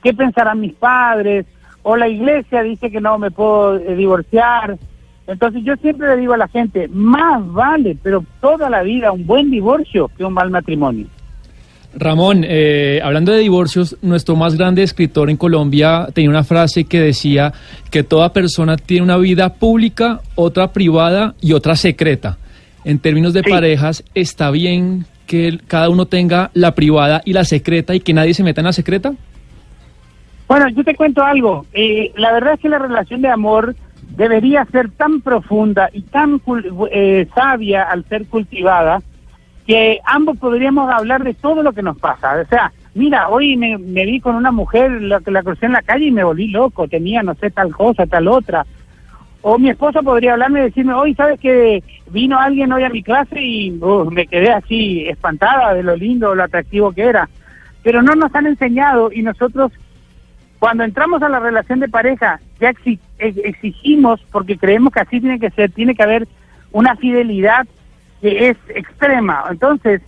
qué 0.02 0.12
pensarán 0.12 0.60
mis 0.60 0.74
padres, 0.74 1.46
o 1.82 1.96
la 1.96 2.08
iglesia 2.08 2.62
dice 2.62 2.90
que 2.90 3.00
no 3.00 3.16
me 3.16 3.30
puedo 3.30 3.78
eh, 3.78 3.96
divorciar. 3.96 4.76
Entonces 5.26 5.64
yo 5.64 5.76
siempre 5.76 6.08
le 6.08 6.18
digo 6.18 6.34
a 6.34 6.36
la 6.36 6.48
gente, 6.48 6.88
más 6.88 7.40
vale, 7.54 7.96
pero 8.02 8.22
toda 8.42 8.68
la 8.68 8.82
vida 8.82 9.12
un 9.12 9.26
buen 9.26 9.50
divorcio 9.50 10.10
que 10.14 10.22
un 10.22 10.34
mal 10.34 10.50
matrimonio. 10.50 11.06
Ramón, 11.94 12.44
eh, 12.46 13.00
hablando 13.02 13.32
de 13.32 13.38
divorcios, 13.38 13.96
nuestro 14.02 14.36
más 14.36 14.58
grande 14.58 14.82
escritor 14.82 15.30
en 15.30 15.38
Colombia 15.38 16.08
tenía 16.12 16.28
una 16.28 16.44
frase 16.44 16.84
que 16.84 17.00
decía 17.00 17.54
que 17.90 18.02
toda 18.02 18.34
persona 18.34 18.76
tiene 18.76 19.04
una 19.04 19.16
vida 19.16 19.54
pública, 19.54 20.20
otra 20.34 20.74
privada 20.74 21.34
y 21.40 21.54
otra 21.54 21.76
secreta. 21.76 22.36
En 22.86 23.00
términos 23.00 23.32
de 23.32 23.42
parejas, 23.42 24.04
¿está 24.14 24.52
bien 24.52 25.06
que 25.26 25.58
cada 25.66 25.88
uno 25.88 26.06
tenga 26.06 26.52
la 26.54 26.76
privada 26.76 27.20
y 27.24 27.32
la 27.32 27.44
secreta 27.44 27.96
y 27.96 27.98
que 27.98 28.14
nadie 28.14 28.32
se 28.32 28.44
meta 28.44 28.60
en 28.60 28.66
la 28.66 28.72
secreta? 28.72 29.12
Bueno, 30.46 30.68
yo 30.68 30.84
te 30.84 30.94
cuento 30.94 31.24
algo. 31.24 31.66
Eh, 31.72 32.12
la 32.16 32.32
verdad 32.32 32.54
es 32.54 32.60
que 32.60 32.68
la 32.68 32.78
relación 32.78 33.22
de 33.22 33.28
amor 33.28 33.74
debería 34.10 34.64
ser 34.66 34.88
tan 34.92 35.20
profunda 35.20 35.90
y 35.92 36.02
tan 36.02 36.40
eh, 36.92 37.26
sabia 37.34 37.90
al 37.90 38.04
ser 38.04 38.24
cultivada 38.26 39.02
que 39.66 39.98
ambos 40.04 40.38
podríamos 40.38 40.88
hablar 40.88 41.24
de 41.24 41.34
todo 41.34 41.64
lo 41.64 41.72
que 41.72 41.82
nos 41.82 41.98
pasa. 41.98 42.40
O 42.40 42.46
sea, 42.46 42.70
mira, 42.94 43.30
hoy 43.30 43.56
me, 43.56 43.78
me 43.78 44.06
vi 44.06 44.20
con 44.20 44.36
una 44.36 44.52
mujer, 44.52 45.02
la, 45.02 45.18
que 45.18 45.32
la 45.32 45.42
crucé 45.42 45.66
en 45.66 45.72
la 45.72 45.82
calle 45.82 46.04
y 46.04 46.12
me 46.12 46.22
volví 46.22 46.46
loco, 46.52 46.86
tenía, 46.86 47.24
no 47.24 47.34
sé, 47.34 47.50
tal 47.50 47.74
cosa, 47.74 48.06
tal 48.06 48.28
otra. 48.28 48.64
O 49.42 49.58
mi 49.58 49.70
esposa 49.70 50.02
podría 50.02 50.32
hablarme 50.32 50.60
y 50.60 50.64
decirme, 50.64 50.94
hoy 50.94 51.14
sabes 51.14 51.38
que 51.38 51.82
vino 52.10 52.38
alguien 52.38 52.72
hoy 52.72 52.82
a 52.82 52.88
mi 52.88 53.02
clase 53.02 53.40
y 53.40 53.70
uh, 53.80 54.10
me 54.10 54.26
quedé 54.26 54.50
así 54.52 55.06
espantada 55.08 55.74
de 55.74 55.82
lo 55.84 55.94
lindo, 55.96 56.34
lo 56.34 56.42
atractivo 56.42 56.92
que 56.92 57.02
era. 57.02 57.28
pero 57.84 58.02
no 58.02 58.14
nos 58.16 58.34
han 58.34 58.46
enseñado 58.46 59.12
y 59.12 59.22
nosotros 59.22 59.70
cuando 60.58 60.82
entramos 60.82 61.22
a 61.22 61.28
la 61.28 61.38
relación 61.38 61.78
de 61.80 61.88
pareja 61.88 62.40
ya 62.58 62.70
exi- 62.72 62.98
ex- 63.18 63.38
exigimos 63.44 64.20
porque 64.32 64.56
creemos 64.58 64.92
que 64.92 65.00
así 65.00 65.20
tiene 65.20 65.38
que 65.38 65.50
ser, 65.50 65.70
tiene 65.70 65.94
que 65.94 66.02
haber 66.02 66.26
una 66.72 66.96
fidelidad 66.96 67.66
que 68.20 68.48
es 68.48 68.56
extrema. 68.74 69.44
Entonces, 69.50 70.00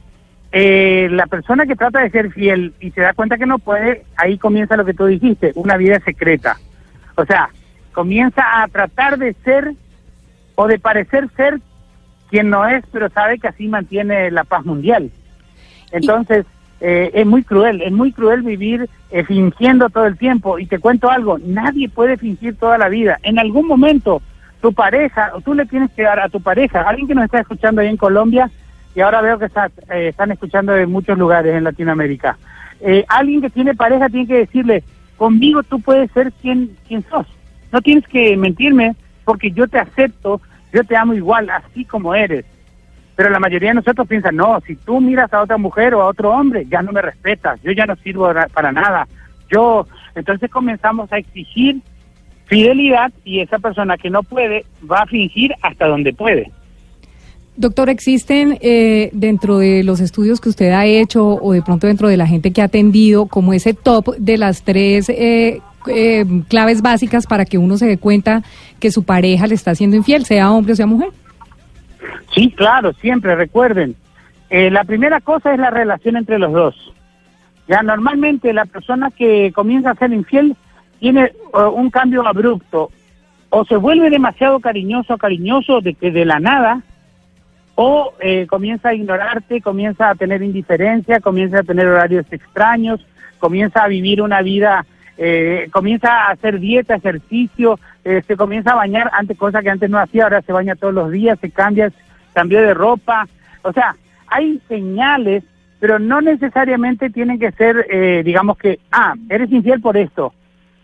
eh, 0.50 1.08
la 1.12 1.26
persona 1.26 1.66
que 1.66 1.76
trata 1.76 2.00
de 2.00 2.10
ser 2.10 2.32
fiel 2.32 2.72
y 2.80 2.90
se 2.90 3.02
da 3.02 3.12
cuenta 3.12 3.36
que 3.38 3.46
no 3.46 3.58
puede, 3.58 4.04
ahí 4.16 4.38
comienza 4.38 4.76
lo 4.76 4.84
que 4.86 4.94
tú 4.94 5.04
dijiste, 5.06 5.52
una 5.54 5.76
vida 5.76 6.00
secreta. 6.00 6.56
O 7.16 7.24
sea, 7.26 7.50
comienza 7.98 8.62
a 8.62 8.68
tratar 8.68 9.18
de 9.18 9.34
ser 9.42 9.72
o 10.54 10.68
de 10.68 10.78
parecer 10.78 11.28
ser 11.36 11.58
quien 12.30 12.48
no 12.48 12.64
es, 12.64 12.84
pero 12.92 13.08
sabe 13.08 13.40
que 13.40 13.48
así 13.48 13.66
mantiene 13.66 14.30
la 14.30 14.44
paz 14.44 14.64
mundial. 14.64 15.10
Entonces, 15.90 16.46
eh, 16.80 17.10
es 17.12 17.26
muy 17.26 17.42
cruel, 17.42 17.82
es 17.82 17.90
muy 17.90 18.12
cruel 18.12 18.42
vivir 18.42 18.88
eh, 19.10 19.24
fingiendo 19.24 19.90
todo 19.90 20.06
el 20.06 20.16
tiempo. 20.16 20.60
Y 20.60 20.66
te 20.66 20.78
cuento 20.78 21.10
algo, 21.10 21.38
nadie 21.44 21.88
puede 21.88 22.16
fingir 22.16 22.54
toda 22.54 22.78
la 22.78 22.88
vida. 22.88 23.18
En 23.24 23.40
algún 23.40 23.66
momento, 23.66 24.22
tu 24.62 24.72
pareja, 24.72 25.32
o 25.34 25.40
tú 25.40 25.54
le 25.54 25.66
tienes 25.66 25.90
que 25.90 26.02
dar 26.02 26.20
a 26.20 26.28
tu 26.28 26.40
pareja, 26.40 26.82
alguien 26.82 27.08
que 27.08 27.16
nos 27.16 27.24
está 27.24 27.40
escuchando 27.40 27.80
ahí 27.80 27.88
en 27.88 27.96
Colombia, 27.96 28.48
y 28.94 29.00
ahora 29.00 29.22
veo 29.22 29.40
que 29.40 29.46
está, 29.46 29.72
eh, 29.92 30.10
están 30.10 30.30
escuchando 30.30 30.72
de 30.72 30.86
muchos 30.86 31.18
lugares 31.18 31.52
en 31.52 31.64
Latinoamérica, 31.64 32.38
eh, 32.80 33.04
alguien 33.08 33.40
que 33.40 33.50
tiene 33.50 33.74
pareja 33.74 34.08
tiene 34.08 34.28
que 34.28 34.38
decirle, 34.38 34.84
conmigo 35.16 35.64
tú 35.64 35.80
puedes 35.80 36.12
ser 36.12 36.30
quien, 36.40 36.76
quien 36.86 37.04
sos. 37.10 37.26
No 37.72 37.80
tienes 37.80 38.06
que 38.08 38.36
mentirme 38.36 38.94
porque 39.24 39.50
yo 39.50 39.66
te 39.68 39.78
acepto, 39.78 40.40
yo 40.72 40.84
te 40.84 40.96
amo 40.96 41.14
igual, 41.14 41.50
así 41.50 41.84
como 41.84 42.14
eres. 42.14 42.44
Pero 43.16 43.30
la 43.30 43.40
mayoría 43.40 43.70
de 43.70 43.74
nosotros 43.76 44.06
piensan, 44.06 44.36
no, 44.36 44.60
si 44.66 44.76
tú 44.76 45.00
miras 45.00 45.32
a 45.32 45.42
otra 45.42 45.58
mujer 45.58 45.94
o 45.94 46.02
a 46.02 46.06
otro 46.06 46.30
hombre, 46.30 46.66
ya 46.70 46.82
no 46.82 46.92
me 46.92 47.02
respetas, 47.02 47.60
yo 47.62 47.72
ya 47.72 47.84
no 47.84 47.96
sirvo 47.96 48.32
ra- 48.32 48.48
para 48.48 48.70
nada. 48.72 49.06
Yo, 49.50 49.86
entonces 50.14 50.50
comenzamos 50.50 51.12
a 51.12 51.18
exigir 51.18 51.80
fidelidad 52.46 53.12
y 53.24 53.40
esa 53.40 53.58
persona 53.58 53.96
que 53.98 54.08
no 54.08 54.22
puede 54.22 54.64
va 54.90 55.00
a 55.00 55.06
fingir 55.06 55.52
hasta 55.62 55.86
donde 55.86 56.12
puede. 56.12 56.50
Doctor, 57.56 57.90
¿existen 57.90 58.56
eh, 58.60 59.10
dentro 59.12 59.58
de 59.58 59.82
los 59.82 59.98
estudios 60.00 60.40
que 60.40 60.48
usted 60.48 60.70
ha 60.70 60.86
hecho 60.86 61.26
o 61.42 61.52
de 61.52 61.60
pronto 61.60 61.88
dentro 61.88 62.06
de 62.06 62.16
la 62.16 62.26
gente 62.26 62.52
que 62.52 62.62
ha 62.62 62.66
atendido 62.66 63.26
como 63.26 63.52
ese 63.52 63.74
top 63.74 64.14
de 64.16 64.38
las 64.38 64.62
tres 64.62 65.08
eh, 65.08 65.60
eh, 65.86 66.24
claves 66.48 66.82
básicas 66.82 67.26
para 67.26 67.44
que 67.44 67.58
uno 67.58 67.76
se 67.76 67.86
dé 67.86 67.98
cuenta 67.98 68.42
que 68.80 68.90
su 68.90 69.04
pareja 69.04 69.46
le 69.46 69.54
está 69.54 69.74
siendo 69.74 69.96
infiel, 69.96 70.24
sea 70.24 70.50
hombre 70.50 70.72
o 70.72 70.76
sea 70.76 70.86
mujer? 70.86 71.10
Sí, 72.34 72.50
claro, 72.50 72.92
siempre, 72.94 73.34
recuerden. 73.34 73.96
eh, 74.50 74.70
la 74.70 74.84
primera 74.84 75.20
cosa 75.20 75.52
es 75.52 75.58
la 75.58 75.70
relación 75.70 76.16
entre 76.16 76.38
los 76.38 76.52
dos. 76.52 76.92
Ya 77.68 77.82
normalmente 77.82 78.52
la 78.52 78.64
persona 78.64 79.10
que 79.10 79.52
comienza 79.52 79.90
a 79.90 79.94
ser 79.94 80.12
infiel 80.12 80.56
tiene 81.00 81.24
eh, 81.24 81.32
un 81.74 81.90
cambio 81.90 82.26
abrupto. 82.26 82.90
O 83.50 83.64
se 83.64 83.76
vuelve 83.76 84.10
demasiado 84.10 84.60
cariñoso 84.60 85.16
cariñoso 85.16 85.80
de 85.80 85.94
que 85.94 86.10
de 86.10 86.24
la 86.24 86.38
nada, 86.38 86.82
o 87.74 88.12
eh, 88.20 88.46
comienza 88.48 88.88
a 88.90 88.94
ignorarte, 88.94 89.60
comienza 89.60 90.10
a 90.10 90.14
tener 90.14 90.42
indiferencia, 90.42 91.20
comienza 91.20 91.60
a 91.60 91.62
tener 91.62 91.86
horarios 91.86 92.26
extraños, 92.30 93.04
comienza 93.38 93.84
a 93.84 93.88
vivir 93.88 94.20
una 94.20 94.42
vida, 94.42 94.84
eh, 95.18 95.68
comienza 95.72 96.26
a 96.26 96.30
hacer 96.30 96.60
dieta, 96.60 96.94
ejercicio, 96.94 97.78
eh, 98.04 98.22
se 98.26 98.36
comienza 98.36 98.70
a 98.70 98.76
bañar, 98.76 99.10
antes 99.12 99.36
cosa 99.36 99.62
que 99.62 99.70
antes 99.70 99.90
no 99.90 99.98
hacía, 99.98 100.24
ahora 100.24 100.42
se 100.42 100.52
baña 100.52 100.76
todos 100.76 100.94
los 100.94 101.10
días, 101.10 101.38
se 101.40 101.50
cambia, 101.50 101.92
cambió 102.32 102.62
de 102.62 102.72
ropa, 102.72 103.26
o 103.62 103.72
sea, 103.72 103.96
hay 104.28 104.60
señales, 104.68 105.42
pero 105.80 105.98
no 105.98 106.20
necesariamente 106.20 107.10
tienen 107.10 107.38
que 107.38 107.50
ser, 107.52 107.86
eh, 107.90 108.22
digamos 108.24 108.58
que, 108.58 108.78
ah, 108.92 109.14
eres 109.28 109.50
infiel 109.50 109.80
por 109.80 109.96
esto. 109.96 110.32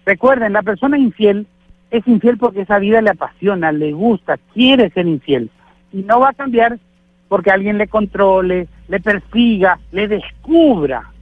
Recuerden, 0.05 0.53
la 0.53 0.63
persona 0.63 0.99
infiel 0.99 1.47
es 1.91 2.07
infiel 2.09 2.37
porque 2.37 2.63
esa 2.63 2.79
vida 2.79 3.01
le 3.01 3.11
apasiona, 3.11 3.71
le 3.71 3.93
gusta, 3.93 4.37
quiere 4.53 4.91
ser 4.91 5.07
infiel. 5.07 5.51
Y 5.93 6.03
no 6.03 6.19
va 6.19 6.31
a 6.31 6.35
cambiar 6.35 6.79
porque 7.29 7.51
alguien 7.51 7.79
le 7.79 7.87
controle, 7.87 8.67
le 8.89 9.01
persiga, 9.01 9.79
le 9.93 10.09
descubra. 10.09 11.14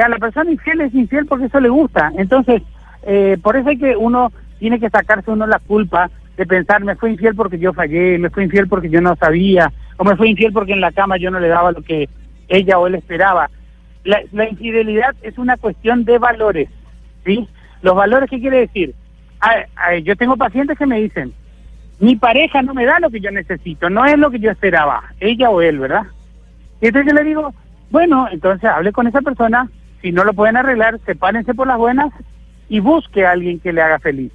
Ya, 0.00 0.08
la 0.08 0.16
persona 0.16 0.50
infiel 0.50 0.80
es 0.80 0.94
infiel 0.94 1.26
porque 1.26 1.44
eso 1.44 1.60
le 1.60 1.68
gusta. 1.68 2.10
Entonces, 2.16 2.62
eh, 3.02 3.36
por 3.42 3.54
eso 3.54 3.68
hay 3.68 3.76
que 3.76 3.94
uno 3.94 4.32
tiene 4.58 4.80
que 4.80 4.88
sacarse 4.88 5.30
uno 5.30 5.46
la 5.46 5.58
culpa 5.58 6.10
de 6.38 6.46
pensar, 6.46 6.82
me 6.82 6.96
fue 6.96 7.10
infiel 7.10 7.34
porque 7.34 7.58
yo 7.58 7.74
fallé, 7.74 8.16
me 8.16 8.30
fue 8.30 8.44
infiel 8.44 8.66
porque 8.66 8.88
yo 8.88 9.02
no 9.02 9.14
sabía, 9.16 9.70
o 9.98 10.04
me 10.04 10.16
fue 10.16 10.30
infiel 10.30 10.54
porque 10.54 10.72
en 10.72 10.80
la 10.80 10.90
cama 10.90 11.18
yo 11.18 11.30
no 11.30 11.38
le 11.38 11.48
daba 11.48 11.72
lo 11.72 11.82
que 11.82 12.08
ella 12.48 12.78
o 12.78 12.86
él 12.86 12.94
esperaba. 12.94 13.50
La, 14.04 14.22
la 14.32 14.48
infidelidad 14.48 15.14
es 15.20 15.36
una 15.36 15.58
cuestión 15.58 16.06
de 16.06 16.16
valores, 16.16 16.70
¿sí? 17.26 17.46
Los 17.82 17.94
valores, 17.94 18.30
¿qué 18.30 18.40
quiere 18.40 18.60
decir? 18.60 18.94
Ah, 19.42 19.66
yo 20.02 20.16
tengo 20.16 20.38
pacientes 20.38 20.78
que 20.78 20.86
me 20.86 20.98
dicen, 20.98 21.34
mi 21.98 22.16
pareja 22.16 22.62
no 22.62 22.72
me 22.72 22.86
da 22.86 23.00
lo 23.00 23.10
que 23.10 23.20
yo 23.20 23.30
necesito, 23.30 23.90
no 23.90 24.06
es 24.06 24.16
lo 24.16 24.30
que 24.30 24.38
yo 24.38 24.50
esperaba, 24.50 25.02
ella 25.20 25.50
o 25.50 25.60
él, 25.60 25.78
¿verdad? 25.78 26.06
Y 26.80 26.86
entonces 26.86 27.12
yo 27.12 27.18
le 27.18 27.28
digo, 27.28 27.52
bueno, 27.90 28.28
entonces 28.32 28.64
hable 28.70 28.92
con 28.92 29.06
esa 29.06 29.20
persona, 29.20 29.68
si 30.02 30.12
no 30.12 30.24
lo 30.24 30.32
pueden 30.32 30.56
arreglar, 30.56 30.98
sepárense 31.06 31.54
por 31.54 31.66
las 31.66 31.78
buenas 31.78 32.12
y 32.68 32.80
busque 32.80 33.26
a 33.26 33.32
alguien 33.32 33.60
que 33.60 33.72
le 33.72 33.82
haga 33.82 33.98
feliz. 33.98 34.32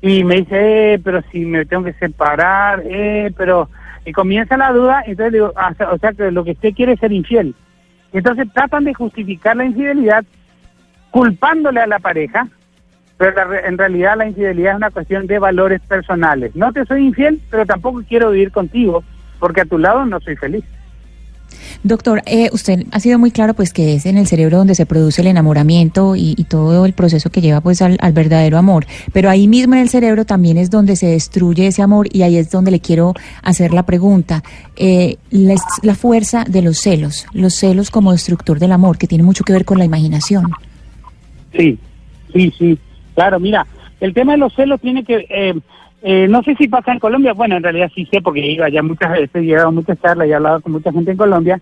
Y 0.00 0.24
me 0.24 0.36
dice, 0.36 0.94
eh, 0.94 0.98
pero 1.02 1.22
si 1.32 1.44
me 1.44 1.64
tengo 1.66 1.84
que 1.84 1.92
separar, 1.94 2.82
eh, 2.84 3.32
pero... 3.36 3.68
Y 4.04 4.12
comienza 4.12 4.56
la 4.56 4.72
duda, 4.72 5.02
entonces 5.04 5.34
digo, 5.34 5.52
ah, 5.54 5.74
o 5.92 5.98
sea- 5.98 6.12
que 6.12 6.30
lo 6.30 6.42
que 6.42 6.52
usted 6.52 6.72
quiere 6.72 6.92
es 6.92 7.00
ser 7.00 7.12
infiel. 7.12 7.54
Entonces 8.12 8.46
tratan 8.54 8.84
de 8.84 8.94
justificar 8.94 9.56
la 9.56 9.66
infidelidad 9.66 10.24
culpándole 11.10 11.80
a 11.80 11.86
la 11.86 11.98
pareja, 11.98 12.48
pero 13.18 13.34
en 13.52 13.76
realidad 13.76 14.16
la 14.16 14.26
infidelidad 14.28 14.72
es 14.72 14.76
una 14.76 14.90
cuestión 14.90 15.26
de 15.26 15.38
valores 15.38 15.80
personales. 15.82 16.56
No 16.56 16.72
te 16.72 16.86
soy 16.86 17.04
infiel, 17.06 17.40
pero 17.50 17.66
tampoco 17.66 18.02
quiero 18.08 18.30
vivir 18.30 18.50
contigo, 18.50 19.02
porque 19.38 19.62
a 19.62 19.66
tu 19.66 19.76
lado 19.76 20.06
no 20.06 20.20
soy 20.20 20.36
feliz. 20.36 20.64
Doctor, 21.82 22.22
eh, 22.26 22.48
usted 22.52 22.86
ha 22.90 23.00
sido 23.00 23.18
muy 23.18 23.30
claro 23.30 23.54
pues 23.54 23.72
que 23.72 23.94
es 23.94 24.06
en 24.06 24.18
el 24.18 24.26
cerebro 24.26 24.58
donde 24.58 24.74
se 24.74 24.86
produce 24.86 25.20
el 25.20 25.28
enamoramiento 25.28 26.16
y, 26.16 26.34
todo 26.48 26.86
el 26.86 26.94
proceso 26.94 27.30
que 27.30 27.42
lleva 27.42 27.60
pues 27.60 27.82
al, 27.82 27.98
al 28.00 28.12
verdadero 28.12 28.56
amor, 28.56 28.86
pero 29.12 29.28
ahí 29.28 29.46
mismo 29.46 29.74
en 29.74 29.80
el 29.82 29.90
cerebro 29.90 30.24
también 30.24 30.56
es 30.56 30.70
donde 30.70 30.96
se 30.96 31.06
destruye 31.06 31.66
ese 31.66 31.82
amor 31.82 32.08
y 32.10 32.22
ahí 32.22 32.36
es 32.36 32.50
donde 32.50 32.70
le 32.70 32.80
quiero 32.80 33.12
hacer 33.42 33.74
la 33.74 33.84
pregunta, 33.84 34.42
eh, 34.76 35.16
la, 35.30 35.56
la 35.82 35.94
fuerza 35.94 36.44
de 36.48 36.62
los 36.62 36.78
celos, 36.78 37.26
los 37.32 37.54
celos 37.54 37.90
como 37.90 38.12
destructor 38.12 38.58
del 38.58 38.72
amor, 38.72 38.96
que 38.96 39.06
tiene 39.06 39.24
mucho 39.24 39.44
que 39.44 39.52
ver 39.52 39.66
con 39.66 39.78
la 39.78 39.84
imaginación. 39.84 40.50
Sí, 41.54 41.78
sí, 42.32 42.52
sí. 42.58 42.78
Claro, 43.14 43.38
mira, 43.40 43.66
el 44.00 44.14
tema 44.14 44.32
de 44.32 44.38
los 44.38 44.54
celos 44.54 44.80
tiene 44.80 45.04
que... 45.04 45.26
eh, 45.28 45.54
eh, 46.02 46.26
no 46.28 46.42
sé 46.42 46.54
si 46.56 46.68
pasa 46.68 46.92
en 46.92 46.98
Colombia, 47.00 47.32
bueno, 47.32 47.56
en 47.56 47.62
realidad 47.62 47.90
sí 47.94 48.06
sé 48.06 48.20
porque 48.20 48.40
ido 48.46 48.64
allá 48.64 48.82
muchas 48.82 49.12
veces, 49.12 49.42
llegado 49.42 49.72
muchas 49.72 50.00
charlas 50.00 50.28
y 50.28 50.30
he 50.30 50.34
hablado 50.34 50.60
con 50.60 50.72
mucha 50.72 50.92
gente 50.92 51.10
en 51.10 51.16
Colombia. 51.16 51.60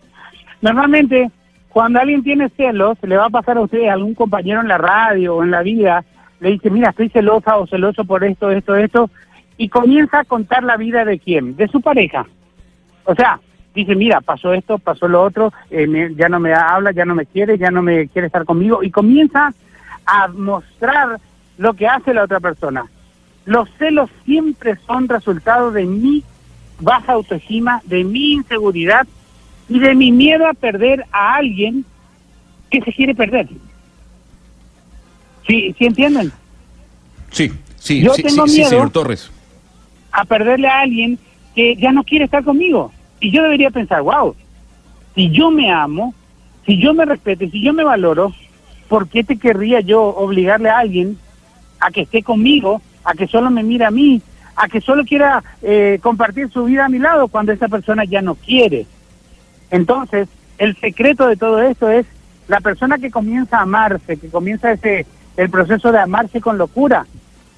Normalmente, 0.61 1.31
cuando 1.69 2.01
alguien 2.01 2.23
tiene 2.23 2.49
celos, 2.51 2.99
le 3.03 3.17
va 3.17 3.27
a 3.27 3.31
pasar 3.31 3.57
a 3.57 3.63
ustedes, 3.63 3.89
a 3.89 3.95
algún 3.95 4.15
compañero 4.15 4.61
en 4.61 4.69
la 4.69 4.79
radio 4.79 5.37
o 5.37 5.43
en 5.43 5.51
la 5.51 5.63
vida, 5.63 6.05
le 6.41 6.51
dice, 6.53 6.71
mira, 6.71 6.91
estoy 6.91 7.09
celosa 7.09 7.57
o 7.57 7.67
celoso 7.67 8.05
por 8.05 8.25
esto, 8.25 8.51
esto, 8.51 8.77
esto, 8.77 9.11
y 9.57 9.69
comienza 9.69 10.21
a 10.21 10.25
contar 10.25 10.63
la 10.65 10.77
vida 10.77 11.05
de 11.05 11.19
quién, 11.19 11.57
de 11.57 11.69
su 11.69 11.81
pareja. 11.81 12.27
O 13.05 13.15
sea, 13.15 13.41
dice, 13.75 13.95
mira, 13.95 14.21
pasó 14.21 14.53
esto, 14.53 14.79
pasó 14.79 15.09
lo 15.09 15.23
otro, 15.23 15.53
eh, 15.71 15.87
me- 15.87 16.15
ya 16.15 16.29
no 16.29 16.41
me 16.41 16.53
habla, 16.53 16.93
ya 16.93 17.05
no 17.05 17.15
me 17.15 17.25
quiere, 17.27 17.57
ya 17.59 17.71
no 17.71 17.81
me 17.83 18.09
quiere 18.09 18.27
estar 18.27 18.45
conmigo, 18.45 18.83
y 18.83 18.91
comienza 18.91 19.53
a 20.07 20.29
mostrar 20.29 21.19
lo 21.59 21.73
que 21.75 21.87
hace 21.87 22.13
la 22.15 22.25
otra 22.25 22.41
persona. 22.41 22.85
Los 23.47 23.69
celos 23.79 24.11
siempre 24.25 24.77
son 24.87 25.09
resultado 25.09 25.71
de 25.71 25.85
mi 25.87 26.23
baja 26.81 27.13
autoestima, 27.13 27.81
de 27.85 28.05
mi 28.05 28.33
inseguridad 28.33 29.07
y 29.69 29.79
de 29.79 29.95
mi 29.95 30.11
miedo 30.13 30.47
a 30.47 30.53
perder 30.53 31.05
a 31.13 31.37
alguien 31.37 31.85
que 32.71 32.81
se 32.83 32.93
quiere 32.93 33.15
perder. 33.15 33.49
¿Sí, 35.47 35.75
¿sí 35.79 35.85
entienden? 35.87 36.33
Sí, 37.31 37.53
sí, 37.79 38.01
Yo 38.03 38.15
sí, 38.15 38.23
tengo 38.23 38.47
sí, 38.47 38.55
miedo. 38.59 38.71
señor 38.71 38.91
Torres. 38.91 39.31
a 40.13 40.25
perderle 40.25 40.67
a 40.69 40.81
alguien 40.81 41.19
que 41.55 41.77
ya 41.77 41.93
no 41.93 42.03
quiere 42.05 42.25
estar 42.25 42.43
conmigo. 42.43 42.93
Y 43.21 43.31
yo 43.31 43.43
debería 43.43 43.71
pensar, 43.71 44.03
wow, 44.03 44.35
si 45.15 45.31
yo 45.31 45.51
me 45.51 45.71
amo, 45.71 46.15
si 46.67 46.79
yo 46.81 46.93
me 46.95 47.05
respeto, 47.05 47.49
si 47.51 47.63
yo 47.63 47.73
me 47.73 47.85
valoro, 47.85 48.35
¿por 48.89 49.09
qué 49.09 49.23
te 49.25 49.39
querría 49.39 49.81
yo 49.81 50.03
obligarle 50.03 50.69
a 50.69 50.79
alguien 50.79 51.19
a 51.81 51.91
que 51.91 52.03
esté 52.03 52.23
conmigo, 52.23 52.81
a 53.07 53.15
que 53.15 53.27
solo 53.27 53.51
me 53.51 53.63
mire 53.63 53.87
a 53.87 53.91
mí, 53.91 54.21
a 54.57 54.69
que 54.69 54.81
solo 54.81 55.05
quiera 55.05 55.43
eh, 55.63 55.99
compartir 56.03 56.51
su 56.51 56.65
vida 56.65 56.85
a 56.85 56.89
mi 56.91 56.99
lado 56.99 57.29
cuando 57.29 57.53
esa 57.53 57.69
persona 57.69 58.05
ya 58.05 58.21
no 58.21 58.35
quiere? 58.35 58.85
Entonces, 59.71 60.29
el 60.59 60.77
secreto 60.77 61.27
de 61.27 61.37
todo 61.37 61.63
esto 61.63 61.89
es 61.89 62.05
la 62.49 62.61
persona 62.61 62.99
que 62.99 63.11
comienza 63.11 63.59
a 63.59 63.63
amarse, 63.63 64.17
que 64.17 64.29
comienza 64.29 64.73
ese 64.73 65.07
el 65.37 65.51
proceso 65.51 65.93
de 65.93 65.99
amarse 65.99 66.41
con 66.41 66.59
locura, 66.59 67.07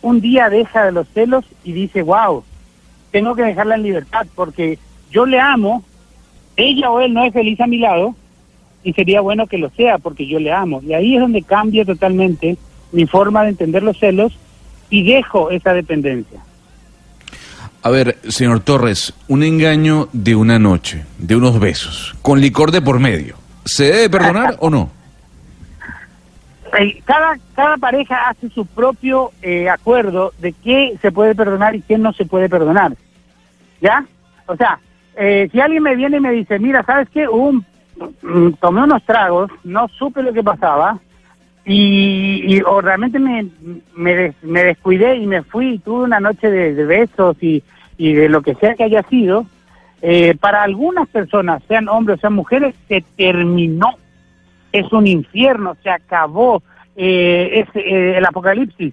un 0.02 0.20
día 0.20 0.50
deja 0.50 0.84
de 0.84 0.92
los 0.92 1.08
celos 1.08 1.44
y 1.64 1.72
dice, 1.72 2.02
wow, 2.02 2.42
tengo 3.12 3.34
que 3.34 3.42
dejarla 3.42 3.76
en 3.76 3.84
libertad 3.84 4.26
porque 4.34 4.78
yo 5.10 5.26
le 5.26 5.40
amo, 5.40 5.84
ella 6.56 6.90
o 6.90 7.00
él 7.00 7.14
no 7.14 7.24
es 7.24 7.32
feliz 7.32 7.60
a 7.60 7.68
mi 7.68 7.78
lado, 7.78 8.16
y 8.82 8.92
sería 8.92 9.20
bueno 9.20 9.46
que 9.46 9.58
lo 9.58 9.70
sea 9.70 9.98
porque 9.98 10.26
yo 10.26 10.38
le 10.38 10.52
amo. 10.52 10.80
Y 10.82 10.92
ahí 10.92 11.14
es 11.14 11.20
donde 11.20 11.42
cambia 11.42 11.84
totalmente 11.84 12.56
mi 12.92 13.06
forma 13.06 13.42
de 13.42 13.50
entender 13.50 13.82
los 13.82 13.98
celos 13.98 14.36
y 14.90 15.02
dejo 15.12 15.50
esa 15.50 15.72
dependencia. 15.74 16.40
A 17.82 17.90
ver, 17.90 18.18
señor 18.28 18.60
Torres, 18.60 19.14
un 19.28 19.42
engaño 19.42 20.08
de 20.12 20.34
una 20.34 20.58
noche, 20.58 21.04
de 21.18 21.36
unos 21.36 21.60
besos, 21.60 22.14
con 22.22 22.40
licor 22.40 22.70
de 22.72 22.82
por 22.82 22.98
medio, 22.98 23.36
¿se 23.64 23.84
debe 23.84 24.10
perdonar 24.10 24.56
o 24.60 24.68
no? 24.70 24.90
Eh, 26.78 27.00
Cada, 27.04 27.38
cada 27.54 27.76
pareja 27.78 28.28
hace 28.28 28.50
su 28.50 28.66
propio 28.66 29.32
eh, 29.42 29.68
acuerdo 29.70 30.32
de 30.38 30.52
qué 30.52 30.98
se 31.00 31.10
puede 31.12 31.34
perdonar 31.34 31.74
y 31.74 31.80
qué 31.82 31.96
no 31.98 32.12
se 32.12 32.24
puede 32.26 32.48
perdonar. 32.48 32.92
¿Ya? 33.80 34.04
O 34.46 34.56
sea, 34.56 34.78
eh, 35.16 35.48
si 35.50 35.60
alguien 35.60 35.82
me 35.82 35.96
viene 35.96 36.18
y 36.18 36.20
me 36.20 36.32
dice, 36.32 36.58
mira, 36.58 36.82
¿sabes 36.84 37.08
qué? 37.10 37.26
Un- 37.28 37.64
mm, 38.22 38.50
tomé 38.60 38.82
unos 38.82 39.02
tragos, 39.04 39.50
no 39.64 39.88
supe 39.88 40.22
lo 40.22 40.32
que 40.32 40.42
pasaba 40.42 40.98
y, 41.68 42.56
y- 42.56 42.62
o 42.62 42.80
realmente 42.80 43.18
me, 43.18 43.46
me, 43.94 44.32
me 44.42 44.64
descuidé 44.64 45.16
y 45.16 45.26
me 45.26 45.42
fui 45.42 45.74
y 45.74 45.78
tuve 45.78 46.04
una 46.04 46.18
noche 46.18 46.50
de, 46.50 46.74
de 46.74 46.84
besos 46.86 47.36
y, 47.42 47.62
y 47.96 48.12
de 48.14 48.28
lo 48.28 48.42
que 48.42 48.54
sea 48.56 48.74
que 48.74 48.84
haya 48.84 49.02
sido, 49.04 49.46
eh, 50.02 50.34
para 50.40 50.62
algunas 50.62 51.08
personas, 51.08 51.62
sean 51.68 51.88
hombres 51.88 52.18
o 52.18 52.20
sean 52.22 52.32
mujeres, 52.34 52.74
se 52.88 53.04
terminó 53.16 53.96
es 54.72 54.92
un 54.92 55.06
infierno, 55.06 55.76
se 55.82 55.88
acabó, 55.90 56.62
eh, 56.96 57.64
es 57.64 57.76
eh, 57.76 58.18
el 58.18 58.24
apocalipsis. 58.26 58.92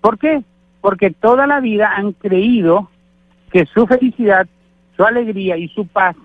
¿Por 0.00 0.18
qué? 0.18 0.42
Porque 0.80 1.10
toda 1.10 1.46
la 1.46 1.60
vida 1.60 1.92
han 1.94 2.12
creído 2.12 2.88
que 3.52 3.66
su 3.66 3.86
felicidad, 3.86 4.46
su 4.96 5.04
alegría 5.04 5.56
y 5.58 5.68
su 5.68 5.86
paz 5.86 6.16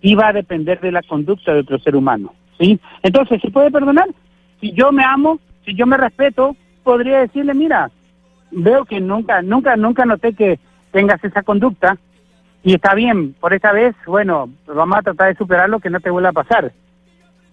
iba 0.00 0.28
a 0.28 0.32
depender 0.32 0.80
de 0.80 0.92
la 0.92 1.02
conducta 1.02 1.52
de 1.52 1.60
otro 1.60 1.78
ser 1.80 1.96
humano. 1.96 2.32
¿sí? 2.58 2.78
Entonces, 3.02 3.40
¿se 3.40 3.50
puede 3.50 3.70
perdonar? 3.70 4.08
Si 4.60 4.72
yo 4.72 4.92
me 4.92 5.04
amo, 5.04 5.38
si 5.64 5.74
yo 5.74 5.86
me 5.86 5.96
respeto, 5.96 6.56
podría 6.82 7.20
decirle, 7.20 7.54
mira, 7.54 7.90
veo 8.50 8.84
que 8.84 9.00
nunca, 9.00 9.42
nunca, 9.42 9.76
nunca 9.76 10.04
noté 10.04 10.32
que 10.32 10.58
tengas 10.90 11.22
esa 11.22 11.42
conducta 11.42 11.96
y 12.62 12.74
está 12.74 12.94
bien, 12.94 13.34
por 13.34 13.54
esta 13.54 13.72
vez, 13.72 13.94
bueno, 14.06 14.50
vamos 14.66 14.98
a 14.98 15.02
tratar 15.02 15.28
de 15.28 15.38
superarlo, 15.38 15.80
que 15.80 15.90
no 15.90 16.00
te 16.00 16.10
vuelva 16.10 16.30
a 16.30 16.32
pasar. 16.32 16.72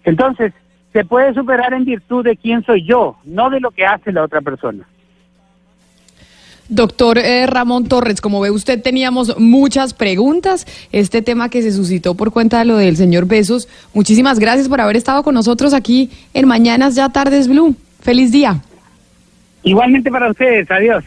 Entonces, 0.04 0.52
se 0.92 1.04
puede 1.04 1.34
superar 1.34 1.74
en 1.74 1.84
virtud 1.84 2.24
de 2.24 2.36
quién 2.36 2.64
soy 2.64 2.84
yo, 2.84 3.16
no 3.24 3.50
de 3.50 3.60
lo 3.60 3.70
que 3.70 3.86
hace 3.86 4.12
la 4.12 4.24
otra 4.24 4.40
persona. 4.40 4.86
Doctor 6.68 7.18
eh, 7.18 7.46
Ramón 7.46 7.86
Torres, 7.86 8.20
como 8.20 8.40
ve 8.40 8.50
usted, 8.50 8.82
teníamos 8.82 9.38
muchas 9.38 9.94
preguntas. 9.94 10.66
Este 10.92 11.22
tema 11.22 11.48
que 11.48 11.62
se 11.62 11.72
suscitó 11.72 12.14
por 12.14 12.32
cuenta 12.32 12.58
de 12.58 12.64
lo 12.64 12.76
del 12.76 12.96
señor 12.96 13.26
Besos. 13.26 13.68
Muchísimas 13.94 14.38
gracias 14.38 14.68
por 14.68 14.80
haber 14.80 14.96
estado 14.96 15.22
con 15.22 15.34
nosotros 15.34 15.74
aquí 15.74 16.10
en 16.34 16.46
Mañanas 16.46 16.94
Ya 16.94 17.08
Tardes 17.08 17.48
Blue. 17.48 17.76
Feliz 18.00 18.32
día. 18.32 18.60
Igualmente 19.62 20.10
para 20.10 20.30
ustedes, 20.30 20.70
adiós. 20.70 21.04